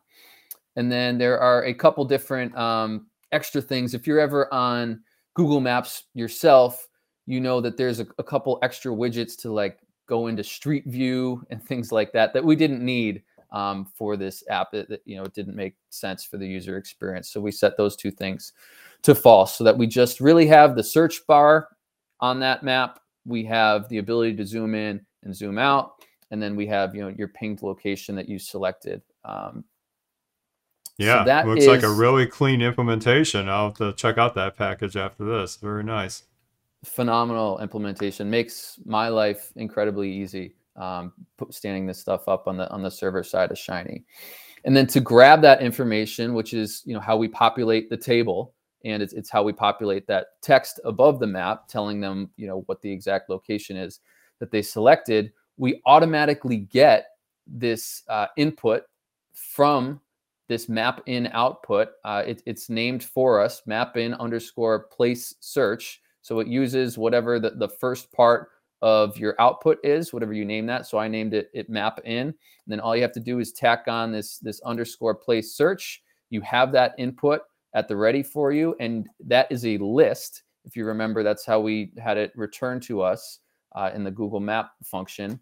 And 0.75 0.91
then 0.91 1.17
there 1.17 1.39
are 1.39 1.65
a 1.65 1.73
couple 1.73 2.03
different 2.05 2.55
um, 2.57 3.07
extra 3.31 3.61
things. 3.61 3.93
If 3.93 4.07
you're 4.07 4.19
ever 4.19 4.53
on 4.53 5.01
Google 5.35 5.59
Maps 5.61 6.05
yourself, 6.13 6.87
you 7.25 7.39
know 7.39 7.61
that 7.61 7.77
there's 7.77 7.99
a, 7.99 8.07
a 8.17 8.23
couple 8.23 8.59
extra 8.61 8.91
widgets 8.91 9.37
to 9.41 9.51
like 9.51 9.79
go 10.07 10.27
into 10.27 10.43
Street 10.43 10.85
View 10.85 11.45
and 11.49 11.63
things 11.63 11.91
like 11.91 12.11
that 12.13 12.33
that 12.33 12.43
we 12.43 12.55
didn't 12.55 12.83
need 12.83 13.23
um, 13.51 13.85
for 13.95 14.17
this 14.17 14.43
app. 14.49 14.73
It, 14.73 15.01
you 15.05 15.17
know, 15.17 15.23
it 15.23 15.33
didn't 15.33 15.55
make 15.55 15.75
sense 15.89 16.23
for 16.23 16.37
the 16.37 16.47
user 16.47 16.77
experience. 16.77 17.29
So 17.29 17.41
we 17.41 17.51
set 17.51 17.77
those 17.77 17.95
two 17.95 18.11
things 18.11 18.53
to 19.03 19.15
false 19.15 19.57
so 19.57 19.63
that 19.63 19.77
we 19.77 19.87
just 19.87 20.19
really 20.19 20.47
have 20.47 20.75
the 20.75 20.83
search 20.83 21.25
bar 21.27 21.69
on 22.19 22.39
that 22.41 22.63
map. 22.63 22.99
We 23.25 23.43
have 23.45 23.87
the 23.89 23.99
ability 23.99 24.35
to 24.35 24.45
zoom 24.45 24.75
in 24.75 25.05
and 25.23 25.35
zoom 25.35 25.57
out. 25.57 25.93
And 26.31 26.41
then 26.41 26.55
we 26.55 26.67
have, 26.67 26.95
you 26.95 27.01
know, 27.01 27.13
your 27.17 27.29
pinged 27.29 27.61
location 27.61 28.15
that 28.15 28.27
you 28.27 28.39
selected. 28.39 29.01
Um, 29.23 29.63
yeah, 30.97 31.21
so 31.21 31.25
that 31.25 31.47
looks 31.47 31.61
is, 31.63 31.67
like 31.67 31.83
a 31.83 31.91
really 31.91 32.25
clean 32.25 32.61
implementation. 32.61 33.49
I'll 33.49 33.67
have 33.67 33.77
to 33.77 33.93
check 33.93 34.17
out 34.17 34.33
that 34.35 34.57
package 34.57 34.95
after 34.95 35.25
this. 35.25 35.57
Very 35.57 35.83
nice 35.83 36.23
phenomenal 36.85 37.59
implementation 37.59 38.29
makes 38.29 38.79
my 38.85 39.07
life 39.07 39.51
incredibly 39.55 40.11
easy 40.11 40.55
um, 40.75 41.13
standing 41.51 41.85
this 41.85 41.99
stuff 41.99 42.27
up 42.27 42.47
on 42.47 42.57
the 42.57 42.69
on 42.69 42.83
the 42.83 42.91
server 42.91 43.23
side 43.23 43.51
of 43.51 43.57
shiny. 43.57 44.03
And 44.65 44.75
then 44.75 44.87
to 44.87 44.99
grab 44.99 45.41
that 45.41 45.61
information 45.61 46.33
which 46.33 46.53
is 46.53 46.81
you 46.85 46.93
know 46.93 46.99
how 46.99 47.17
we 47.17 47.27
populate 47.27 47.89
the 47.89 47.97
table 47.97 48.53
and 48.83 49.01
it's, 49.01 49.13
it's 49.13 49.29
how 49.29 49.43
we 49.43 49.53
populate 49.53 50.05
that 50.07 50.27
text 50.41 50.79
above 50.85 51.19
the 51.19 51.27
map 51.27 51.67
telling 51.67 51.99
them 51.99 52.29
you 52.35 52.47
know 52.47 52.61
what 52.67 52.81
the 52.81 52.91
exact 52.91 53.29
location 53.29 53.77
is 53.77 53.99
that 54.39 54.51
they 54.51 54.61
selected 54.61 55.31
we 55.57 55.81
automatically 55.85 56.57
get 56.57 57.07
this 57.47 58.03
uh, 58.09 58.27
input 58.37 58.83
from 59.33 60.01
this 60.47 60.69
map 60.69 61.01
in 61.05 61.27
output. 61.33 61.89
Uh, 62.03 62.23
it, 62.25 62.43
it's 62.45 62.69
named 62.69 63.03
for 63.03 63.41
us 63.41 63.61
map 63.65 63.97
in 63.97 64.13
underscore 64.15 64.87
place 64.87 65.33
search 65.39 66.01
so 66.25 66.39
it 66.39 66.47
uses 66.47 66.97
whatever 66.97 67.39
the, 67.39 67.51
the 67.51 67.69
first 67.69 68.11
part 68.11 68.49
of 68.81 69.15
your 69.15 69.35
output 69.37 69.77
is, 69.83 70.11
whatever 70.11 70.33
you 70.33 70.43
name 70.43 70.65
that. 70.65 70.87
So 70.87 70.97
I 70.97 71.07
named 71.07 71.35
it, 71.35 71.51
it 71.53 71.69
map 71.69 71.99
in. 72.03 72.29
And 72.29 72.33
then 72.65 72.79
all 72.79 72.95
you 72.95 73.03
have 73.03 73.11
to 73.11 73.19
do 73.19 73.37
is 73.37 73.51
tack 73.51 73.83
on 73.87 74.11
this, 74.11 74.39
this 74.39 74.59
underscore 74.61 75.13
place 75.13 75.53
search. 75.53 76.01
You 76.31 76.41
have 76.41 76.71
that 76.71 76.95
input 76.97 77.41
at 77.75 77.87
the 77.87 77.95
ready 77.95 78.23
for 78.23 78.51
you. 78.51 78.75
And 78.79 79.07
that 79.27 79.51
is 79.51 79.67
a 79.67 79.77
list. 79.77 80.41
If 80.63 80.75
you 80.75 80.85
remember, 80.85 81.21
that's 81.21 81.45
how 81.45 81.59
we 81.59 81.91
had 81.99 82.17
it 82.17 82.31
returned 82.35 82.81
to 82.83 83.03
us 83.03 83.41
uh, 83.75 83.91
in 83.93 84.03
the 84.03 84.09
Google 84.09 84.39
map 84.39 84.71
function. 84.83 85.39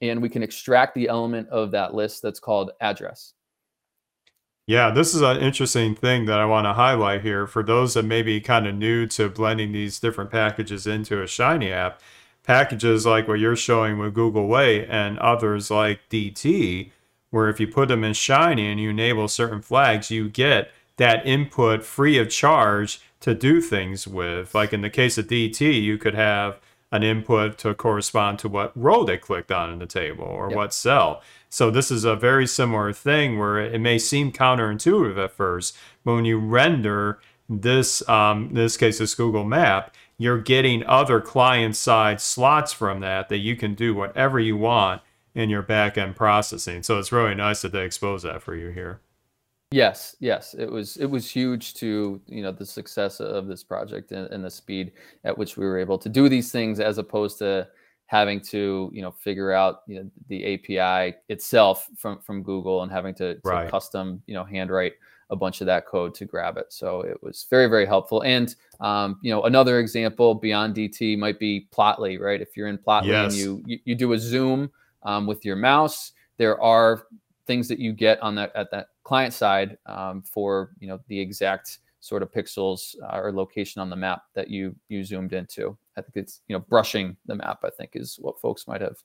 And 0.00 0.22
we 0.22 0.30
can 0.30 0.42
extract 0.42 0.94
the 0.94 1.08
element 1.08 1.46
of 1.50 1.72
that 1.72 1.92
list 1.92 2.22
that's 2.22 2.40
called 2.40 2.70
address. 2.80 3.34
Yeah, 4.66 4.90
this 4.90 5.12
is 5.12 5.22
an 5.22 5.38
interesting 5.38 5.96
thing 5.96 6.26
that 6.26 6.38
I 6.38 6.44
want 6.44 6.66
to 6.66 6.74
highlight 6.74 7.22
here 7.22 7.46
for 7.48 7.64
those 7.64 7.94
that 7.94 8.04
may 8.04 8.22
be 8.22 8.40
kind 8.40 8.66
of 8.66 8.74
new 8.76 9.06
to 9.08 9.28
blending 9.28 9.72
these 9.72 9.98
different 9.98 10.30
packages 10.30 10.86
into 10.86 11.20
a 11.20 11.26
Shiny 11.26 11.72
app. 11.72 12.00
Packages 12.44 13.04
like 13.04 13.26
what 13.26 13.40
you're 13.40 13.56
showing 13.56 13.98
with 13.98 14.14
googleway 14.14 14.86
and 14.88 15.18
others 15.18 15.70
like 15.70 16.00
DT, 16.10 16.90
where 17.30 17.48
if 17.48 17.58
you 17.58 17.66
put 17.66 17.88
them 17.88 18.04
in 18.04 18.14
Shiny 18.14 18.70
and 18.70 18.80
you 18.80 18.90
enable 18.90 19.26
certain 19.26 19.62
flags, 19.62 20.10
you 20.10 20.28
get 20.28 20.70
that 20.96 21.26
input 21.26 21.84
free 21.84 22.18
of 22.18 22.30
charge 22.30 23.00
to 23.20 23.34
do 23.34 23.60
things 23.60 24.06
with. 24.06 24.54
Like 24.54 24.72
in 24.72 24.82
the 24.82 24.90
case 24.90 25.18
of 25.18 25.26
DT, 25.26 25.82
you 25.82 25.98
could 25.98 26.14
have 26.14 26.60
an 26.92 27.02
input 27.02 27.58
to 27.58 27.74
correspond 27.74 28.38
to 28.40 28.48
what 28.48 28.76
row 28.76 29.02
they 29.02 29.16
clicked 29.16 29.50
on 29.50 29.72
in 29.72 29.78
the 29.78 29.86
table 29.86 30.24
or 30.24 30.48
yep. 30.50 30.56
what 30.56 30.74
cell. 30.74 31.22
So 31.52 31.70
this 31.70 31.90
is 31.90 32.04
a 32.04 32.16
very 32.16 32.46
similar 32.46 32.94
thing 32.94 33.38
where 33.38 33.58
it 33.58 33.78
may 33.78 33.98
seem 33.98 34.32
counterintuitive 34.32 35.22
at 35.22 35.32
first, 35.32 35.76
but 36.02 36.14
when 36.14 36.24
you 36.24 36.38
render 36.38 37.20
this, 37.46 38.08
um, 38.08 38.46
in 38.46 38.54
this 38.54 38.78
case, 38.78 39.00
this 39.00 39.14
Google 39.14 39.44
Map, 39.44 39.94
you're 40.16 40.40
getting 40.40 40.82
other 40.86 41.20
client 41.20 41.76
side 41.76 42.22
slots 42.22 42.72
from 42.72 43.00
that 43.00 43.28
that 43.28 43.40
you 43.40 43.54
can 43.54 43.74
do 43.74 43.94
whatever 43.94 44.40
you 44.40 44.56
want 44.56 45.02
in 45.34 45.50
your 45.50 45.62
backend 45.62 46.16
processing. 46.16 46.82
So 46.82 46.98
it's 46.98 47.12
really 47.12 47.34
nice 47.34 47.60
that 47.60 47.72
they 47.72 47.84
expose 47.84 48.22
that 48.22 48.42
for 48.42 48.54
you 48.54 48.70
here. 48.70 49.02
Yes, 49.72 50.16
yes, 50.20 50.54
it 50.54 50.70
was 50.70 50.96
it 50.96 51.06
was 51.06 51.30
huge 51.30 51.74
to 51.74 52.18
you 52.28 52.42
know 52.42 52.52
the 52.52 52.64
success 52.64 53.20
of 53.20 53.46
this 53.46 53.62
project 53.62 54.10
and, 54.12 54.26
and, 54.30 54.42
the 54.42 54.50
speed 54.50 54.92
at 55.24 55.36
which 55.36 55.58
we 55.58 55.66
were 55.66 55.78
able 55.78 55.98
to 55.98 56.08
do 56.08 56.30
these 56.30 56.50
things, 56.50 56.80
as 56.80 56.96
opposed 56.96 57.38
to 57.38 57.68
having 58.12 58.38
to 58.38 58.90
you 58.92 59.00
know 59.00 59.10
figure 59.10 59.52
out 59.52 59.80
you 59.86 59.96
know 59.96 60.10
the 60.28 60.54
API 60.54 61.16
itself 61.30 61.88
from 61.96 62.20
from 62.20 62.42
Google 62.42 62.82
and 62.82 62.92
having 62.92 63.14
to, 63.14 63.36
to 63.36 63.40
right. 63.42 63.70
custom 63.70 64.22
you 64.26 64.34
know 64.34 64.44
handwrite 64.44 64.92
a 65.30 65.36
bunch 65.36 65.62
of 65.62 65.66
that 65.66 65.86
code 65.86 66.14
to 66.14 66.26
grab 66.26 66.58
it. 66.58 66.66
So 66.68 67.00
it 67.00 67.16
was 67.22 67.46
very 67.48 67.68
very 67.68 67.86
helpful. 67.86 68.20
And 68.20 68.54
um, 68.80 69.18
you 69.22 69.32
know 69.32 69.44
another 69.44 69.80
example 69.80 70.34
beyond 70.34 70.76
DT 70.76 71.16
might 71.18 71.38
be 71.38 71.68
Plotly, 71.72 72.20
right? 72.20 72.42
If 72.42 72.54
you're 72.54 72.68
in 72.68 72.76
Plotly 72.76 73.06
yes. 73.06 73.32
and 73.32 73.40
you, 73.40 73.62
you, 73.64 73.78
you 73.86 73.94
do 73.94 74.12
a 74.12 74.18
zoom 74.18 74.70
um, 75.04 75.26
with 75.26 75.42
your 75.42 75.56
mouse, 75.56 76.12
there 76.36 76.60
are 76.60 77.04
things 77.46 77.66
that 77.68 77.78
you 77.78 77.94
get 77.94 78.22
on 78.22 78.34
that 78.34 78.54
at 78.54 78.70
that 78.72 78.88
client 79.04 79.32
side 79.32 79.78
um, 79.86 80.20
for 80.20 80.72
you 80.80 80.86
know 80.86 81.00
the 81.08 81.18
exact 81.18 81.78
sort 82.02 82.22
of 82.22 82.32
pixels 82.32 82.96
uh, 83.04 83.16
or 83.16 83.32
location 83.32 83.80
on 83.80 83.88
the 83.88 83.96
map 83.96 84.24
that 84.34 84.50
you 84.50 84.74
you 84.88 85.04
zoomed 85.04 85.32
into. 85.32 85.78
I 85.96 86.02
think 86.02 86.16
it's 86.16 86.40
you 86.48 86.54
know 86.54 86.64
brushing 86.68 87.16
the 87.26 87.36
map. 87.36 87.60
I 87.64 87.70
think 87.70 87.92
is 87.94 88.16
what 88.20 88.40
folks 88.40 88.66
might 88.66 88.80
have 88.80 88.98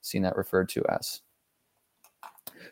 seen 0.00 0.22
that 0.22 0.36
referred 0.36 0.68
to 0.70 0.84
as. 0.88 1.20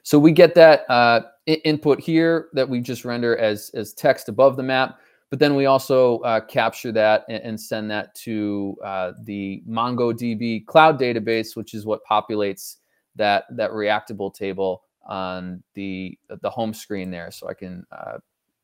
So 0.05 0.19
we 0.19 0.31
get 0.31 0.55
that 0.55 0.89
uh, 0.89 1.23
input 1.47 2.01
here 2.01 2.49
that 2.53 2.69
we 2.69 2.81
just 2.81 3.05
render 3.05 3.37
as 3.37 3.71
as 3.75 3.93
text 3.93 4.29
above 4.29 4.57
the 4.57 4.63
map, 4.63 5.01
but 5.31 5.41
then 5.41 5.57
we 5.57 5.67
also 5.67 6.19
uh, 6.19 6.41
capture 6.41 6.93
that 6.93 7.25
and, 7.29 7.43
and, 7.43 7.61
send 7.61 7.91
that 7.91 8.15
to 8.17 8.77
uh, 8.85 9.13
the 9.25 9.65
MongoDB 9.69 10.65
cloud 10.67 11.01
database, 11.01 11.57
which 11.57 11.75
is 11.75 11.85
what 11.85 12.01
populates 12.09 12.77
that 13.17 13.47
that 13.51 13.73
reactable 13.73 14.33
table 14.33 14.85
on 15.07 15.61
the 15.75 16.17
the 16.41 16.51
home 16.51 16.73
screen 16.73 17.11
there, 17.11 17.33
so 17.33 17.49
I 17.49 17.55
can 17.55 17.85
uh, 17.91 18.19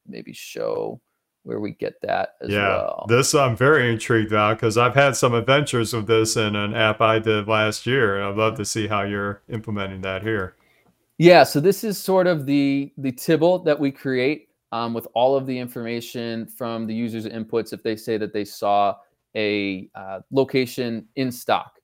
maybe 0.06 0.32
show 0.32 1.00
where 1.48 1.60
we 1.60 1.72
get 1.72 1.98
that 2.02 2.34
as 2.42 2.50
yeah, 2.50 2.68
well. 2.68 3.06
This 3.08 3.34
I'm 3.34 3.56
very 3.56 3.90
intrigued 3.90 4.30
about 4.30 4.58
because 4.58 4.76
I've 4.76 4.94
had 4.94 5.16
some 5.16 5.32
adventures 5.32 5.94
with 5.94 6.06
this 6.06 6.36
in 6.36 6.54
an 6.54 6.74
app 6.74 7.00
I 7.00 7.18
did 7.18 7.48
last 7.48 7.86
year, 7.86 8.16
and 8.16 8.24
I'd 8.26 8.36
love 8.36 8.58
to 8.58 8.66
see 8.66 8.86
how 8.86 9.02
you're 9.02 9.40
implementing 9.48 10.02
that 10.02 10.22
here. 10.22 10.56
Yeah, 11.16 11.44
so 11.44 11.58
this 11.58 11.84
is 11.84 11.96
sort 11.96 12.26
of 12.26 12.44
the 12.44 12.92
the 12.98 13.10
tibble 13.10 13.60
that 13.60 13.80
we 13.80 13.90
create 13.90 14.50
um, 14.72 14.92
with 14.92 15.08
all 15.14 15.36
of 15.36 15.46
the 15.46 15.58
information 15.58 16.44
from 16.46 16.86
the 16.86 16.94
user's 16.94 17.24
inputs 17.24 17.72
if 17.72 17.82
they 17.82 17.96
say 17.96 18.18
that 18.18 18.34
they 18.34 18.44
saw 18.44 18.94
a 19.34 19.88
uh, 19.94 20.20
location 20.30 21.08
in 21.16 21.32
stock. 21.32 21.80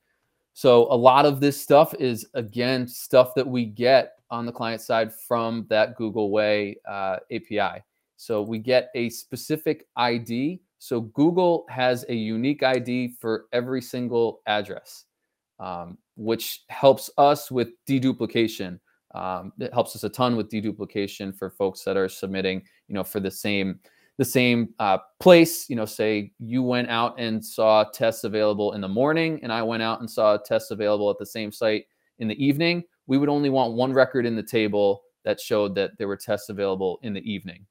So 0.53 0.93
a 0.93 0.95
lot 0.95 1.25
of 1.25 1.41
this 1.41 1.59
stuff 1.59 1.95
is 1.95 2.27
again 2.35 2.87
stuff 2.87 3.35
that 3.35 3.47
we 3.47 3.65
get 3.65 4.19
on 4.31 4.45
the 4.45 4.53
client 4.53 4.83
side 4.83 5.11
from 5.11 5.65
that 5.71 5.97
googleway 5.99 6.77
uh, 6.87 7.17
API. 7.33 7.83
So 8.17 8.43
we 8.43 8.59
get 8.59 8.91
a 8.95 9.11
specific 9.11 9.87
ID. 9.97 10.61
So 10.79 11.01
Google 11.01 11.67
has 11.69 12.05
a 12.09 12.15
unique 12.15 12.63
ID 12.63 13.17
for 13.21 13.47
every 13.53 13.81
single 13.81 14.41
address, 14.47 15.05
um, 15.59 15.99
which 16.17 16.65
helps 16.69 17.11
us 17.19 17.51
with 17.51 17.71
deduplication. 17.89 18.79
Um, 19.15 19.53
it 19.59 19.73
helps 19.73 19.95
us 19.95 20.05
a 20.05 20.09
ton 20.09 20.37
with 20.37 20.51
deduplication 20.51 21.37
for 21.37 21.51
folks 21.51 21.83
that 21.85 21.97
are 21.97 22.09
submitting, 22.09 22.63
you 22.89 22.95
know, 22.95 23.05
for 23.05 23.21
the 23.21 23.31
same 23.31 23.81
the 24.17 24.25
same 24.25 24.69
uh, 24.79 24.99
place. 25.19 25.69
You 25.69 25.75
know, 25.75 25.85
say 25.85 26.33
you 26.39 26.63
went 26.63 26.89
out 26.89 27.19
and 27.19 27.45
saw 27.45 27.85
tests 27.85 28.23
available 28.23 28.73
in 28.73 28.81
the 28.81 28.89
morning, 28.89 29.41
and 29.43 29.53
I 29.53 29.63
went 29.63 29.83
out 29.83 30.01
and 30.01 30.11
saw 30.11 30.37
tests 30.37 30.71
available 30.71 31.11
at 31.11 31.19
the 31.19 31.27
same 31.27 31.51
site 31.51 31.87
in 32.21 32.29
the 32.29 32.45
evening 32.45 32.85
we 33.07 33.19
would 33.19 33.29
only 33.29 33.51
want 33.51 33.75
one 33.75 33.93
record 33.93 34.27
in 34.27 34.37
the 34.37 34.43
table 34.43 35.03
that 35.25 35.41
showed 35.41 35.75
that 35.75 35.93
there 35.99 36.09
were 36.09 36.17
tests 36.17 36.49
available 36.49 36.99
in 37.03 37.13
the 37.13 37.21
evening. 37.31 37.67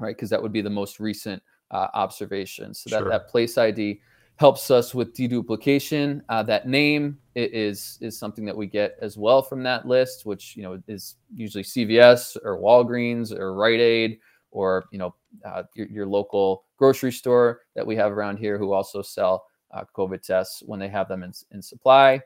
Right? 0.00 0.16
Because 0.16 0.30
that 0.30 0.42
would 0.42 0.52
be 0.52 0.62
the 0.62 0.70
most 0.70 0.98
recent 0.98 1.42
uh, 1.70 1.88
observation. 1.94 2.74
So 2.74 2.90
that, 2.90 3.00
Sure. 3.00 3.08
that 3.08 3.28
place 3.28 3.56
ID 3.56 4.00
helps 4.36 4.70
us 4.70 4.94
with 4.94 5.14
deduplication. 5.14 6.22
Uh, 6.28 6.42
that 6.42 6.66
name 6.66 7.18
is 7.36 7.98
is 8.00 8.18
something 8.18 8.44
that 8.46 8.56
we 8.56 8.66
get 8.66 8.96
as 9.00 9.16
well 9.18 9.42
from 9.42 9.62
that 9.62 9.86
list, 9.86 10.24
which 10.26 10.56
you 10.56 10.62
know 10.62 10.82
is 10.88 11.16
usually 11.34 11.62
CVS 11.62 12.36
or 12.42 12.58
Walgreens 12.58 13.32
or 13.32 13.54
Rite 13.54 13.80
Aid 13.80 14.18
or 14.50 14.86
you 14.90 14.98
know 14.98 15.14
uh, 15.44 15.62
your, 15.74 15.86
your 15.88 16.06
local 16.06 16.64
grocery 16.76 17.12
store 17.12 17.60
that 17.76 17.86
we 17.86 17.94
have 17.96 18.12
around 18.12 18.38
here 18.38 18.58
who 18.58 18.72
also 18.72 19.02
sell 19.02 19.44
uh, 19.72 19.84
COVID 19.96 20.22
tests 20.22 20.62
when 20.64 20.80
they 20.80 20.88
have 20.88 21.06
them 21.06 21.22
in, 21.22 21.32
in 21.52 21.62
supply. 21.62 22.20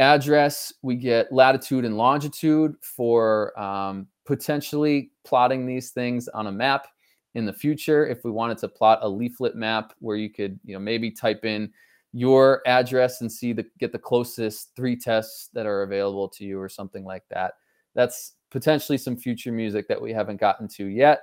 Address, 0.00 0.72
we 0.82 0.94
get 0.94 1.32
latitude 1.32 1.84
and 1.84 1.96
longitude 1.96 2.76
for 2.82 3.58
um, 3.58 4.06
potentially 4.28 5.10
plotting 5.24 5.64
these 5.64 5.90
things 5.90 6.28
on 6.28 6.48
a 6.48 6.52
map 6.52 6.86
in 7.34 7.46
the 7.46 7.52
future. 7.52 8.06
If 8.06 8.24
we 8.24 8.30
wanted 8.30 8.58
to 8.58 8.68
plot 8.68 8.98
a 9.00 9.08
leaflet 9.08 9.56
map 9.56 9.94
where 10.00 10.18
you 10.18 10.28
could, 10.28 10.60
you 10.66 10.74
know, 10.74 10.80
maybe 10.80 11.10
type 11.10 11.46
in 11.46 11.72
your 12.12 12.60
address 12.66 13.22
and 13.22 13.32
see 13.32 13.54
the 13.54 13.64
get 13.78 13.90
the 13.90 13.98
closest 13.98 14.76
three 14.76 14.96
tests 14.96 15.48
that 15.54 15.64
are 15.64 15.82
available 15.82 16.28
to 16.28 16.44
you 16.44 16.60
or 16.60 16.68
something 16.68 17.06
like 17.06 17.22
that. 17.30 17.54
That's 17.94 18.34
potentially 18.50 18.98
some 18.98 19.16
future 19.16 19.50
music 19.50 19.88
that 19.88 20.00
we 20.00 20.12
haven't 20.12 20.40
gotten 20.40 20.68
to 20.76 20.84
yet. 20.84 21.22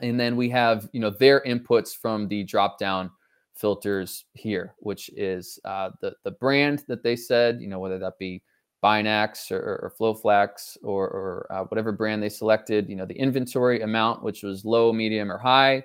And 0.00 0.18
then 0.18 0.36
we 0.36 0.48
have, 0.48 0.88
you 0.92 1.00
know, 1.00 1.10
their 1.10 1.42
inputs 1.42 1.94
from 1.94 2.28
the 2.28 2.44
drop 2.44 2.78
down 2.78 3.10
filters 3.52 4.24
here, 4.32 4.72
which 4.78 5.10
is 5.18 5.58
uh, 5.66 5.90
the 6.00 6.14
the 6.24 6.30
brand 6.30 6.82
that 6.88 7.02
they 7.02 7.14
said, 7.14 7.60
you 7.60 7.68
know, 7.68 7.78
whether 7.78 7.98
that 7.98 8.18
be 8.18 8.42
Binax 8.82 9.50
or, 9.50 9.58
or 9.58 9.92
Flowflex 9.98 10.78
or, 10.82 11.08
or 11.08 11.46
uh, 11.50 11.64
whatever 11.64 11.92
brand 11.92 12.22
they 12.22 12.28
selected, 12.28 12.88
you 12.88 12.96
know, 12.96 13.06
the 13.06 13.18
inventory 13.18 13.82
amount, 13.82 14.22
which 14.22 14.42
was 14.42 14.64
low, 14.64 14.92
medium, 14.92 15.30
or 15.30 15.38
high, 15.38 15.84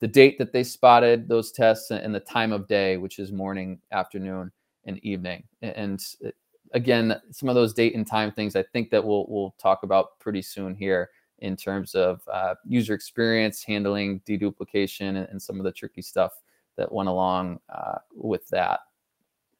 the 0.00 0.08
date 0.08 0.36
that 0.38 0.52
they 0.52 0.62
spotted 0.62 1.28
those 1.28 1.52
tests, 1.52 1.90
and, 1.90 2.14
the 2.14 2.20
time 2.20 2.52
of 2.52 2.68
day, 2.68 2.96
which 2.96 3.18
is 3.18 3.32
morning, 3.32 3.78
afternoon, 3.92 4.52
and 4.84 4.98
evening. 4.98 5.44
And 5.62 6.04
uh, 6.24 6.30
again, 6.72 7.20
some 7.30 7.48
of 7.48 7.54
those 7.54 7.72
date 7.72 7.94
and 7.94 8.06
time 8.06 8.30
things 8.32 8.56
I 8.56 8.62
think 8.62 8.90
that 8.90 9.04
we'll 9.04 9.26
we'll 9.28 9.54
talk 9.58 9.82
about 9.82 10.18
pretty 10.18 10.42
soon 10.42 10.74
here 10.74 11.10
in 11.38 11.56
terms 11.56 11.94
of 11.94 12.20
uh, 12.30 12.54
user 12.66 12.94
experience, 12.94 13.62
handling 13.62 14.20
deduplication, 14.20 15.16
and, 15.16 15.28
and 15.30 15.40
some 15.40 15.58
of 15.58 15.64
the 15.64 15.72
tricky 15.72 16.02
stuff 16.02 16.32
that 16.76 16.90
went 16.92 17.08
along 17.08 17.60
uh, 17.74 17.98
with 18.14 18.46
that. 18.48 18.80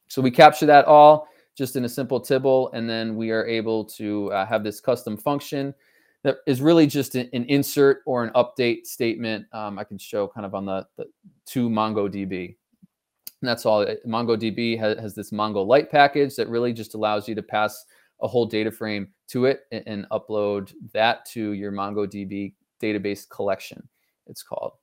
So 0.07 0.21
we 0.21 0.31
capture 0.31 0.65
that 0.67 0.85
all 0.85 1.27
just 1.55 1.75
in 1.75 1.85
a 1.85 1.89
simple 1.89 2.19
Tibble, 2.19 2.71
and 2.73 2.89
then 2.89 3.15
we 3.15 3.31
are 3.31 3.45
able 3.45 3.85
to 3.85 4.31
uh, 4.31 4.45
have 4.45 4.63
this 4.63 4.79
custom 4.79 5.17
function 5.17 5.73
that 6.23 6.37
is 6.47 6.61
really 6.61 6.87
just 6.87 7.15
an, 7.15 7.29
an 7.33 7.45
insert 7.45 8.01
or 8.05 8.23
an 8.23 8.31
update 8.33 8.85
statement. 8.85 9.45
Um, 9.53 9.77
I 9.79 9.83
can 9.83 9.97
show 9.97 10.27
kind 10.27 10.45
of 10.45 10.55
on 10.55 10.65
the, 10.65 10.85
the 10.97 11.05
to 11.47 11.69
MongoDB. 11.69 12.55
And 13.41 13.49
that's 13.49 13.65
all. 13.65 13.85
MongoDB 14.07 14.77
has, 14.79 14.97
has 14.97 15.15
this 15.15 15.31
mongolite 15.31 15.91
package 15.91 16.35
that 16.35 16.49
really 16.49 16.73
just 16.73 16.95
allows 16.95 17.27
you 17.27 17.35
to 17.35 17.43
pass 17.43 17.85
a 18.21 18.27
whole 18.27 18.45
data 18.45 18.71
frame 18.71 19.09
to 19.27 19.45
it 19.45 19.61
and, 19.71 19.83
and 19.85 20.07
upload 20.11 20.73
that 20.93 21.25
to 21.27 21.51
your 21.51 21.71
MongoDB 21.71 22.53
database 22.81 23.29
collection, 23.29 23.87
it's 24.27 24.43
called. 24.43 24.73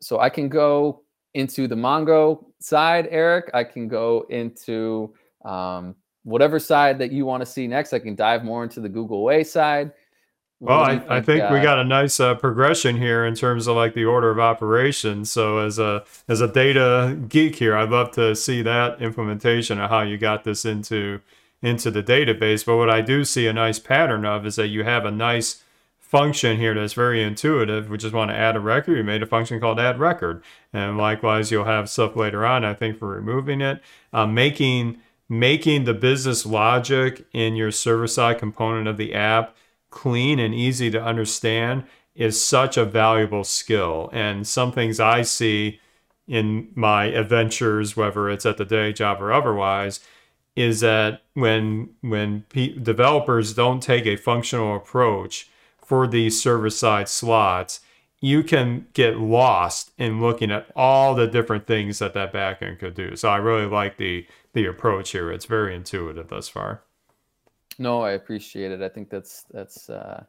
So 0.00 0.20
I 0.20 0.28
can 0.28 0.48
go 0.48 1.02
into 1.32 1.66
the 1.66 1.74
Mongo 1.74 2.44
side, 2.60 3.08
Eric. 3.10 3.50
I 3.54 3.64
can 3.64 3.88
go 3.88 4.26
into 4.28 5.14
um, 5.44 5.94
whatever 6.22 6.58
side 6.58 6.98
that 6.98 7.12
you 7.12 7.26
want 7.26 7.42
to 7.42 7.46
see 7.46 7.66
next. 7.66 7.92
I 7.92 7.98
can 7.98 8.14
dive 8.14 8.44
more 8.44 8.62
into 8.62 8.80
the 8.80 8.88
googleway 8.88 9.46
side. 9.46 9.92
Well, 10.60 10.80
I, 10.80 10.92
you 10.94 11.02
I 11.08 11.20
think 11.20 11.50
we 11.50 11.58
uh, 11.58 11.62
got 11.62 11.78
a 11.78 11.84
nice 11.84 12.18
uh, 12.20 12.36
progression 12.36 12.96
here 12.96 13.26
in 13.26 13.34
terms 13.34 13.66
of 13.66 13.76
like 13.76 13.94
the 13.94 14.04
order 14.04 14.30
of 14.30 14.38
operations. 14.38 15.30
So 15.30 15.58
as 15.58 15.78
a 15.78 16.04
as 16.26 16.40
a 16.40 16.48
data 16.48 17.18
geek 17.28 17.56
here, 17.56 17.76
I'd 17.76 17.90
love 17.90 18.12
to 18.12 18.34
see 18.34 18.62
that 18.62 19.02
implementation 19.02 19.78
of 19.78 19.90
how 19.90 20.02
you 20.02 20.16
got 20.16 20.44
this 20.44 20.64
into 20.64 21.20
into 21.60 21.90
the 21.90 22.02
database. 22.02 22.64
But 22.64 22.76
what 22.76 22.88
I 22.88 23.00
do 23.00 23.24
see 23.24 23.46
a 23.46 23.52
nice 23.52 23.78
pattern 23.78 24.24
of 24.24 24.46
is 24.46 24.56
that 24.56 24.68
you 24.68 24.84
have 24.84 25.04
a 25.04 25.10
nice 25.10 25.62
function 25.98 26.58
here 26.58 26.74
that's 26.74 26.92
very 26.92 27.22
intuitive. 27.22 27.90
We 27.90 27.98
just 27.98 28.14
want 28.14 28.30
to 28.30 28.36
add 28.36 28.54
a 28.54 28.60
record. 28.60 28.96
You 28.96 29.04
made 29.04 29.22
a 29.22 29.26
function 29.26 29.60
called 29.60 29.80
add 29.80 29.98
record, 29.98 30.44
and 30.72 30.96
likewise 30.96 31.50
you'll 31.50 31.64
have 31.64 31.90
stuff 31.90 32.14
later 32.14 32.46
on. 32.46 32.64
I 32.64 32.72
think 32.72 32.98
for 32.98 33.08
removing 33.08 33.60
it, 33.60 33.82
uh, 34.12 34.26
making 34.26 34.98
making 35.28 35.84
the 35.84 35.94
business 35.94 36.44
logic 36.44 37.26
in 37.32 37.56
your 37.56 37.70
server 37.70 38.06
side 38.06 38.38
component 38.38 38.88
of 38.88 38.96
the 38.96 39.14
app 39.14 39.56
clean 39.90 40.38
and 40.38 40.54
easy 40.54 40.90
to 40.90 41.02
understand 41.02 41.84
is 42.14 42.44
such 42.44 42.76
a 42.76 42.84
valuable 42.84 43.44
skill. 43.44 44.10
And 44.12 44.46
some 44.46 44.72
things 44.72 45.00
I 45.00 45.22
see 45.22 45.80
in 46.26 46.68
my 46.74 47.06
adventures, 47.06 47.96
whether 47.96 48.28
it's 48.28 48.46
at 48.46 48.56
the 48.56 48.64
day 48.64 48.92
job 48.92 49.20
or 49.20 49.32
otherwise, 49.32 50.00
is 50.56 50.80
that 50.80 51.22
when 51.34 51.90
when 52.00 52.42
pe- 52.48 52.78
developers 52.78 53.54
don't 53.54 53.82
take 53.82 54.06
a 54.06 54.16
functional 54.16 54.76
approach 54.76 55.48
for 55.84 56.06
these 56.06 56.40
server 56.40 56.70
side 56.70 57.08
slots, 57.08 57.80
you 58.20 58.42
can 58.42 58.86
get 58.94 59.18
lost 59.18 59.90
in 59.98 60.20
looking 60.20 60.50
at 60.50 60.66
all 60.74 61.14
the 61.14 61.26
different 61.26 61.66
things 61.66 61.98
that 61.98 62.14
that 62.14 62.32
backend 62.32 62.78
could 62.78 62.94
do. 62.94 63.16
So 63.16 63.28
I 63.28 63.36
really 63.36 63.66
like 63.66 63.96
the 63.96 64.26
the 64.54 64.66
approach 64.66 65.10
here. 65.10 65.30
It's 65.30 65.44
very 65.44 65.74
intuitive 65.74 66.28
thus 66.28 66.48
far. 66.48 66.84
No, 67.78 68.00
I 68.02 68.12
appreciate 68.12 68.72
it. 68.72 68.82
I 68.82 68.88
think 68.88 69.10
that's 69.10 69.44
that's 69.50 69.90
uh, 69.90 70.24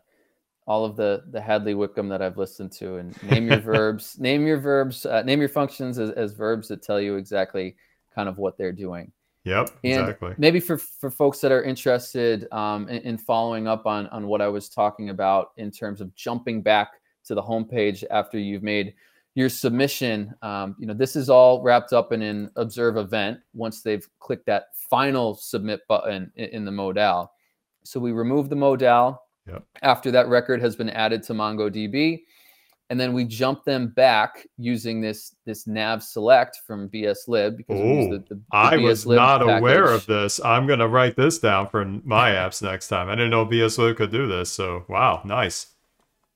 all 0.67 0.84
of 0.84 0.95
the 0.95 1.23
the 1.32 1.39
Hadley 1.39 1.76
Wickham 1.76 2.09
that 2.09 2.21
I've 2.21 2.38
listened 2.38 2.71
to. 2.73 2.97
And 2.97 3.21
name 3.23 3.47
your 3.47 3.59
verbs, 3.61 4.19
name 4.19 4.45
your 4.45 4.59
verbs, 4.59 5.05
uh, 5.05 5.21
name 5.21 5.39
your 5.39 5.49
functions 5.49 5.99
as, 5.99 6.09
as 6.11 6.34
verbs 6.34 6.67
that 6.67 6.82
tell 6.82 6.99
you 6.99 7.15
exactly 7.15 7.76
kind 8.13 8.28
of 8.28 8.38
what 8.38 8.57
they're 8.57 8.71
doing. 8.71 9.11
Yep, 9.43 9.69
And 9.84 10.01
exactly. 10.01 10.34
maybe 10.39 10.59
for 10.59 10.80
for 10.80 11.11
folks 11.11 11.39
that 11.41 11.51
are 11.51 11.63
interested 11.63 12.51
um, 12.51 12.89
in, 12.89 13.01
in 13.03 13.17
following 13.17 13.67
up 13.67 13.86
on 13.86 14.07
on 14.07 14.26
what 14.28 14.41
I 14.41 14.47
was 14.47 14.69
talking 14.69 15.11
about 15.11 15.51
in 15.57 15.69
terms 15.69 16.01
of 16.01 16.13
jumping 16.15 16.63
back 16.63 16.93
to 17.26 17.36
the 17.36 17.43
homepage 17.43 18.03
after 18.09 18.39
you've 18.39 18.63
made 18.63 18.95
your 19.36 19.49
submission, 19.49 20.33
um, 20.41 20.75
you 20.79 20.88
know, 20.88 20.93
this 20.93 21.15
is 21.17 21.29
all 21.29 21.61
wrapped 21.61 21.91
up 21.91 22.13
in 22.13 22.21
an 22.21 22.49
observe 22.55 22.95
event 22.97 23.39
once 23.53 23.81
they've 23.81 24.07
clicked 24.19 24.45
that 24.45 24.67
final 24.89 25.36
submit 25.36 25.81
button 25.88 26.31
in, 26.38 26.49
in 26.49 26.65
the 26.65 26.71
modal. 26.71 27.31
So 27.83 27.99
we 27.99 28.13
remove 28.13 28.49
the 28.49 28.55
modal 28.55 29.21
Yep. 29.47 29.63
after 29.83 30.09
that 30.09 30.27
record 30.27 30.59
has 30.61 30.75
been 30.75 30.89
added 30.89 31.21
to 31.23 31.33
MongoDB, 31.33 32.23
and 32.89 32.99
then 32.99 33.13
we 33.13 33.25
jump 33.25 33.63
them 33.63 33.89
back 33.89 34.47
using 34.57 35.01
this 35.01 35.36
this 35.45 35.67
nav 35.67 36.01
select 36.01 36.61
from 36.65 36.89
BSLib 36.89 37.55
because 37.55 37.79
Ooh, 37.79 38.09
the, 38.09 38.23
the, 38.27 38.36
the 38.36 38.41
I 38.51 38.77
was 38.77 39.05
BSlib 39.05 39.15
not 39.17 39.43
aware 39.43 39.91
of 39.91 40.03
this. 40.07 40.43
I'm 40.43 40.65
gonna 40.65 40.88
write 40.88 41.15
this 41.15 41.38
down 41.38 41.67
for 41.67 41.86
my 41.86 42.31
apps 42.31 42.63
next 42.63 42.88
time. 42.88 43.07
I 43.07 43.13
didn't 43.13 43.29
know 43.29 43.45
BSLib 43.45 43.97
could 43.97 44.11
do 44.11 44.25
this. 44.25 44.51
So 44.51 44.83
wow, 44.88 45.21
nice. 45.23 45.67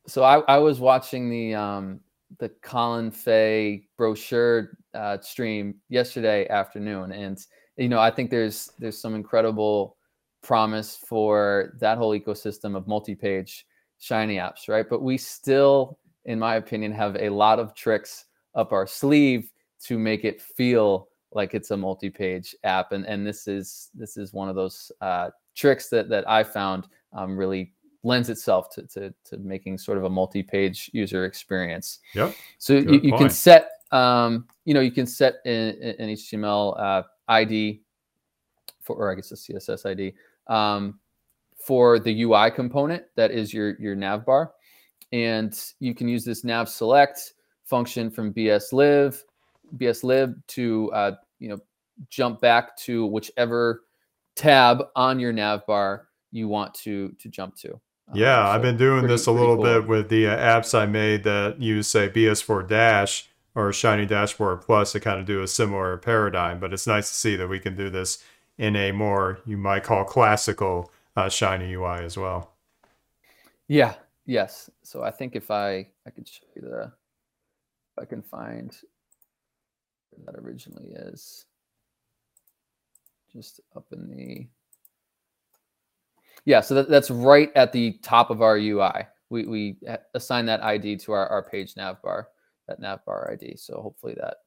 so 0.05 0.23
I, 0.23 0.41
I 0.41 0.59
was 0.59 0.79
watching 0.79 1.31
the 1.31 1.55
um 1.55 2.01
the 2.37 2.49
Colin 2.61 3.11
Fay 3.11 3.87
brochure 3.97 4.77
uh, 4.93 5.17
stream 5.19 5.75
yesterday 5.89 6.47
afternoon, 6.49 7.11
and 7.11 7.39
you 7.77 7.89
know 7.89 7.99
I 7.99 8.11
think 8.11 8.29
there's 8.29 8.71
there's 8.79 8.99
some 8.99 9.15
incredible 9.15 9.97
promise 10.41 10.95
for 10.95 11.73
that 11.79 11.97
whole 11.97 12.17
ecosystem 12.17 12.75
of 12.75 12.87
multi-page 12.87 13.65
shiny 13.99 14.37
apps, 14.37 14.69
right? 14.69 14.87
But 14.89 15.01
we 15.01 15.17
still, 15.17 15.99
in 16.25 16.39
my 16.39 16.55
opinion, 16.55 16.91
have 16.93 17.17
a 17.17 17.29
lot 17.29 17.59
of 17.59 17.73
tricks 17.75 18.25
up 18.55 18.71
our 18.71 18.87
sleeve 18.87 19.51
to 19.85 19.99
make 19.99 20.23
it 20.23 20.41
feel 20.41 21.09
like 21.31 21.53
it's 21.53 21.71
a 21.71 21.77
multi-page 21.77 22.55
app, 22.63 22.91
and 22.91 23.05
and 23.05 23.25
this 23.25 23.47
is 23.47 23.89
this 23.93 24.17
is 24.17 24.33
one 24.33 24.49
of 24.49 24.55
those 24.55 24.91
uh, 25.01 25.29
tricks 25.55 25.89
that 25.89 26.09
that 26.09 26.29
I 26.29 26.43
found 26.43 26.87
um, 27.13 27.35
really 27.37 27.73
lends 28.03 28.29
itself 28.29 28.69
to, 28.71 28.83
to, 28.83 29.13
to 29.25 29.37
making 29.37 29.77
sort 29.77 29.97
of 29.97 30.05
a 30.05 30.09
multi-page 30.09 30.89
user 30.93 31.25
experience. 31.25 31.99
Yep. 32.13 32.33
So 32.57 32.73
you, 32.73 32.99
you 33.03 33.17
can 33.17 33.29
set, 33.29 33.69
um, 33.91 34.47
you 34.65 34.73
know, 34.73 34.79
you 34.79 34.91
can 34.91 35.05
set 35.05 35.35
an, 35.45 35.75
an 35.99 36.09
HTML 36.09 36.79
uh, 36.79 37.03
ID 37.27 37.81
for, 38.81 38.95
or 38.95 39.11
I 39.11 39.15
guess 39.15 39.31
a 39.31 39.35
CSS 39.35 39.85
ID 39.85 40.13
um, 40.47 40.99
for 41.57 41.99
the 41.99 42.23
UI 42.23 42.51
component 42.51 43.03
that 43.15 43.31
is 43.31 43.53
your 43.53 43.79
your 43.79 43.95
nav 43.95 44.25
bar, 44.25 44.53
and 45.11 45.57
you 45.79 45.93
can 45.93 46.07
use 46.07 46.25
this 46.25 46.43
nav 46.43 46.69
select 46.69 47.33
function 47.65 48.09
from 48.09 48.33
BSLib, 48.33 49.21
BSLib 49.77 50.35
to 50.47 50.91
uh, 50.93 51.11
you 51.39 51.49
know 51.49 51.59
jump 52.09 52.41
back 52.41 52.75
to 52.77 53.05
whichever 53.05 53.83
tab 54.35 54.85
on 54.95 55.19
your 55.19 55.33
nav 55.33 55.65
bar 55.67 56.07
you 56.31 56.47
want 56.47 56.73
to 56.73 57.09
to 57.19 57.29
jump 57.29 57.55
to. 57.57 57.79
Um, 58.09 58.17
Yeah, 58.17 58.47
I've 58.47 58.61
been 58.61 58.77
doing 58.77 59.01
pretty- 59.01 59.13
this 59.13 59.27
a 59.27 59.31
little 59.31 59.55
cool. 59.55 59.63
bit 59.65 59.87
with 59.87 60.09
the 60.09 60.27
uh, 60.27 60.37
apps 60.37 60.77
I 60.77 60.85
made 60.85 61.23
that 61.23 61.61
use 61.61 61.87
say 61.87 62.09
BS4 62.09 62.67
Dash 62.67 63.29
or 63.55 63.71
Shiny 63.73 64.05
Dashboard 64.05 64.61
Plus 64.61 64.91
to 64.93 64.99
kind 64.99 65.19
of 65.19 65.25
do 65.25 65.41
a 65.41 65.47
similar 65.47 65.97
paradigm. 65.97 66.59
But 66.59 66.73
it's 66.73 66.87
nice 66.87 67.09
to 67.09 67.15
see 67.15 67.35
that 67.35 67.47
we 67.47 67.59
can 67.59 67.75
do 67.75 67.89
this 67.89 68.23
in 68.57 68.75
a 68.75 68.91
more 68.91 69.39
you 69.45 69.57
might 69.57 69.83
call 69.83 70.03
classical 70.05 70.91
uh, 71.15 71.29
Shiny 71.29 71.73
UI 71.73 72.03
as 72.03 72.17
well. 72.17 72.51
Yeah, 73.67 73.95
Yes. 74.25 74.69
So 74.83 75.01
I 75.01 75.09
think 75.11 75.35
if 75.35 75.49
I 75.49 75.87
I 76.05 76.09
could 76.11 76.27
show 76.27 76.45
you 76.55 76.61
the 76.61 76.83
if 76.83 78.03
I 78.03 78.05
can 78.05 78.21
find 78.21 78.75
where 80.11 80.25
that 80.25 80.39
originally 80.39 80.91
is. 80.91 81.45
Just 83.33 83.59
up 83.75 83.85
in 83.91 84.07
the 84.09 84.47
yeah, 86.45 86.61
so 86.61 86.75
that, 86.75 86.89
that's 86.89 87.09
right 87.11 87.51
at 87.55 87.71
the 87.71 87.93
top 88.01 88.29
of 88.29 88.41
our 88.41 88.57
UI. 88.57 89.07
We 89.29 89.45
we 89.45 89.77
assign 90.13 90.45
that 90.47 90.63
ID 90.63 90.97
to 90.97 91.11
our, 91.11 91.27
our 91.27 91.43
page 91.43 91.75
nav 91.77 92.01
bar, 92.01 92.29
that 92.67 92.79
nav 92.79 93.05
bar 93.05 93.31
ID. 93.31 93.57
So 93.57 93.81
hopefully 93.81 94.15
that 94.19 94.37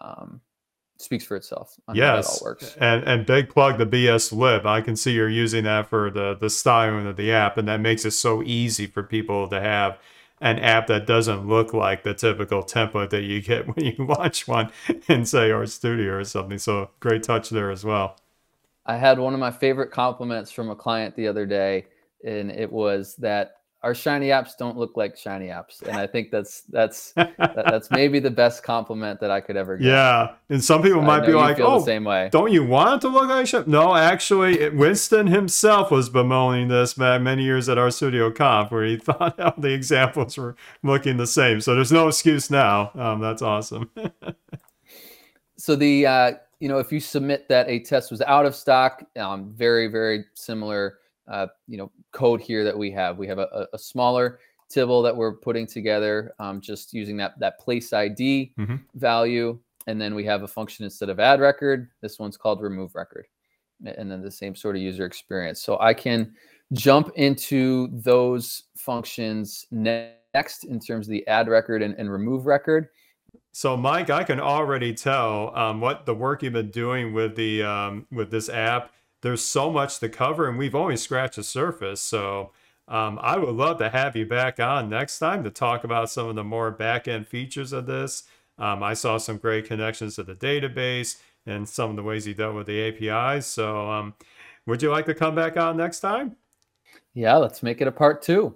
um, 0.00 0.40
speaks 0.98 1.24
for 1.24 1.36
itself. 1.36 1.76
yes, 1.94 2.40
and 2.80 3.04
and 3.04 3.26
big 3.26 3.48
plug 3.48 3.78
the 3.78 3.86
BS 3.86 4.32
lib. 4.32 4.66
I 4.66 4.80
can 4.80 4.96
see 4.96 5.12
you're 5.12 5.28
using 5.28 5.64
that 5.64 5.88
for 5.88 6.10
the 6.10 6.36
the 6.40 6.50
styling 6.50 7.06
of 7.06 7.16
the 7.16 7.32
app, 7.32 7.58
and 7.58 7.68
that 7.68 7.80
makes 7.80 8.04
it 8.04 8.12
so 8.12 8.42
easy 8.42 8.86
for 8.86 9.02
people 9.02 9.48
to 9.48 9.60
have 9.60 9.98
an 10.40 10.58
app 10.58 10.88
that 10.88 11.06
doesn't 11.06 11.46
look 11.46 11.72
like 11.72 12.02
the 12.02 12.12
typical 12.12 12.64
template 12.64 13.10
that 13.10 13.22
you 13.22 13.40
get 13.40 13.66
when 13.76 13.86
you 13.86 13.94
launch 14.04 14.48
one 14.48 14.70
in 15.08 15.24
say 15.24 15.50
RStudio 15.50 16.20
or 16.20 16.24
something. 16.24 16.58
So 16.58 16.90
great 17.00 17.22
touch 17.22 17.50
there 17.50 17.70
as 17.70 17.84
well. 17.84 18.16
I 18.84 18.96
had 18.96 19.18
one 19.18 19.34
of 19.34 19.40
my 19.40 19.50
favorite 19.50 19.90
compliments 19.90 20.50
from 20.50 20.70
a 20.70 20.76
client 20.76 21.14
the 21.16 21.28
other 21.28 21.46
day, 21.46 21.86
and 22.24 22.50
it 22.50 22.70
was 22.70 23.14
that 23.16 23.52
our 23.82 23.94
shiny 23.94 24.28
apps 24.28 24.56
don't 24.56 24.76
look 24.76 24.96
like 24.96 25.16
shiny 25.16 25.48
apps 25.48 25.82
and 25.82 25.96
i 25.96 26.06
think 26.06 26.30
that's 26.30 26.62
that's 26.68 27.12
that's 27.16 27.90
maybe 27.90 28.20
the 28.20 28.30
best 28.30 28.62
compliment 28.62 29.18
that 29.20 29.30
i 29.30 29.40
could 29.40 29.56
ever 29.56 29.76
get. 29.76 29.86
Yeah 29.86 30.34
and 30.48 30.62
some 30.62 30.82
people 30.82 31.02
might 31.02 31.26
be 31.26 31.32
like 31.32 31.58
oh 31.58 31.84
same 31.84 32.04
way. 32.04 32.28
don't 32.30 32.52
you 32.52 32.64
want 32.64 32.96
it 32.96 33.00
to 33.06 33.08
look 33.08 33.28
like 33.28 33.46
shiny 33.46 33.64
no 33.66 33.94
actually 33.94 34.60
it, 34.60 34.76
winston 34.76 35.26
himself 35.26 35.90
was 35.90 36.08
bemoaning 36.08 36.68
this 36.68 36.94
back 36.94 37.20
many 37.22 37.42
years 37.42 37.68
at 37.68 37.76
RStudio 37.76 38.34
Conf 38.34 38.70
where 38.70 38.84
he 38.84 38.96
thought 38.98 39.38
how 39.38 39.54
the 39.58 39.72
examples 39.72 40.38
were 40.38 40.54
looking 40.82 41.16
the 41.16 41.26
same 41.26 41.60
so 41.60 41.74
there's 41.74 41.92
no 41.92 42.08
excuse 42.08 42.50
now. 42.50 42.92
Um, 42.94 43.20
that's 43.20 43.42
awesome. 43.42 43.90
So 45.62 45.76
the 45.76 46.06
uh, 46.06 46.32
you 46.62 46.68
know 46.68 46.78
if 46.78 46.92
you 46.92 47.00
submit 47.00 47.48
that 47.48 47.68
a 47.68 47.80
test 47.80 48.10
was 48.10 48.22
out 48.22 48.46
of 48.46 48.54
stock 48.54 49.04
um, 49.18 49.52
very 49.52 49.88
very 49.88 50.24
similar 50.34 50.98
uh, 51.28 51.46
you 51.66 51.76
know 51.76 51.90
code 52.12 52.40
here 52.40 52.64
that 52.64 52.76
we 52.76 52.90
have. 52.90 53.18
We 53.18 53.26
have 53.26 53.38
a, 53.38 53.66
a 53.72 53.78
smaller 53.78 54.38
Tibble 54.68 55.02
that 55.02 55.14
we're 55.14 55.34
putting 55.34 55.66
together, 55.66 56.34
um, 56.38 56.60
just 56.60 56.94
using 56.94 57.16
that 57.18 57.38
that 57.38 57.58
place 57.58 57.92
ID 57.92 58.52
mm-hmm. 58.58 58.76
value, 58.94 59.58
and 59.86 60.00
then 60.00 60.14
we 60.14 60.24
have 60.24 60.44
a 60.44 60.48
function 60.48 60.84
instead 60.84 61.10
of 61.10 61.20
add 61.20 61.40
record. 61.40 61.90
This 62.00 62.18
one's 62.18 62.38
called 62.38 62.62
remove 62.62 62.94
record, 62.94 63.26
and 63.84 64.10
then 64.10 64.22
the 64.22 64.30
same 64.30 64.54
sort 64.54 64.76
of 64.76 64.82
user 64.82 65.04
experience. 65.04 65.62
So 65.62 65.78
I 65.78 65.92
can 65.92 66.34
jump 66.72 67.10
into 67.16 67.88
those 67.92 68.64
functions 68.74 69.66
next 69.70 70.64
in 70.64 70.80
terms 70.80 71.06
of 71.06 71.10
the 71.10 71.26
add 71.28 71.48
record 71.48 71.82
and, 71.82 71.94
and 71.98 72.10
remove 72.10 72.46
record. 72.46 72.88
So, 73.52 73.76
Mike, 73.76 74.10
I 74.10 74.24
can 74.24 74.40
already 74.40 74.94
tell 74.94 75.54
um, 75.56 75.80
what 75.80 76.06
the 76.06 76.14
work 76.14 76.42
you've 76.42 76.54
been 76.54 76.70
doing 76.70 77.12
with 77.12 77.36
the 77.36 77.62
um, 77.62 78.06
with 78.10 78.30
this 78.30 78.48
app 78.48 78.92
there's 79.22 79.42
so 79.42 79.70
much 79.70 79.98
to 80.00 80.08
cover, 80.08 80.48
and 80.48 80.58
we've 80.58 80.74
only 80.74 80.96
scratched 80.96 81.36
the 81.36 81.44
surface. 81.44 82.00
So 82.00 82.50
um, 82.88 83.18
I 83.22 83.38
would 83.38 83.54
love 83.54 83.78
to 83.78 83.88
have 83.88 84.14
you 84.14 84.26
back 84.26 84.60
on 84.60 84.90
next 84.90 85.18
time 85.18 85.44
to 85.44 85.50
talk 85.50 85.84
about 85.84 86.10
some 86.10 86.28
of 86.28 86.34
the 86.34 86.44
more 86.44 86.70
back 86.70 87.08
end 87.08 87.26
features 87.26 87.72
of 87.72 87.86
this. 87.86 88.24
Um, 88.58 88.82
I 88.82 88.94
saw 88.94 89.16
some 89.16 89.38
great 89.38 89.64
connections 89.64 90.16
to 90.16 90.24
the 90.24 90.34
database 90.34 91.20
and 91.46 91.68
some 91.68 91.90
of 91.90 91.96
the 91.96 92.02
ways 92.02 92.26
you 92.26 92.34
dealt 92.34 92.54
with 92.54 92.66
the 92.66 92.80
APIs. 92.80 93.46
So, 93.46 93.90
um, 93.90 94.14
would 94.66 94.82
you 94.82 94.90
like 94.90 95.06
to 95.06 95.14
come 95.14 95.34
back 95.34 95.56
on 95.56 95.76
next 95.76 96.00
time? 96.00 96.36
Yeah, 97.14 97.36
let's 97.36 97.62
make 97.62 97.80
it 97.80 97.88
a 97.88 97.92
part 97.92 98.22
two. 98.22 98.54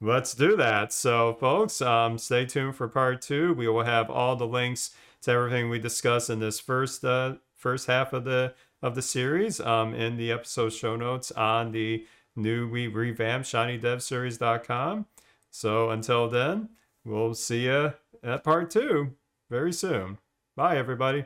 Let's 0.00 0.34
do 0.34 0.56
that. 0.56 0.92
So, 0.92 1.34
folks, 1.34 1.82
um, 1.82 2.18
stay 2.18 2.46
tuned 2.46 2.76
for 2.76 2.86
part 2.88 3.20
two. 3.20 3.52
We 3.54 3.66
will 3.66 3.82
have 3.82 4.10
all 4.10 4.36
the 4.36 4.46
links 4.46 4.94
to 5.22 5.32
everything 5.32 5.68
we 5.68 5.80
discussed 5.80 6.30
in 6.30 6.38
this 6.38 6.60
first 6.60 7.04
uh, 7.04 7.34
first 7.56 7.86
half 7.88 8.12
of 8.12 8.24
the 8.24 8.54
of 8.80 8.94
the 8.94 9.02
series 9.02 9.58
um, 9.60 9.94
in 9.94 10.16
the 10.16 10.30
episode 10.30 10.72
show 10.72 10.94
notes 10.94 11.32
on 11.32 11.72
the 11.72 12.06
new 12.36 12.68
we 12.68 12.86
revamped 12.86 13.46
shinydevseries.com. 13.46 15.06
So 15.50 15.90
until 15.90 16.28
then, 16.28 16.68
we'll 17.04 17.34
see 17.34 17.64
you 17.64 17.94
at 18.22 18.44
part 18.44 18.70
two 18.70 19.14
very 19.50 19.72
soon. 19.72 20.18
Bye, 20.54 20.76
everybody. 20.76 21.24